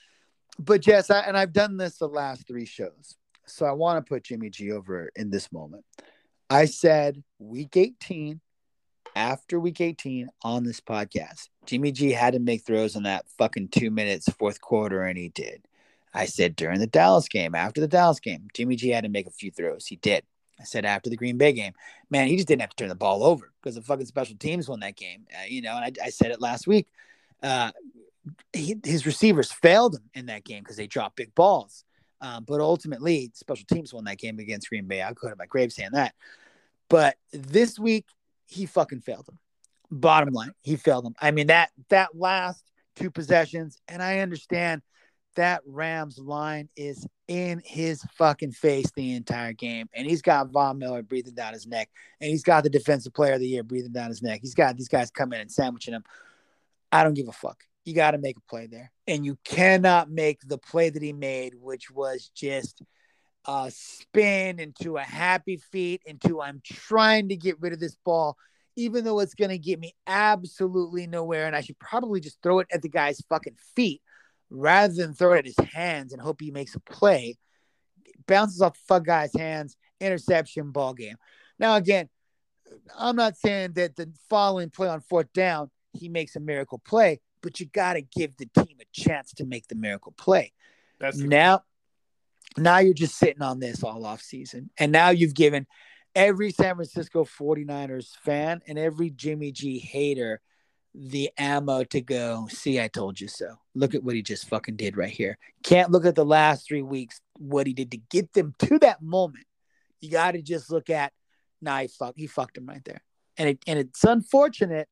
but 0.58 0.80
Jess, 0.80 1.10
I, 1.10 1.20
and 1.20 1.36
I've 1.36 1.52
done 1.52 1.76
this 1.76 1.98
the 1.98 2.08
last 2.08 2.46
three 2.46 2.66
shows, 2.66 3.16
so 3.46 3.66
I 3.66 3.72
want 3.72 4.04
to 4.04 4.08
put 4.08 4.24
Jimmy 4.24 4.50
G 4.50 4.72
over 4.72 5.10
in 5.16 5.30
this 5.30 5.52
moment. 5.52 5.84
I 6.48 6.66
said 6.66 7.22
week 7.38 7.76
18 7.76 8.40
after 9.16 9.58
week 9.58 9.80
18 9.80 10.28
on 10.42 10.62
this 10.62 10.80
podcast. 10.80 11.48
Jimmy 11.66 11.92
G 11.92 12.12
had 12.12 12.34
to 12.34 12.38
make 12.38 12.64
throws 12.64 12.96
in 12.96 13.02
that 13.04 13.28
fucking 13.38 13.68
two 13.68 13.90
minutes, 13.90 14.28
fourth 14.38 14.60
quarter, 14.60 15.02
and 15.02 15.18
he 15.18 15.28
did. 15.28 15.62
I 16.14 16.24
said 16.26 16.56
during 16.56 16.80
the 16.80 16.86
Dallas 16.86 17.28
game, 17.28 17.54
after 17.54 17.80
the 17.80 17.88
Dallas 17.88 18.20
game, 18.20 18.48
Jimmy 18.54 18.76
G 18.76 18.88
had 18.88 19.04
to 19.04 19.10
make 19.10 19.26
a 19.26 19.30
few 19.30 19.50
throws. 19.50 19.86
He 19.86 19.96
did. 19.96 20.24
I 20.58 20.64
said 20.64 20.86
after 20.86 21.10
the 21.10 21.16
Green 21.16 21.36
Bay 21.36 21.52
game, 21.52 21.74
man, 22.08 22.28
he 22.28 22.36
just 22.36 22.48
didn't 22.48 22.62
have 22.62 22.70
to 22.70 22.76
turn 22.76 22.88
the 22.88 22.94
ball 22.94 23.22
over 23.22 23.52
because 23.60 23.74
the 23.74 23.82
fucking 23.82 24.06
special 24.06 24.36
teams 24.36 24.68
won 24.68 24.80
that 24.80 24.96
game. 24.96 25.26
Uh, 25.34 25.44
you 25.46 25.60
know, 25.60 25.76
and 25.76 25.84
I, 25.84 26.06
I, 26.06 26.10
said 26.10 26.30
it 26.30 26.40
last 26.40 26.66
week. 26.66 26.88
Uh, 27.42 27.72
he, 28.54 28.76
his 28.82 29.04
receivers 29.04 29.52
failed 29.52 29.96
him 29.96 30.04
in 30.14 30.26
that 30.26 30.44
game 30.44 30.62
because 30.62 30.76
they 30.76 30.86
dropped 30.86 31.16
big 31.16 31.34
balls. 31.34 31.84
Um, 32.22 32.44
but 32.44 32.60
ultimately, 32.60 33.30
special 33.34 33.66
teams 33.70 33.92
won 33.92 34.04
that 34.04 34.18
game 34.18 34.38
against 34.38 34.70
Green 34.70 34.86
Bay. 34.86 35.02
I'll 35.02 35.12
go 35.12 35.28
to 35.28 35.36
my 35.36 35.46
grave 35.46 35.72
saying 35.72 35.90
that. 35.92 36.14
But 36.88 37.16
this 37.32 37.78
week, 37.78 38.06
he 38.46 38.64
fucking 38.64 39.00
failed 39.00 39.28
him. 39.28 39.38
Bottom 39.90 40.32
line, 40.32 40.52
he 40.62 40.76
failed 40.76 41.04
them. 41.04 41.14
I 41.20 41.30
mean 41.30 41.48
that 41.48 41.70
that 41.90 42.16
last 42.16 42.62
two 42.96 43.10
possessions, 43.10 43.78
and 43.88 44.02
I 44.02 44.20
understand 44.20 44.82
that 45.36 45.62
Rams 45.66 46.18
line 46.18 46.68
is 46.76 47.06
in 47.28 47.62
his 47.64 48.02
fucking 48.16 48.52
face 48.52 48.90
the 48.96 49.14
entire 49.14 49.52
game. 49.52 49.88
And 49.94 50.06
he's 50.06 50.22
got 50.22 50.50
Von 50.50 50.78
Miller 50.78 51.02
breathing 51.02 51.34
down 51.34 51.52
his 51.52 51.66
neck. 51.66 51.88
And 52.20 52.30
he's 52.30 52.42
got 52.42 52.64
the 52.64 52.70
defensive 52.70 53.14
player 53.14 53.34
of 53.34 53.40
the 53.40 53.46
year 53.46 53.62
breathing 53.62 53.92
down 53.92 54.08
his 54.08 54.22
neck. 54.22 54.40
He's 54.42 54.54
got 54.54 54.76
these 54.76 54.88
guys 54.88 55.10
coming 55.10 55.40
and 55.40 55.52
sandwiching 55.52 55.94
him. 55.94 56.04
I 56.90 57.04
don't 57.04 57.14
give 57.14 57.28
a 57.28 57.32
fuck. 57.32 57.62
You 57.84 57.94
got 57.94 58.12
to 58.12 58.18
make 58.18 58.36
a 58.36 58.48
play 58.48 58.66
there. 58.66 58.90
And 59.06 59.24
you 59.24 59.38
cannot 59.44 60.10
make 60.10 60.40
the 60.46 60.58
play 60.58 60.90
that 60.90 61.02
he 61.02 61.12
made, 61.12 61.54
which 61.54 61.90
was 61.90 62.30
just 62.34 62.82
a 63.46 63.70
spin 63.72 64.58
into 64.58 64.96
a 64.96 65.02
happy 65.02 65.58
feet, 65.58 66.02
into 66.04 66.40
I'm 66.40 66.60
trying 66.64 67.28
to 67.28 67.36
get 67.36 67.60
rid 67.60 67.72
of 67.72 67.78
this 67.78 67.96
ball, 68.04 68.36
even 68.76 69.04
though 69.04 69.20
it's 69.20 69.34
going 69.34 69.50
to 69.50 69.58
get 69.58 69.80
me 69.80 69.94
absolutely 70.06 71.06
nowhere. 71.06 71.46
And 71.46 71.56
I 71.56 71.62
should 71.62 71.78
probably 71.78 72.20
just 72.20 72.40
throw 72.42 72.60
it 72.60 72.68
at 72.70 72.82
the 72.82 72.88
guy's 72.88 73.20
fucking 73.28 73.56
feet 73.74 74.02
rather 74.50 74.94
than 74.94 75.14
throw 75.14 75.32
it 75.32 75.38
at 75.38 75.46
his 75.46 75.58
hands 75.72 76.12
and 76.12 76.20
hope 76.20 76.40
he 76.40 76.50
makes 76.50 76.74
a 76.74 76.80
play, 76.80 77.36
bounces 78.26 78.60
off 78.60 78.74
the 78.74 78.80
fuck 78.86 79.04
guy's 79.04 79.34
hands, 79.34 79.76
interception, 80.00 80.70
ball 80.70 80.94
game. 80.94 81.16
Now, 81.58 81.76
again, 81.76 82.08
I'm 82.96 83.16
not 83.16 83.36
saying 83.36 83.72
that 83.72 83.96
the 83.96 84.12
following 84.28 84.70
play 84.70 84.88
on 84.88 85.00
fourth 85.00 85.32
down, 85.32 85.70
he 85.92 86.08
makes 86.08 86.36
a 86.36 86.40
miracle 86.40 86.80
play, 86.86 87.20
but 87.42 87.58
you 87.58 87.66
got 87.66 87.94
to 87.94 88.02
give 88.02 88.36
the 88.36 88.46
team 88.46 88.76
a 88.80 88.84
chance 88.92 89.32
to 89.34 89.46
make 89.46 89.66
the 89.68 89.74
miracle 89.74 90.12
play. 90.16 90.52
That's 91.00 91.16
now, 91.16 91.62
now 92.58 92.78
you're 92.78 92.94
just 92.94 93.16
sitting 93.16 93.42
on 93.42 93.58
this 93.58 93.82
all 93.82 94.04
off 94.04 94.20
season. 94.20 94.70
And 94.78 94.92
now 94.92 95.10
you've 95.10 95.34
given 95.34 95.66
every 96.16 96.50
San 96.50 96.74
Francisco 96.74 97.24
49ers 97.24 98.16
fan 98.24 98.62
and 98.66 98.76
every 98.76 99.10
Jimmy 99.10 99.52
G 99.52 99.78
hater– 99.78 100.40
the 100.96 101.30
ammo 101.36 101.84
to 101.84 102.00
go, 102.00 102.48
see, 102.50 102.80
I 102.80 102.88
told 102.88 103.20
you 103.20 103.28
so. 103.28 103.56
Look 103.74 103.94
at 103.94 104.02
what 104.02 104.14
he 104.14 104.22
just 104.22 104.48
fucking 104.48 104.76
did 104.76 104.96
right 104.96 105.10
here. 105.10 105.36
Can't 105.62 105.90
look 105.90 106.06
at 106.06 106.14
the 106.14 106.24
last 106.24 106.66
three 106.66 106.82
weeks, 106.82 107.20
what 107.38 107.66
he 107.66 107.74
did 107.74 107.90
to 107.90 107.98
get 108.10 108.32
them 108.32 108.54
to 108.60 108.78
that 108.78 109.02
moment. 109.02 109.44
You 110.00 110.10
got 110.10 110.32
to 110.32 110.42
just 110.42 110.70
look 110.70 110.88
at, 110.88 111.12
nah, 111.60 111.80
he, 111.80 111.88
fuck, 111.88 112.14
he 112.16 112.26
fucked 112.26 112.56
him 112.56 112.66
right 112.66 112.84
there. 112.84 113.02
And, 113.36 113.50
it, 113.50 113.58
and 113.66 113.78
it's 113.78 114.04
unfortunate. 114.04 114.88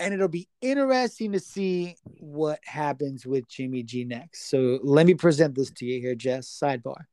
And 0.00 0.14
it'll 0.14 0.28
be 0.28 0.48
interesting 0.62 1.32
to 1.32 1.40
see 1.40 1.96
what 2.04 2.60
happens 2.64 3.26
with 3.26 3.48
Jimmy 3.48 3.82
G 3.82 4.04
next. 4.04 4.48
So 4.48 4.78
let 4.82 5.06
me 5.06 5.14
present 5.14 5.54
this 5.54 5.70
to 5.72 5.84
you 5.84 6.00
here, 6.00 6.14
Jess. 6.14 6.48
Sidebar. 6.48 7.04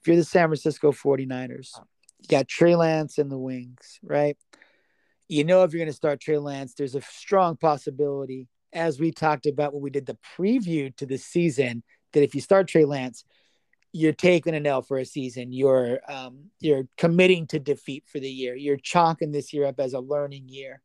If 0.00 0.06
you're 0.06 0.16
the 0.16 0.24
San 0.24 0.48
Francisco 0.48 0.92
49ers, 0.92 1.70
you 2.22 2.28
got 2.28 2.48
Trey 2.48 2.74
Lance 2.76 3.18
in 3.18 3.28
the 3.28 3.38
wings, 3.38 3.98
right? 4.02 4.36
you 5.32 5.44
know 5.44 5.64
if 5.64 5.72
you're 5.72 5.78
going 5.78 5.86
to 5.86 5.96
start 5.96 6.20
Trey 6.20 6.38
Lance, 6.38 6.74
there's 6.74 6.94
a 6.94 7.00
strong 7.00 7.56
possibility, 7.56 8.48
as 8.72 9.00
we 9.00 9.10
talked 9.10 9.46
about 9.46 9.72
when 9.72 9.82
we 9.82 9.90
did 9.90 10.06
the 10.06 10.18
preview 10.36 10.94
to 10.96 11.06
the 11.06 11.16
season, 11.16 11.82
that 12.12 12.22
if 12.22 12.34
you 12.34 12.40
start 12.40 12.68
Trey 12.68 12.84
Lance, 12.84 13.24
you're 13.92 14.12
taking 14.12 14.54
an 14.54 14.66
L 14.66 14.82
for 14.82 14.98
a 14.98 15.04
season. 15.04 15.52
You're 15.52 16.00
um, 16.08 16.50
you're 16.60 16.84
committing 16.96 17.46
to 17.48 17.58
defeat 17.58 18.04
for 18.06 18.20
the 18.20 18.28
year. 18.28 18.54
You're 18.54 18.76
chalking 18.76 19.32
this 19.32 19.52
year 19.52 19.66
up 19.66 19.80
as 19.80 19.92
a 19.92 20.00
learning 20.00 20.48
year. 20.48 20.82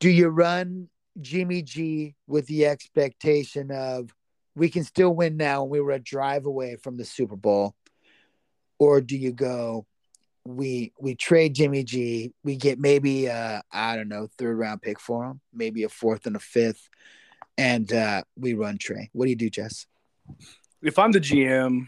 Do 0.00 0.08
you 0.08 0.28
run 0.28 0.88
Jimmy 1.20 1.62
G 1.62 2.14
with 2.26 2.46
the 2.46 2.66
expectation 2.66 3.70
of 3.70 4.14
we 4.54 4.68
can 4.68 4.84
still 4.84 5.14
win 5.14 5.36
now 5.36 5.62
and 5.62 5.70
we 5.70 5.80
were 5.80 5.92
a 5.92 5.98
drive 5.98 6.46
away 6.46 6.76
from 6.76 6.96
the 6.96 7.04
Super 7.04 7.36
Bowl? 7.36 7.74
Or 8.78 9.00
do 9.00 9.16
you 9.16 9.32
go, 9.32 9.86
we 10.44 10.92
we 11.00 11.14
trade 11.14 11.54
Jimmy 11.54 11.84
G. 11.84 12.32
We 12.44 12.56
get 12.56 12.78
maybe 12.78 13.26
a 13.26 13.62
I 13.72 13.96
don't 13.96 14.08
know 14.08 14.28
third 14.38 14.58
round 14.58 14.82
pick 14.82 14.98
for 14.98 15.26
him, 15.26 15.40
maybe 15.52 15.84
a 15.84 15.88
fourth 15.88 16.26
and 16.26 16.36
a 16.36 16.40
fifth, 16.40 16.88
and 17.56 17.92
uh, 17.92 18.22
we 18.36 18.54
run 18.54 18.78
Trey. 18.78 19.10
What 19.12 19.26
do 19.26 19.30
you 19.30 19.36
do, 19.36 19.50
Jess? 19.50 19.86
If 20.82 20.98
I'm 20.98 21.12
the 21.12 21.20
GM, 21.20 21.86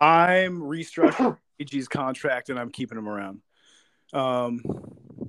I'm 0.00 0.60
restructuring 0.60 1.36
G's 1.64 1.88
contract 1.88 2.48
and 2.48 2.58
I'm 2.58 2.70
keeping 2.70 2.98
him 2.98 3.08
around. 3.08 3.40
Um, 4.12 4.62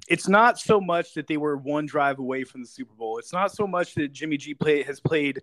it's 0.08 0.28
not 0.28 0.60
so 0.60 0.80
much 0.80 1.14
that 1.14 1.28
they 1.28 1.38
were 1.38 1.58
one 1.58 1.86
drive 1.86 2.20
away 2.20 2.44
from 2.44 2.62
the 2.62 2.68
Super 2.68 2.94
Bowl. 2.94 3.18
It's 3.18 3.34
not 3.34 3.52
so 3.52 3.68
much 3.68 3.96
that 3.96 4.14
Jimmy 4.14 4.38
G 4.38 4.54
play 4.54 4.84
has 4.84 5.00
played 5.00 5.42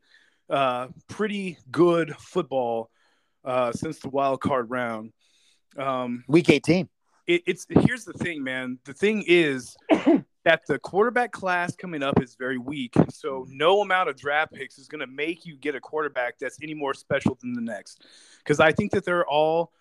uh, 0.48 0.88
pretty 1.08 1.58
good 1.70 2.14
football 2.16 2.90
uh, 3.44 3.72
since 3.72 3.98
the 3.98 4.08
wild 4.08 4.40
card 4.40 4.70
round. 4.70 5.12
Um, 5.76 6.24
Week 6.28 6.48
18 6.48 6.88
it, 7.26 7.42
it's 7.46 7.66
here's 7.68 8.04
the 8.04 8.12
thing, 8.12 8.42
man. 8.42 8.78
The 8.84 8.94
thing 8.94 9.24
is 9.26 9.76
that 10.44 10.62
the 10.66 10.78
quarterback 10.78 11.32
class 11.32 11.74
coming 11.76 12.02
up 12.02 12.20
is 12.20 12.34
very 12.34 12.58
weak. 12.58 12.94
So 13.10 13.46
no 13.48 13.80
amount 13.80 14.08
of 14.08 14.16
draft 14.16 14.52
picks 14.52 14.78
is 14.78 14.88
going 14.88 15.00
to 15.00 15.06
make 15.06 15.46
you 15.46 15.56
get 15.56 15.74
a 15.74 15.80
quarterback 15.80 16.38
that's 16.38 16.58
any 16.62 16.74
more 16.74 16.94
special 16.94 17.38
than 17.40 17.52
the 17.52 17.60
next. 17.60 18.04
Because 18.38 18.60
I 18.60 18.72
think 18.72 18.92
that 18.92 19.04
they're 19.04 19.26
all 19.26 19.72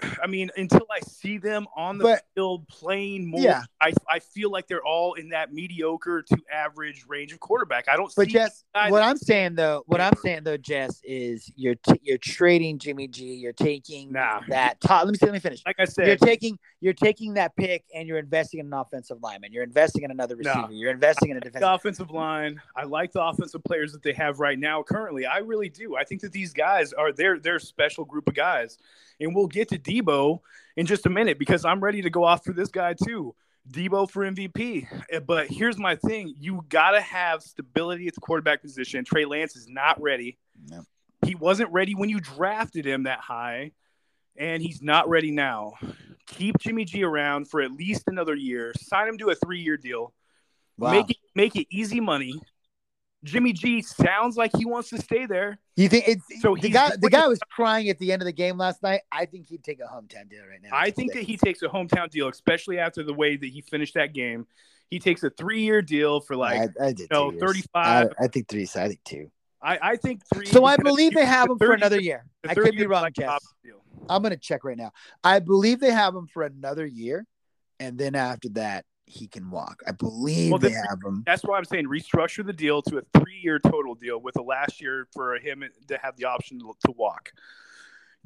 I 0.22 0.26
mean, 0.26 0.50
until 0.56 0.86
I 0.90 1.00
see 1.00 1.38
them 1.38 1.66
on 1.76 1.98
the 1.98 2.04
but, 2.04 2.22
field 2.34 2.68
playing 2.68 3.26
more, 3.26 3.40
yeah. 3.40 3.62
I, 3.80 3.92
I 4.08 4.18
feel 4.18 4.50
like 4.50 4.66
they're 4.66 4.84
all 4.84 5.14
in 5.14 5.30
that 5.30 5.52
mediocre 5.52 6.22
to 6.22 6.38
average 6.52 7.04
range 7.08 7.32
of 7.32 7.40
quarterback. 7.40 7.88
I 7.88 7.96
don't. 7.96 8.12
But 8.16 8.28
Jess, 8.28 8.64
what 8.88 9.02
I'm 9.02 9.16
saying 9.16 9.54
though, 9.54 9.84
what 9.86 10.00
I'm 10.00 10.14
saying 10.22 10.44
though, 10.44 10.56
Jess, 10.56 11.00
is 11.04 11.50
you're 11.56 11.74
t- 11.74 12.00
you're 12.02 12.18
trading 12.18 12.78
Jimmy 12.78 13.08
G. 13.08 13.34
You're 13.34 13.52
taking 13.52 14.12
nah. 14.12 14.40
that 14.48 14.80
top. 14.80 15.04
Let 15.04 15.12
me 15.12 15.18
see. 15.18 15.26
Let 15.26 15.32
me 15.32 15.40
finish. 15.40 15.62
Like 15.66 15.80
I 15.80 15.84
said, 15.84 16.06
you're 16.06 16.16
taking 16.16 16.58
you're 16.80 16.92
taking 16.92 17.34
that 17.34 17.56
pick 17.56 17.84
and 17.94 18.06
you're 18.06 18.18
investing 18.18 18.60
in 18.60 18.66
an 18.66 18.72
offensive 18.72 19.18
lineman. 19.22 19.52
You're 19.52 19.64
investing 19.64 20.02
in 20.02 20.10
another 20.10 20.36
receiver. 20.36 20.62
No. 20.62 20.70
You're 20.70 20.92
investing 20.92 21.30
in 21.30 21.36
a 21.36 21.40
defensive 21.40 21.68
offensive 21.68 22.10
line. 22.10 22.60
I 22.74 22.84
like 22.84 23.12
the 23.12 23.22
offensive 23.22 23.64
players 23.64 23.92
that 23.92 24.02
they 24.02 24.12
have 24.12 24.40
right 24.40 24.58
now. 24.58 24.82
Currently, 24.82 25.26
I 25.26 25.38
really 25.38 25.68
do. 25.68 25.96
I 25.96 26.04
think 26.04 26.20
that 26.22 26.32
these 26.32 26.52
guys 26.52 26.92
are 26.92 27.12
they're 27.12 27.38
they're 27.38 27.56
a 27.56 27.60
special 27.60 28.04
group 28.04 28.28
of 28.28 28.34
guys 28.34 28.78
and 29.20 29.34
we'll 29.34 29.46
get 29.46 29.68
to 29.70 29.78
Deebo 29.78 30.40
in 30.76 30.86
just 30.86 31.06
a 31.06 31.10
minute 31.10 31.38
because 31.38 31.64
I'm 31.64 31.80
ready 31.80 32.02
to 32.02 32.10
go 32.10 32.24
off 32.24 32.44
for 32.44 32.52
this 32.52 32.68
guy 32.68 32.94
too. 32.94 33.34
Deebo 33.70 34.08
for 34.10 34.24
MVP. 34.24 34.86
Eh, 35.10 35.18
but 35.20 35.48
here's 35.48 35.78
my 35.78 35.96
thing 35.96 36.34
you 36.38 36.64
got 36.68 36.92
to 36.92 37.00
have 37.00 37.42
stability 37.42 38.06
at 38.06 38.14
the 38.14 38.20
quarterback 38.20 38.62
position. 38.62 39.04
Trey 39.04 39.24
Lance 39.24 39.56
is 39.56 39.68
not 39.68 40.00
ready. 40.00 40.38
No. 40.68 40.82
He 41.24 41.34
wasn't 41.34 41.72
ready 41.72 41.94
when 41.94 42.08
you 42.08 42.20
drafted 42.20 42.84
him 42.84 43.04
that 43.04 43.20
high, 43.20 43.72
and 44.36 44.62
he's 44.62 44.82
not 44.82 45.08
ready 45.08 45.30
now. 45.30 45.74
Keep 46.26 46.58
Jimmy 46.58 46.84
G 46.84 47.02
around 47.02 47.48
for 47.48 47.60
at 47.60 47.72
least 47.72 48.04
another 48.06 48.34
year. 48.34 48.72
Sign 48.78 49.08
him 49.08 49.18
to 49.18 49.30
a 49.30 49.34
three 49.34 49.60
year 49.60 49.76
deal. 49.76 50.12
Wow. 50.78 50.92
Make 50.92 51.10
it 51.10 51.16
make 51.34 51.56
it 51.56 51.66
easy 51.70 52.00
money. 52.00 52.40
Jimmy 53.26 53.52
G 53.52 53.82
sounds 53.82 54.36
like 54.36 54.52
he 54.56 54.64
wants 54.64 54.88
to 54.90 54.98
stay 54.98 55.26
there. 55.26 55.58
You 55.74 55.88
think 55.88 56.08
it's 56.08 56.24
so? 56.40 56.56
The 56.56 56.70
guy, 56.70 56.92
the 56.96 57.10
guy 57.10 57.26
was 57.26 57.40
crying 57.50 57.88
at 57.88 57.98
the 57.98 58.12
end 58.12 58.22
of 58.22 58.26
the 58.26 58.32
game 58.32 58.56
last 58.56 58.82
night. 58.82 59.00
I 59.10 59.26
think 59.26 59.48
he'd 59.48 59.64
take 59.64 59.80
a 59.80 59.92
hometown 59.92 60.30
deal 60.30 60.46
right 60.48 60.60
now. 60.62 60.70
I 60.72 60.90
think 60.90 61.12
that 61.12 61.24
he 61.24 61.36
takes 61.36 61.62
a 61.62 61.68
hometown 61.68 62.08
deal, 62.08 62.28
especially 62.28 62.78
after 62.78 63.02
the 63.02 63.12
way 63.12 63.36
that 63.36 63.46
he 63.46 63.60
finished 63.60 63.94
that 63.94 64.14
game. 64.14 64.46
He 64.88 65.00
takes 65.00 65.24
a 65.24 65.30
three-year 65.30 65.82
deal 65.82 66.20
for 66.20 66.36
like 66.36 66.70
I, 66.80 66.84
I 66.84 66.94
you 66.96 67.08
know, 67.10 67.32
thirty-five. 67.32 68.12
I, 68.18 68.24
I, 68.24 68.28
think 68.28 68.48
three. 68.48 68.68
I 68.76 68.88
think 68.88 69.00
two. 69.04 69.30
I, 69.60 69.78
I 69.82 69.96
think 69.96 70.22
three. 70.32 70.46
So 70.46 70.64
I 70.64 70.76
believe 70.76 71.12
they 71.12 71.24
have 71.24 71.50
him 71.50 71.58
30, 71.58 71.66
for 71.66 71.74
another 71.74 72.00
year. 72.00 72.24
I 72.48 72.54
could 72.54 72.76
be 72.76 72.86
wrong, 72.86 73.10
I'm 74.08 74.22
going 74.22 74.30
to 74.30 74.36
check 74.36 74.62
right 74.62 74.76
now. 74.76 74.92
I 75.24 75.40
believe 75.40 75.80
they 75.80 75.90
have 75.90 76.14
him 76.14 76.28
for 76.28 76.44
another 76.44 76.86
year, 76.86 77.26
and 77.80 77.98
then 77.98 78.14
after 78.14 78.48
that, 78.50 78.84
he 79.06 79.28
can 79.28 79.50
walk. 79.50 79.82
I 79.86 79.92
believe 79.92 80.50
well, 80.50 80.58
they 80.58 80.72
have 80.72 80.98
him. 81.04 81.22
That's 81.24 81.44
why 81.44 81.56
I'm 81.56 81.64
saying 81.64 81.86
restructure 81.86 82.44
the 82.44 82.52
deal 82.52 82.82
to 82.82 82.98
a 82.98 83.02
three 83.18 83.38
year 83.40 83.58
total 83.58 83.94
deal 83.94 84.20
with 84.20 84.34
the 84.34 84.42
last 84.42 84.80
year 84.80 85.06
for 85.12 85.36
him 85.36 85.64
to 85.88 85.98
have 86.02 86.16
the 86.16 86.24
option 86.24 86.58
to, 86.58 86.74
to 86.86 86.92
walk. 86.92 87.30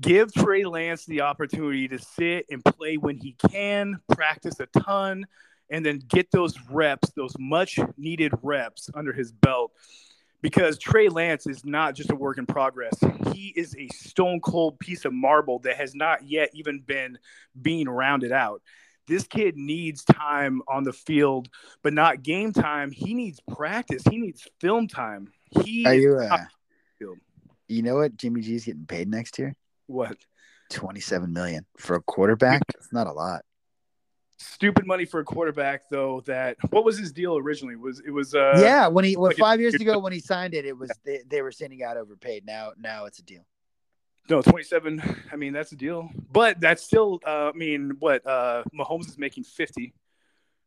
Give 0.01 0.33
Trey 0.33 0.65
Lance 0.65 1.05
the 1.05 1.21
opportunity 1.21 1.87
to 1.89 1.99
sit 1.99 2.47
and 2.51 2.65
play 2.65 2.97
when 2.97 3.19
he 3.19 3.37
can, 3.51 4.01
practice 4.11 4.59
a 4.59 4.67
ton, 4.81 5.27
and 5.69 5.85
then 5.85 6.01
get 6.09 6.31
those 6.31 6.59
reps, 6.71 7.11
those 7.11 7.35
much 7.39 7.79
needed 7.99 8.33
reps 8.43 8.89
under 8.95 9.13
his 9.13 9.31
belt. 9.31 9.73
Because 10.41 10.79
Trey 10.79 11.11
Lance 11.11 11.47
is 11.47 11.67
not 11.67 11.95
just 11.95 12.11
a 12.11 12.15
work 12.15 12.39
in 12.39 12.47
progress. 12.47 12.95
He 13.35 13.53
is 13.55 13.77
a 13.77 13.89
stone 13.89 14.41
cold 14.41 14.79
piece 14.79 15.05
of 15.05 15.13
marble 15.13 15.59
that 15.61 15.77
has 15.77 15.95
not 15.95 16.27
yet 16.27 16.49
even 16.55 16.81
been 16.81 17.19
being 17.61 17.87
rounded 17.87 18.33
out 18.33 18.63
This 19.11 19.27
kid 19.27 19.57
needs 19.57 20.05
time 20.05 20.63
on 20.69 20.85
the 20.85 20.93
field, 20.93 21.49
but 21.83 21.93
not 21.93 22.23
game 22.23 22.53
time. 22.53 22.93
He 22.93 23.13
needs 23.13 23.41
practice. 23.57 24.05
He 24.09 24.19
needs 24.19 24.47
film 24.61 24.87
time. 24.87 25.33
He 25.65 25.85
Are 25.85 25.95
you? 25.95 26.17
Uh, 26.17 26.47
you 27.67 27.83
know 27.83 27.97
what? 27.97 28.17
Jimmy 28.17 28.41
G's 28.41 28.67
getting 28.67 28.87
paid 28.87 29.09
next 29.09 29.37
year. 29.37 29.57
what 29.89 30.17
Twenty-seven 30.71 31.33
million 31.33 31.67
for 31.77 31.97
a 31.97 32.03
quarterback. 32.03 32.63
It's 32.77 32.93
not 32.93 33.09
a 33.09 33.13
lot. 33.13 33.43
stupid 34.39 34.87
money 34.87 35.05
for 35.05 35.19
a 35.19 35.25
quarterback 35.25 35.89
though? 35.91 36.23
That 36.27 36.57
what 36.71 36.85
was 36.85 36.97
his 36.97 37.11
deal 37.11 37.37
originally? 37.37 37.75
Was 37.75 38.01
it 38.07 38.13
was 38.13 38.33
uh 38.33 38.61
yeah, 38.63 38.87
when 38.87 39.05
he 39.05 39.17
when 39.17 39.31
like 39.31 39.39
five 39.39 39.61
years 39.61 39.75
ago 39.75 39.99
when 39.99 40.13
he 40.13 40.21
signed 40.21 40.55
it, 40.55 40.65
it 40.65 40.79
was 40.79 40.91
they, 41.05 41.23
they 41.27 41.43
were 41.43 41.51
saying 41.51 41.83
out 41.83 41.97
overpaid. 41.97 42.47
Now 42.47 42.71
now 42.79 43.07
it's 43.07 43.19
a 43.19 43.25
deal. 43.25 43.45
No 44.31 44.43
twenty 44.43 44.65
seven. 44.65 45.03
I 45.33 45.37
mean 45.37 45.53
that's 45.53 45.73
a 45.73 45.77
deal, 45.77 46.09
but 46.31 46.61
that's 46.61 46.83
still. 46.83 47.21
Uh, 47.27 47.51
I 47.51 47.53
mean 47.53 47.97
what? 47.99 48.27
Uh, 48.27 48.63
Mahomes 48.75 49.09
is 49.09 49.19
making 49.19 49.45
fifty. 49.45 49.93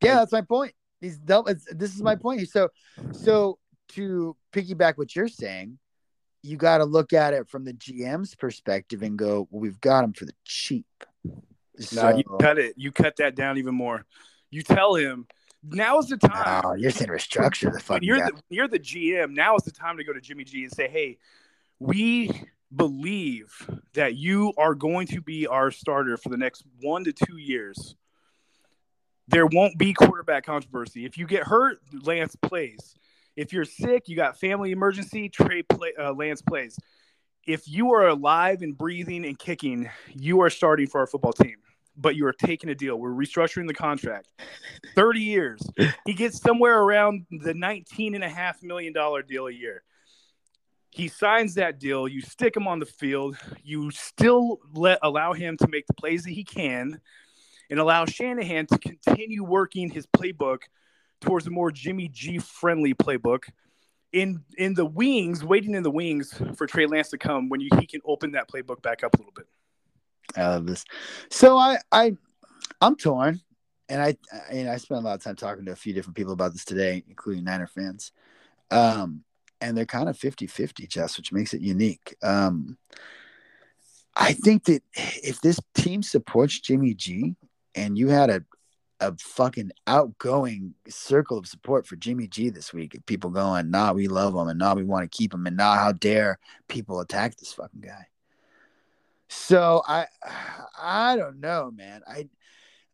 Yeah, 0.02 0.16
that's 0.16 0.32
my 0.32 0.42
point. 0.42 0.74
He's 1.02 1.18
double. 1.18 1.50
It's, 1.50 1.66
this 1.72 1.96
is 1.96 2.02
my 2.02 2.16
point. 2.16 2.48
So, 2.50 2.70
so 3.12 3.58
to 3.90 4.36
piggyback 4.52 4.98
what 4.98 5.16
you're 5.16 5.28
saying, 5.28 5.78
you 6.42 6.58
got 6.58 6.80
to 6.80 6.86
look 6.86 7.14
at 7.14 7.34
it 7.34 7.50
from 7.50 7.64
the 7.64 7.74
GM's 7.74 8.36
perspective 8.36 9.02
and 9.02 9.18
go, 9.18 9.48
well, 9.50 9.62
"We've 9.62 9.82
got 9.82 10.04
him 10.04 10.14
for 10.14 10.26
the 10.26 10.34
cheap." 10.46 10.86
No, 11.94 12.16
you 12.16 12.24
cut 12.40 12.60
it. 12.60 12.76
You 12.78 12.92
cut 12.92 13.16
that 13.18 13.36
down 13.36 13.58
even 13.58 13.76
more. 13.76 14.06
You 14.52 14.62
tell 14.62 14.96
him 14.96 15.26
now 15.64 16.00
is 16.00 16.08
the 16.08 16.18
time. 16.18 16.62
No, 16.64 16.74
you're 16.74 16.92
saying 16.92 17.10
restructure 17.10 17.72
the 17.72 17.80
fucking 17.80 18.06
you're 18.06 18.20
guy. 18.20 18.30
the, 18.32 18.42
you're 18.50 18.68
the 18.68 18.80
GM. 18.80 19.32
Now 19.32 19.56
is 19.56 19.64
the 19.64 19.72
time 19.72 19.98
to 19.98 20.04
go 20.04 20.14
to 20.14 20.22
Jimmy 20.22 20.44
G 20.44 20.64
and 20.64 20.72
say, 20.72 20.88
"Hey, 20.88 21.18
we 21.80 22.30
believe 22.76 23.70
that 23.94 24.16
you 24.16 24.54
are 24.58 24.76
going 24.76 25.08
to 25.08 25.22
be 25.22 25.48
our 25.48 25.72
starter 25.72 26.18
for 26.18 26.30
the 26.30 26.38
next 26.38 26.64
one 26.82 27.04
to 27.04 27.14
two 27.14 27.38
years. 27.38 27.96
There 29.28 29.46
won't 29.46 29.78
be 29.78 29.94
quarterback 29.94 30.46
controversy. 30.46 31.06
If 31.06 31.18
you 31.18 31.26
get 31.26 31.44
hurt, 31.44 31.80
Lance 32.04 32.36
plays. 32.36 32.96
If 33.36 33.54
you're 33.54 33.66
sick, 33.66 34.10
you 34.10 34.16
got 34.16 34.40
family 34.40 34.72
emergency, 34.72 35.30
Trey 35.30 35.64
play, 35.64 35.94
uh, 36.00 36.14
Lance 36.14 36.42
plays. 36.42 36.78
If 37.46 37.68
you 37.68 37.94
are 37.94 38.08
alive 38.08 38.62
and 38.62 38.78
breathing 38.78 39.26
and 39.26 39.38
kicking, 39.38 39.90
you 40.14 40.42
are 40.42 40.50
starting 40.50 40.88
for 40.88 41.00
our 41.02 41.08
football 41.08 41.34
team. 41.34 41.58
But 41.96 42.16
you 42.16 42.26
are 42.26 42.34
taking 42.34 42.70
a 42.70 42.76
deal. 42.76 42.96
We're 42.96 43.12
restructuring 43.12 43.68
the 43.68 43.74
contract. 43.74 44.28
30 44.96 45.20
years. 45.20 45.62
He 46.06 46.14
gets 46.14 46.42
somewhere 46.42 46.80
around 46.80 47.28
the 47.30 47.54
$19.5 47.54 48.64
million 48.64 48.94
deal 49.28 49.48
a 49.48 49.52
year. 49.52 49.84
He 50.94 51.08
signs 51.08 51.56
that 51.56 51.80
deal. 51.80 52.08
You 52.08 52.22
stick 52.22 52.56
him 52.56 52.68
on 52.68 52.78
the 52.80 52.86
field. 52.86 53.36
You 53.64 53.90
still 53.90 54.60
let 54.74 55.00
allow 55.02 55.34
him 55.34 55.58
to 55.58 55.68
make 55.68 55.88
the 55.88 55.94
plays 55.96 56.24
that 56.24 56.32
he 56.32 56.44
can 56.44 57.02
and 57.72 57.80
allow 57.80 58.06
Shanahan 58.06 58.68
to 58.68 58.78
continue 58.78 59.44
working 59.44 59.90
his 59.90 60.06
playbook 60.06 60.60
towards 61.20 61.48
a 61.48 61.50
more 61.50 61.72
Jimmy 61.72 62.10
G 62.10 62.38
friendly 62.38 62.94
playbook. 62.94 63.46
In 64.12 64.44
in 64.60 64.76
the 64.76 64.86
wings, 64.86 65.44
waiting 65.44 65.74
in 65.74 65.82
the 65.82 65.90
wings 65.90 66.40
for 66.56 66.68
Trey 66.68 66.86
Lance 66.86 67.10
to 67.10 67.18
come 67.18 67.50
when 67.50 67.60
you, 67.60 67.70
he 67.80 67.88
can 67.88 68.02
open 68.06 68.34
that 68.34 68.48
playbook 68.48 68.84
back 68.84 69.04
up 69.04 69.16
a 69.16 69.18
little 69.18 69.34
bit. 69.36 69.48
I 70.36 70.50
love 70.50 70.68
this. 70.68 70.86
So 71.32 71.58
I 71.58 71.78
I 71.92 72.16
I'm 72.80 72.96
torn, 72.96 73.42
and 73.90 74.00
I 74.00 74.16
know, 74.54 74.72
I 74.72 74.78
spent 74.78 75.02
a 75.02 75.04
lot 75.04 75.16
of 75.16 75.24
time 75.24 75.36
talking 75.36 75.66
to 75.66 75.72
a 75.72 75.76
few 75.76 75.94
different 75.94 76.16
people 76.16 76.34
about 76.34 76.54
this 76.54 76.66
today, 76.66 77.04
including 77.08 77.46
Niner 77.46 77.66
fans. 77.66 78.12
Um, 78.70 79.24
and 79.64 79.78
they're 79.78 79.86
kind 79.86 80.10
of 80.10 80.18
50-50, 80.18 80.90
Jess, 80.90 81.18
which 81.18 81.32
makes 81.32 81.54
it 81.54 81.62
unique. 81.62 82.18
Um, 82.22 82.78
I 84.14 84.34
think 84.34 84.66
that 84.66 84.84
if 84.94 85.40
this 85.40 85.58
team 85.74 86.04
supports 86.04 86.60
Jimmy 86.60 86.94
G, 86.94 87.36
and 87.74 87.98
you 87.98 88.10
had 88.10 88.30
a 88.30 88.44
a 89.00 89.14
fucking 89.18 89.72
outgoing 89.88 90.76
circle 90.88 91.38
of 91.38 91.48
support 91.48 91.86
for 91.86 91.96
Jimmy 91.98 92.28
G 92.28 92.50
this 92.50 92.72
week, 92.74 92.96
people 93.06 93.32
going, 93.32 93.72
"Nah, 93.72 93.92
we 93.92 94.08
love 94.08 94.36
him," 94.36 94.48
and 94.48 94.60
"Nah, 94.60 94.76
we 94.76 94.84
want 94.84 95.10
to 95.10 95.18
keep 95.18 95.34
him," 95.34 95.48
and 95.48 95.58
"Nah, 95.58 95.76
how 95.76 95.94
dare 95.94 96.38
people 96.68 97.00
attack 97.00 97.36
this 97.38 97.54
fucking 97.54 97.82
guy." 97.82 98.08
So 99.30 99.82
I 99.88 100.06
I 100.80 101.16
don't 101.16 101.40
know, 101.40 101.72
man. 101.72 102.02
I 102.08 102.30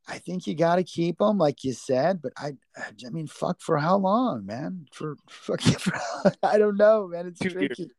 I 0.10 0.18
think 0.18 0.48
you 0.48 0.56
got 0.56 0.78
to 0.78 0.84
keep 0.84 1.22
him, 1.22 1.38
like 1.38 1.64
you 1.64 1.74
said, 1.74 2.22
but 2.22 2.34
I 2.36 2.54
I 2.76 3.10
mean, 3.12 3.28
fuck 3.28 3.62
for 3.62 3.78
how 3.78 3.98
long, 3.98 4.46
man? 4.46 4.88
For 4.92 5.16
fuck 5.30 5.62
for, 5.62 5.94
I 6.42 6.58
don't 6.58 6.78
know, 6.78 7.08
man. 7.08 7.28
It's 7.28 7.40
Two 7.40 7.52
tricky. 7.52 7.84
years. 7.84 7.92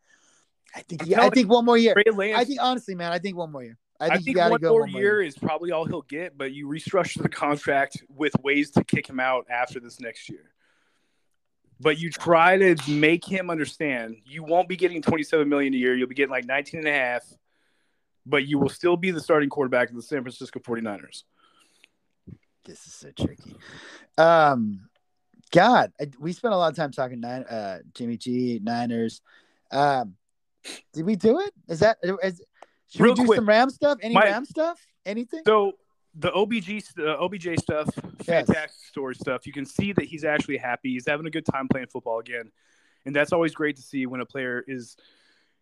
I 0.75 0.81
think 0.83 1.03
yeah, 1.07 1.23
I 1.23 1.31
think 1.31 1.49
one 1.49 1.65
more 1.65 1.79
year. 1.79 1.95
Lance, 2.15 2.37
I 2.37 2.45
think 2.45 2.61
honestly, 2.61 2.95
man, 2.95 3.13
I 3.13 3.19
think 3.19 3.37
one 3.37 3.53
more 3.53 3.63
year. 3.63 3.79
I 4.01 4.07
I 4.07 4.09
think, 4.09 4.25
think, 4.25 4.29
you 4.29 4.35
got 4.35 4.47
to 4.47 4.51
one 4.53 4.63
more 4.63 4.81
one 4.81 4.93
more 4.93 5.01
year 5.01 5.23
is 5.23 5.37
probably 5.37 5.73
all 5.73 5.85
he'll 5.85 6.03
get, 6.03 6.37
but 6.37 6.53
you 6.53 6.67
restructure 6.67 7.23
the 7.23 7.29
contract 7.29 8.03
with 8.09 8.33
ways 8.43 8.71
to 8.73 8.85
kick 8.85 9.09
him 9.09 9.21
out 9.21 9.47
after 9.51 9.79
this 9.79 10.01
next 10.01 10.29
year. 10.29 10.53
But 11.81 11.99
you 11.99 12.11
try 12.11 12.57
to 12.59 12.91
make 12.91 13.25
him 13.25 13.51
understand 13.51 14.17
you 14.25 14.43
won't 14.43 14.69
be 14.69 14.77
getting 14.77 15.01
27 15.01 15.49
million 15.49 15.75
a 15.75 15.77
year. 15.77 15.95
You'll 15.95 16.09
be 16.09 16.15
getting 16.15 16.31
like 16.31 16.45
19 16.45 16.81
and 16.81 16.89
a 16.89 16.93
half, 16.93 17.23
but 18.27 18.47
you 18.47 18.59
will 18.59 18.69
still 18.69 18.97
be 18.97 19.11
the 19.11 19.21
starting 19.21 19.49
quarterback 19.49 19.91
of 19.91 19.97
the 19.97 20.03
San 20.03 20.23
Francisco 20.23 20.61
49ers. 20.61 21.25
This 22.71 22.87
is 22.87 22.95
so 22.95 23.11
tricky. 23.11 23.57
Um, 24.17 24.89
God, 25.51 25.93
I, 26.01 26.07
we 26.21 26.33
spent 26.33 26.55
a 26.55 26.57
lot 26.57 26.71
of 26.71 26.77
time 26.77 26.93
talking 26.93 27.19
nine, 27.19 27.43
uh, 27.43 27.81
Jimmy 27.95 28.17
G, 28.17 28.61
Niners. 28.63 29.21
Um, 29.73 30.15
did 30.93 31.05
we 31.05 31.17
do 31.17 31.41
it? 31.41 31.53
Is 31.69 31.81
that 31.81 31.99
is? 32.23 32.41
Should 32.93 33.01
Real 33.01 33.15
we 33.15 33.21
do 33.23 33.27
quick. 33.27 33.37
some 33.39 33.49
Ram 33.49 33.71
stuff? 33.71 33.99
Any 34.01 34.15
My- 34.15 34.23
Ram 34.23 34.45
stuff? 34.45 34.81
Anything? 35.05 35.43
So 35.45 35.73
the 36.15 36.31
OBG, 36.31 36.85
uh, 37.01 37.17
OBJ 37.25 37.59
stuff, 37.61 37.89
Yes. 38.19 38.47
fantastic 38.47 38.87
story 38.89 39.15
stuff. 39.17 39.47
You 39.49 39.53
can 39.53 39.65
see 39.67 39.93
that 39.93 40.05
he's 40.05 40.25
actually 40.25 40.57
happy. 40.59 40.91
He's 40.93 41.07
having 41.09 41.27
a 41.27 41.31
good 41.31 41.47
time 41.47 41.67
playing 41.69 41.89
football 41.89 42.21
again, 42.21 42.53
and 43.05 43.15
that's 43.17 43.33
always 43.33 43.53
great 43.53 43.75
to 43.77 43.83
see 43.83 44.07
when 44.07 44.21
a 44.21 44.27
player 44.27 44.65
is 44.69 44.97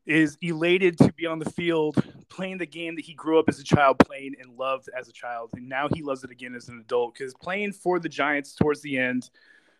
is 0.08 0.38
elated 0.40 0.96
to 0.96 1.12
be 1.12 1.26
on 1.26 1.38
the 1.38 1.50
field 1.50 2.02
playing 2.30 2.56
the 2.56 2.66
game 2.66 2.96
that 2.96 3.04
he 3.04 3.12
grew 3.12 3.38
up 3.38 3.44
as 3.46 3.60
a 3.60 3.64
child 3.64 3.98
playing 3.98 4.34
and 4.40 4.56
loved 4.56 4.88
as 4.98 5.08
a 5.08 5.12
child, 5.12 5.50
and 5.54 5.68
now 5.68 5.86
he 5.94 6.02
loves 6.02 6.24
it 6.24 6.30
again 6.30 6.54
as 6.54 6.68
an 6.68 6.80
adult. 6.80 7.14
Because 7.14 7.34
playing 7.34 7.72
for 7.72 7.98
the 7.98 8.08
Giants 8.08 8.54
towards 8.54 8.80
the 8.80 8.96
end, 8.96 9.28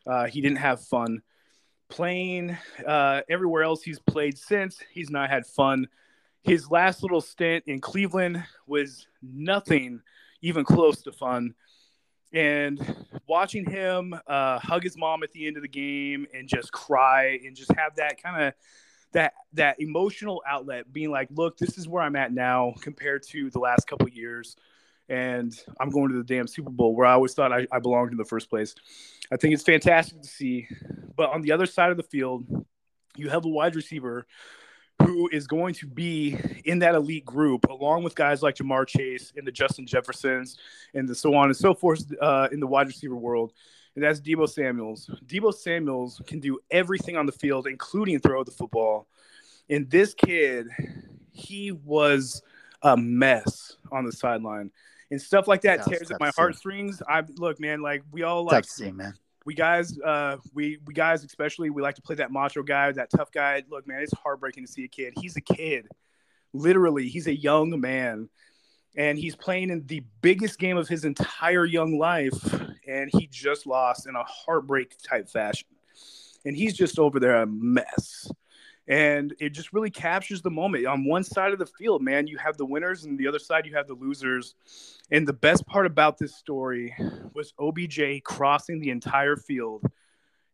uh, 0.07 0.27
he 0.27 0.43
didn't 0.43 0.59
have 0.59 0.83
fun. 0.83 1.23
Playing 1.89 2.57
uh, 2.87 3.23
everywhere 3.31 3.63
else 3.63 3.83
he's 3.83 3.99
played 3.99 4.37
since, 4.37 4.79
he's 4.93 5.09
not 5.09 5.31
had 5.31 5.47
fun. 5.47 5.89
His 6.43 6.71
last 6.71 7.03
little 7.03 7.23
stint 7.23 7.65
in 7.67 7.81
Cleveland 7.81 8.45
was 8.67 9.07
nothing 9.23 10.03
even 10.43 10.65
close 10.65 11.03
to 11.03 11.13
fun. 11.13 11.55
And 12.35 13.07
watching 13.27 13.65
him 13.65 14.15
uh, 14.27 14.59
hug 14.59 14.83
his 14.83 14.99
mom 14.99 15.23
at 15.23 15.33
the 15.33 15.47
end 15.47 15.57
of 15.57 15.63
the 15.63 15.69
game 15.69 16.27
and 16.35 16.47
just 16.47 16.71
cry 16.71 17.41
and 17.45 17.57
just 17.57 17.73
have 17.73 17.97
that 17.97 18.23
kind 18.23 18.43
of 18.43 18.55
that 19.13 19.33
that 19.55 19.81
emotional 19.81 20.43
outlet, 20.47 20.93
being 20.93 21.11
like, 21.11 21.29
"Look, 21.31 21.59
this 21.59 21.79
is 21.79 21.89
where 21.89 22.03
I'm 22.03 22.17
at 22.17 22.33
now 22.33 22.75
compared 22.81 23.23
to 23.29 23.51
the 23.51 23.59
last 23.59 23.87
couple 23.87 24.09
years." 24.09 24.57
And 25.11 25.59
I'm 25.81 25.89
going 25.89 26.11
to 26.11 26.19
the 26.19 26.25
damn 26.25 26.47
Super 26.47 26.69
Bowl 26.69 26.95
where 26.95 27.07
I 27.07 27.13
always 27.13 27.33
thought 27.33 27.51
I, 27.51 27.67
I 27.73 27.79
belonged 27.79 28.13
in 28.13 28.19
the 28.19 28.27
first 28.27 28.51
place. 28.51 28.75
I 29.33 29.37
think 29.37 29.55
it's 29.55 29.63
fantastic 29.63 30.21
to 30.21 30.29
see. 30.29 30.69
But 31.17 31.31
on 31.31 31.41
the 31.41 31.53
other 31.53 31.65
side 31.65 31.91
of 31.91 31.97
the 31.97 32.03
field, 32.03 32.45
you 33.17 33.31
have 33.31 33.47
a 33.47 33.49
wide 33.49 33.75
receiver 33.75 34.27
who 35.03 35.29
is 35.33 35.47
going 35.47 35.75
to 35.75 35.87
be 35.87 36.37
in 36.65 36.81
that 36.81 36.95
elite 36.95 37.25
group, 37.25 37.69
along 37.71 38.03
with 38.03 38.15
guys 38.15 38.43
like 38.43 38.57
Ja'Marr 38.57 38.87
Chase 38.87 39.33
and 39.37 39.47
the 39.47 39.53
Justin 39.53 39.87
Jeffersons 39.87 40.59
and 40.95 41.09
the 41.09 41.15
so 41.15 41.35
on 41.35 41.47
and 41.47 41.57
so 41.57 41.73
forth 41.73 42.05
uh, 42.21 42.49
in 42.51 42.61
the 42.61 42.67
wide 42.67 42.89
receiver 42.89 43.17
world. 43.17 43.53
And 43.99 44.05
that's 44.05 44.21
Deebo 44.21 44.49
Samuels. 44.49 45.11
Deebo 45.27 45.53
Samuels 45.53 46.23
can 46.25 46.39
do 46.39 46.61
everything 46.71 47.17
on 47.17 47.27
the 47.27 47.33
field, 47.33 47.67
including 47.67 48.21
throw 48.21 48.45
the 48.45 48.53
football. 48.53 49.09
And 49.69 49.91
this 49.91 50.15
kid, 50.15 50.69
he 51.33 51.73
was 51.73 52.41
a 52.83 52.97
mess 52.97 53.77
on 53.91 54.05
the 54.05 54.13
sideline. 54.13 54.71
And 55.11 55.21
stuff 55.21 55.49
like 55.49 55.63
that 55.63 55.81
it's 55.81 55.89
tears 55.89 56.11
at 56.13 56.21
my 56.21 56.31
heartstrings. 56.37 57.03
I 57.09 57.25
look, 57.39 57.59
man, 57.59 57.83
like 57.83 58.05
we 58.13 58.23
all 58.23 58.45
like 58.45 58.63
to 58.63 58.71
see, 58.71 58.93
man. 58.93 59.15
we 59.45 59.55
guys, 59.55 59.99
uh, 59.99 60.37
we 60.55 60.79
we 60.87 60.95
guys 60.95 61.25
especially, 61.25 61.69
we 61.69 61.83
like 61.83 61.97
to 61.97 62.03
play 62.03 62.15
that 62.15 62.31
macho 62.31 62.63
guy, 62.63 62.93
that 62.93 63.11
tough 63.11 63.33
guy. 63.33 63.65
Look, 63.69 63.89
man, 63.89 64.01
it's 64.01 64.13
heartbreaking 64.13 64.65
to 64.65 64.71
see 64.71 64.85
a 64.85 64.89
kid. 64.89 65.15
He's 65.21 65.35
a 65.35 65.41
kid, 65.41 65.89
literally. 66.53 67.09
He's 67.09 67.27
a 67.27 67.35
young 67.35 67.81
man, 67.81 68.29
and 68.99 69.17
he's 69.17 69.37
playing 69.37 69.71
in 69.71 69.87
the 69.87 70.03
biggest 70.21 70.59
game 70.59 70.77
of 70.77 70.89
his 70.89 71.05
entire 71.05 71.65
young 71.65 71.99
life, 71.99 72.35
and 72.87 73.09
he 73.15 73.29
just 73.29 73.65
lost 73.65 74.09
in 74.09 74.17
a 74.17 74.25
heartbreak 74.25 74.97
type 75.01 75.29
fashion, 75.29 75.69
and 76.45 76.57
he's 76.57 76.77
just 76.77 76.99
over 76.99 77.21
there 77.21 77.37
a 77.37 77.47
mess. 77.47 78.31
And 78.89 79.35
it 79.39 79.51
just 79.51 79.73
really 79.73 79.91
captures 79.91 80.43
the 80.43 80.51
moment. 80.51 80.87
On 80.87 81.05
one 81.05 81.23
side 81.23 81.53
of 81.53 81.59
the 81.59 81.67
field, 81.67 82.03
man, 82.03 82.27
you 82.27 82.39
have 82.39 82.57
the 82.57 82.65
winners, 82.65 83.05
and 83.05 83.19
the 83.19 83.29
other 83.29 83.39
side, 83.39 83.67
you 83.67 83.77
have 83.77 83.87
the 83.87 83.95
losers. 83.95 84.55
And 85.13 85.29
the 85.29 85.35
best 85.35 85.65
part 85.67 85.87
about 85.87 86.19
this 86.19 86.35
story 86.35 86.95
was 87.35 87.53
OBJ 87.61 88.25
crossing 88.25 88.81
the 88.81 88.91
entire 88.91 89.37
field 89.37 89.85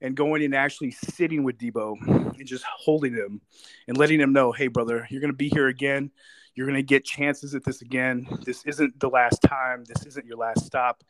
and 0.00 0.16
going 0.16 0.44
and 0.44 0.54
actually 0.54 0.90
sitting 0.90 1.44
with 1.44 1.58
Deebo 1.58 1.94
and 2.36 2.46
just 2.46 2.64
holding 2.64 3.14
him 3.14 3.40
and 3.88 3.96
letting 3.96 4.20
him 4.20 4.32
know, 4.32 4.50
hey, 4.52 4.66
brother, 4.66 5.06
you're 5.10 5.20
going 5.20 5.32
to 5.32 5.36
be 5.36 5.48
here 5.48 5.68
again. 5.68 6.10
You're 6.54 6.66
going 6.66 6.76
to 6.76 6.82
get 6.82 7.04
chances 7.04 7.54
at 7.54 7.64
this 7.64 7.82
again. 7.82 8.26
This 8.44 8.64
isn't 8.64 9.00
the 9.00 9.08
last 9.08 9.42
time. 9.42 9.84
This 9.84 10.06
isn't 10.06 10.26
your 10.26 10.36
last 10.36 10.64
stop. 10.64 11.02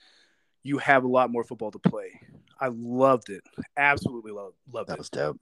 you 0.63 0.79
have 0.79 1.05
a 1.05 1.09
lot 1.09 1.31
more 1.31 1.45
football 1.45 1.71
to 1.71 1.79
play. 1.79 2.21
I 2.59 2.69
loved 2.73 3.29
it. 3.29 3.43
Absolutely 3.77 4.33
loved, 4.33 4.57
loved 4.73 4.89
That 4.89 4.95
it. 4.95 4.97
That 4.97 4.99
was 4.99 5.11
dope. 5.11 5.41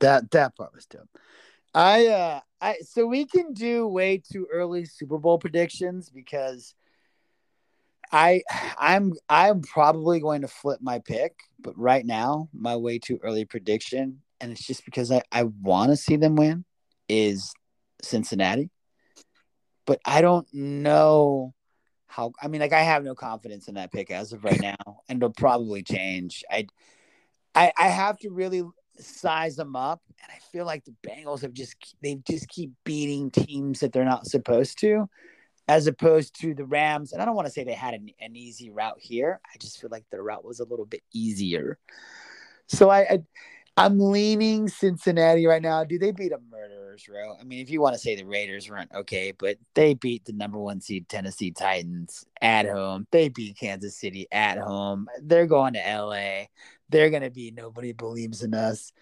That 0.00 0.30
that 0.32 0.56
part 0.56 0.74
was 0.74 0.86
dope. 0.86 1.08
I 1.74 2.06
uh 2.06 2.40
I 2.60 2.76
so 2.82 3.06
we 3.06 3.26
can 3.26 3.52
do 3.52 3.86
way 3.86 4.18
too 4.18 4.46
early 4.52 4.84
Super 4.84 5.18
Bowl 5.18 5.38
predictions 5.38 6.10
because 6.10 6.74
I 8.10 8.42
I'm 8.78 9.14
I'm 9.28 9.62
probably 9.62 10.20
going 10.20 10.42
to 10.42 10.48
flip 10.48 10.80
my 10.82 10.98
pick, 10.98 11.34
but 11.60 11.76
right 11.78 12.04
now 12.04 12.48
my 12.52 12.76
way 12.76 12.98
too 12.98 13.18
early 13.22 13.44
prediction, 13.44 14.20
and 14.40 14.52
it's 14.52 14.66
just 14.66 14.84
because 14.84 15.10
I, 15.10 15.22
I 15.32 15.44
want 15.44 15.90
to 15.90 15.96
see 15.96 16.16
them 16.16 16.36
win, 16.36 16.64
is 17.08 17.52
Cincinnati. 18.02 18.70
But 19.86 20.00
I 20.04 20.20
don't 20.20 20.46
know 20.52 21.54
how 22.06 22.32
I 22.42 22.48
mean 22.48 22.60
like 22.60 22.72
I 22.72 22.82
have 22.82 23.04
no 23.04 23.14
confidence 23.14 23.68
in 23.68 23.74
that 23.74 23.92
pick 23.92 24.10
as 24.10 24.32
of 24.32 24.44
right 24.44 24.60
now, 24.60 25.00
and 25.08 25.18
it'll 25.18 25.30
probably 25.30 25.82
change. 25.82 26.44
I 26.50 26.66
I 27.54 27.72
I 27.78 27.88
have 27.88 28.18
to 28.18 28.30
really 28.30 28.62
size 28.98 29.56
them 29.56 29.74
up, 29.74 30.02
and 30.22 30.30
I 30.30 30.38
feel 30.52 30.66
like 30.66 30.84
the 30.84 30.94
Bengals 31.06 31.42
have 31.42 31.52
just 31.52 31.74
they 32.02 32.16
just 32.28 32.48
keep 32.48 32.72
beating 32.84 33.30
teams 33.30 33.80
that 33.80 33.92
they're 33.92 34.04
not 34.04 34.26
supposed 34.26 34.78
to, 34.80 35.08
as 35.68 35.86
opposed 35.86 36.38
to 36.40 36.54
the 36.54 36.66
Rams. 36.66 37.12
And 37.12 37.22
I 37.22 37.24
don't 37.24 37.34
want 37.34 37.46
to 37.46 37.52
say 37.52 37.64
they 37.64 37.72
had 37.72 37.94
an, 37.94 38.10
an 38.20 38.36
easy 38.36 38.70
route 38.70 39.00
here. 39.00 39.40
I 39.52 39.56
just 39.58 39.80
feel 39.80 39.90
like 39.90 40.04
their 40.10 40.22
route 40.22 40.44
was 40.44 40.60
a 40.60 40.64
little 40.64 40.86
bit 40.86 41.02
easier. 41.12 41.78
So 42.68 42.90
I, 42.90 43.00
I 43.00 43.22
I'm 43.76 43.98
leaning 43.98 44.68
Cincinnati 44.68 45.46
right 45.46 45.62
now. 45.62 45.84
Do 45.84 45.98
they 45.98 46.12
beat 46.12 46.32
a 46.32 46.38
row? 47.08 47.36
I 47.40 47.44
mean, 47.44 47.60
if 47.60 47.70
you 47.70 47.80
want 47.80 47.94
to 47.94 47.98
say 47.98 48.16
the 48.16 48.24
Raiders 48.24 48.68
weren't 48.68 48.92
okay, 48.94 49.32
but 49.36 49.56
they 49.74 49.94
beat 49.94 50.24
the 50.24 50.32
number 50.32 50.58
one 50.58 50.80
seed 50.80 51.08
Tennessee 51.08 51.50
Titans 51.50 52.24
at 52.40 52.66
home. 52.68 53.06
They 53.10 53.28
beat 53.28 53.56
Kansas 53.56 53.96
City 53.96 54.26
at 54.30 54.58
home. 54.58 55.08
They're 55.22 55.46
going 55.46 55.74
to 55.74 55.80
LA. 55.80 56.44
They're 56.88 57.10
gonna 57.10 57.30
be 57.30 57.50
nobody 57.50 57.92
believes 57.92 58.42
in 58.42 58.54
us. 58.54 58.92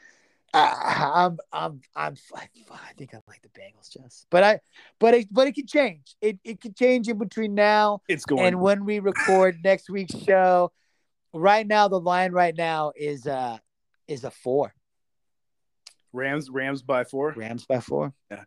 I, 0.52 1.12
I'm, 1.14 1.38
I'm, 1.52 1.80
I'm, 1.94 2.16
I, 2.34 2.48
I 2.72 2.92
think 2.96 3.14
I 3.14 3.20
like 3.28 3.42
the 3.42 3.48
Bengals 3.48 3.90
just, 3.90 4.26
but 4.30 4.42
I, 4.42 4.60
but 4.98 5.14
it, 5.14 5.28
but 5.30 5.46
it 5.46 5.52
could 5.52 5.68
change. 5.68 6.16
It, 6.20 6.38
it 6.44 6.60
could 6.60 6.76
change 6.76 7.08
in 7.08 7.18
between 7.18 7.54
now 7.54 8.02
It's 8.08 8.24
going. 8.24 8.46
and 8.46 8.60
when 8.60 8.84
we 8.84 8.98
record 8.98 9.58
next 9.62 9.88
week's 9.90 10.18
show. 10.18 10.72
Right 11.32 11.64
now, 11.64 11.86
the 11.86 12.00
line 12.00 12.32
right 12.32 12.56
now 12.56 12.90
is 12.96 13.28
uh 13.28 13.58
is 14.08 14.24
a 14.24 14.32
four. 14.32 14.74
Rams, 16.12 16.50
Rams 16.50 16.82
by 16.82 17.04
four. 17.04 17.32
Rams 17.36 17.66
by 17.66 17.80
four. 17.80 18.12
Yeah. 18.30 18.44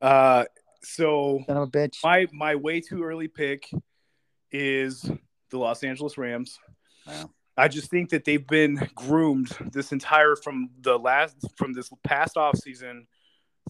Uh, 0.00 0.44
so 0.82 1.42
Son 1.46 1.56
of 1.56 1.68
a 1.68 1.70
bitch. 1.70 1.98
my 2.02 2.26
my 2.32 2.56
way 2.56 2.80
too 2.80 3.02
early 3.02 3.28
pick 3.28 3.70
is 4.50 5.08
the 5.50 5.58
Los 5.58 5.82
Angeles 5.84 6.18
Rams. 6.18 6.58
Wow. 7.06 7.30
I 7.56 7.68
just 7.68 7.90
think 7.90 8.10
that 8.10 8.24
they've 8.24 8.46
been 8.46 8.88
groomed 8.94 9.48
this 9.72 9.92
entire 9.92 10.36
from 10.36 10.70
the 10.80 10.98
last 10.98 11.36
from 11.56 11.72
this 11.72 11.90
past 12.02 12.36
off 12.36 12.56
season 12.56 13.06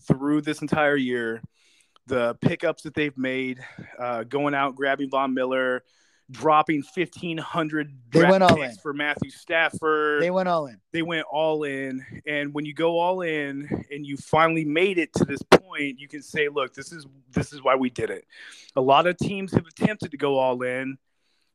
through 0.07 0.43
this 0.43 0.63
entire 0.63 0.97
year. 0.97 1.43
The 2.07 2.37
pickups 2.41 2.83
that 2.83 2.95
they've 2.95 3.17
made, 3.17 3.61
uh, 3.99 4.25
going 4.25 4.55
out 4.55 4.75
grabbing 4.75 5.11
Von 5.11 5.35
Miller, 5.35 5.85
dropping 6.33 6.83
fifteen 6.83 7.39
hundred 7.39 7.93
They 8.11 8.25
went 8.25 8.43
all 8.43 8.61
in. 8.61 8.75
for 8.77 8.93
Matthew 8.93 9.31
Stafford 9.31 10.23
They 10.23 10.31
went 10.31 10.49
all 10.49 10.67
in. 10.67 10.81
they 10.93 11.03
went 11.03 11.27
all 11.31 11.63
in 11.65 12.05
and 12.27 12.53
when 12.55 12.65
you 12.65 12.75
go 12.75 12.99
all 12.99 13.21
in 13.23 13.85
and 13.91 14.05
you 14.07 14.17
finally 14.17 14.65
made 14.65 14.99
it 14.99 15.13
to 15.15 15.25
this 15.25 15.43
point 15.43 16.01
you 16.01 16.09
can 16.09 16.23
say 16.23 16.49
look 16.49 16.75
this 16.75 16.91
is 16.93 17.07
this 17.33 17.53
is 17.53 17.63
why 17.63 17.77
we 17.77 17.91
did 17.91 18.11
it 18.11 18.25
a 18.77 18.81
lot 18.81 19.07
of 19.07 19.17
teams 19.17 19.53
have 19.53 19.67
attempted 19.67 20.11
to 20.11 20.17
go 20.17 20.39
all 20.39 20.63
in 20.63 20.97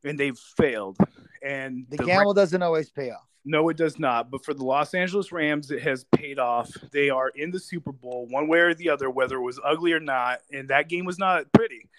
and 0.03 0.19
they've 0.19 0.37
failed 0.37 0.97
and 1.43 1.85
The 1.89 1.97
the 1.97 2.03
gamble 2.05 2.33
doesn't 2.33 2.61
always 2.63 2.89
pay 2.89 3.11
off. 3.11 3.27
no, 3.45 3.69
it 3.69 3.77
does 3.77 3.97
not. 3.99 4.29
But 4.31 4.43
for 4.43 4.53
the 4.53 4.63
Los 4.63 4.93
Angeles 4.93 5.31
Rams, 5.31 5.71
it 5.71 5.81
has 5.83 6.03
paid 6.15 6.37
off. 6.39 6.69
They 6.91 7.09
are 7.09 7.29
in 7.29 7.51
the 7.51 7.59
Super 7.59 7.91
Bowl, 7.93 8.27
one 8.29 8.47
way 8.47 8.59
or 8.59 8.73
the 8.73 8.89
other, 8.89 9.09
whether 9.09 9.37
it 9.37 9.41
was 9.41 9.59
ugly 9.63 9.93
or 9.93 9.99
not. 10.01 10.39
And 10.51 10.67
that 10.69 10.89
game 10.89 11.05
was 11.05 11.17
not 11.19 11.51
pretty. 11.53 11.89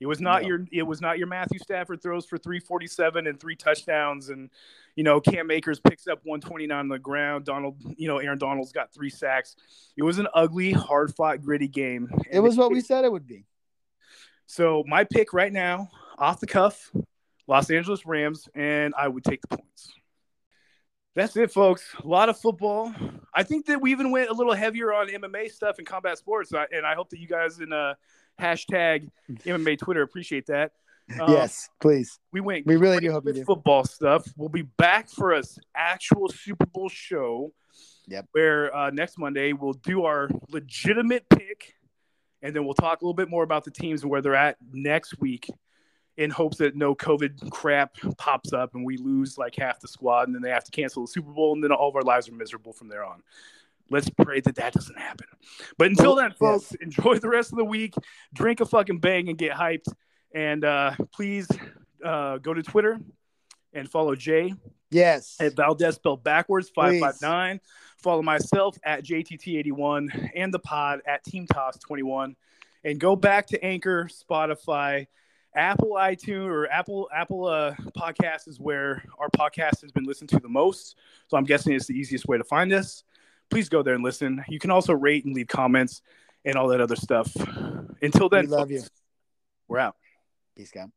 It 0.00 0.06
was 0.06 0.20
not 0.20 0.42
No. 0.42 0.48
your. 0.48 0.66
It 0.72 0.82
was 0.82 1.00
not 1.02 1.18
your 1.18 1.26
Matthew 1.26 1.58
Stafford 1.58 2.02
throws 2.02 2.24
for 2.24 2.38
347 2.38 3.26
and 3.26 3.38
three 3.38 3.54
touchdowns, 3.54 4.30
and 4.30 4.48
you 4.96 5.04
know 5.04 5.20
Cam 5.20 5.50
Akers 5.50 5.78
picks 5.78 6.06
up 6.08 6.20
129 6.24 6.76
on 6.76 6.88
the 6.88 6.98
ground. 6.98 7.44
Donald, 7.44 7.76
you 7.98 8.08
know 8.08 8.16
Aaron 8.18 8.38
Donald's 8.38 8.72
got 8.72 8.92
three 8.94 9.10
sacks. 9.10 9.56
It 9.98 10.02
was 10.02 10.18
an 10.18 10.26
ugly, 10.34 10.72
hard 10.72 11.14
fought, 11.14 11.42
gritty 11.42 11.68
game. 11.68 12.08
And 12.12 12.26
It 12.30 12.40
was 12.40 12.56
what 12.56 12.70
we 12.70 12.80
said 12.80 13.04
it 13.04 13.12
would 13.12 13.26
be. 13.26 13.44
So 14.46 14.82
my 14.86 15.04
pick 15.04 15.32
right 15.34 15.52
now, 15.52 15.90
off 16.18 16.40
the 16.40 16.46
cuff, 16.46 16.90
Los 17.46 17.70
Angeles 17.70 18.06
Rams, 18.06 18.48
and 18.54 18.94
I 18.96 19.06
would 19.06 19.22
take 19.22 19.42
the 19.42 19.48
points. 19.56 19.92
That's 21.14 21.36
it, 21.36 21.52
folks. 21.52 21.84
A 22.02 22.06
lot 22.06 22.28
of 22.28 22.38
football. 22.38 22.94
I 23.34 23.42
think 23.42 23.66
that 23.66 23.80
we 23.80 23.90
even 23.90 24.10
went 24.10 24.30
a 24.30 24.32
little 24.32 24.54
heavier 24.54 24.92
on 24.92 25.08
MMA 25.08 25.50
stuff 25.50 25.78
and 25.78 25.86
combat 25.86 26.18
sports, 26.18 26.54
I- 26.54 26.68
and 26.72 26.86
I 26.86 26.94
hope 26.94 27.10
that 27.10 27.18
you 27.18 27.26
guys 27.28 27.60
in 27.60 27.72
uh, 27.72 27.94
hashtag 28.40 29.08
MMA 29.30 29.78
Twitter 29.78 30.02
appreciate 30.02 30.46
that. 30.46 30.72
Um, 31.20 31.30
yes, 31.30 31.68
please. 31.80 32.18
we 32.32 32.40
went. 32.40 32.66
We 32.66 32.76
really 32.76 33.00
do 33.00 33.10
hope 33.10 33.26
you 33.26 33.32
do. 33.32 33.44
football 33.44 33.84
stuff. 33.84 34.26
We'll 34.36 34.48
be 34.48 34.62
back 34.62 35.08
for 35.08 35.34
us 35.34 35.58
actual 35.74 36.28
Super 36.28 36.66
Bowl 36.66 36.88
show. 36.88 37.52
Yep. 38.06 38.26
Where 38.32 38.74
uh, 38.74 38.90
next 38.90 39.18
Monday 39.18 39.52
we'll 39.52 39.72
do 39.72 40.04
our 40.04 40.28
legitimate 40.48 41.28
pick, 41.28 41.74
and 42.42 42.54
then 42.54 42.64
we'll 42.64 42.74
talk 42.74 43.02
a 43.02 43.04
little 43.04 43.14
bit 43.14 43.28
more 43.28 43.42
about 43.42 43.64
the 43.64 43.70
teams 43.70 44.02
and 44.02 44.10
where 44.10 44.20
they're 44.20 44.34
at 44.34 44.56
next 44.72 45.20
week, 45.20 45.48
in 46.16 46.30
hopes 46.30 46.58
that 46.58 46.76
no 46.76 46.94
COVID 46.94 47.50
crap 47.50 47.94
pops 48.18 48.52
up 48.52 48.74
and 48.74 48.84
we 48.84 48.96
lose 48.96 49.38
like 49.38 49.54
half 49.56 49.80
the 49.80 49.88
squad, 49.88 50.28
and 50.28 50.34
then 50.34 50.42
they 50.42 50.50
have 50.50 50.64
to 50.64 50.70
cancel 50.70 51.06
the 51.06 51.10
Super 51.10 51.32
Bowl, 51.32 51.54
and 51.54 51.62
then 51.62 51.72
all 51.72 51.88
of 51.88 51.96
our 51.96 52.02
lives 52.02 52.28
are 52.28 52.34
miserable 52.34 52.72
from 52.72 52.88
there 52.88 53.04
on. 53.04 53.22
Let's 53.90 54.08
pray 54.08 54.40
that 54.40 54.54
that 54.56 54.72
doesn't 54.72 54.98
happen. 54.98 55.26
But 55.76 55.88
until 55.88 56.14
then, 56.14 56.32
folks, 56.32 56.72
enjoy 56.80 57.18
the 57.18 57.28
rest 57.28 57.52
of 57.52 57.58
the 57.58 57.64
week. 57.64 57.94
Drink 58.32 58.60
a 58.60 58.66
fucking 58.66 58.98
bang 59.00 59.28
and 59.28 59.36
get 59.36 59.52
hyped. 59.52 59.92
And 60.34 60.64
uh, 60.64 60.92
please 61.12 61.48
uh, 62.04 62.38
go 62.38 62.54
to 62.54 62.62
Twitter 62.62 63.00
and 63.72 63.90
follow 63.90 64.14
Jay 64.14 64.54
Yes. 64.90 65.36
at 65.40 65.54
Valdez 65.56 65.96
spelled 65.96 66.22
backwards, 66.24 66.70
559. 66.74 67.60
Follow 67.98 68.22
myself 68.22 68.76
at 68.82 69.04
JTT81 69.04 70.30
and 70.34 70.54
the 70.54 70.58
pod 70.58 71.00
at 71.06 71.24
Team 71.24 71.46
Toss 71.46 71.78
21. 71.78 72.36
And 72.84 72.98
go 72.98 73.14
back 73.14 73.48
to 73.48 73.62
Anchor, 73.62 74.08
Spotify, 74.08 75.06
Apple 75.54 75.90
iTunes 75.98 76.46
or 76.48 76.70
Apple 76.70 77.08
Apple 77.14 77.46
uh, 77.46 77.74
podcast 77.98 78.46
is 78.46 78.60
where 78.60 79.02
our 79.18 79.28
podcast 79.30 79.82
has 79.82 79.90
been 79.92 80.04
listened 80.04 80.30
to 80.30 80.38
the 80.38 80.48
most. 80.48 80.96
So 81.26 81.36
I'm 81.36 81.44
guessing 81.44 81.72
it's 81.74 81.86
the 81.86 81.94
easiest 81.94 82.26
way 82.28 82.38
to 82.38 82.44
find 82.44 82.72
us. 82.72 83.02
Please 83.50 83.68
go 83.68 83.82
there 83.82 83.94
and 83.94 84.04
listen. 84.04 84.44
You 84.48 84.58
can 84.58 84.70
also 84.70 84.92
rate 84.92 85.24
and 85.24 85.34
leave 85.34 85.48
comments 85.48 86.02
and 86.44 86.56
all 86.56 86.68
that 86.68 86.80
other 86.80 86.96
stuff. 86.96 87.34
Until 88.00 88.28
then, 88.28 88.44
We 88.44 88.50
love 88.50 88.68
folks, 88.68 88.72
you. 88.72 88.82
We're 89.68 89.78
out. 89.80 89.96
Peace, 90.56 90.72
out. 90.76 90.90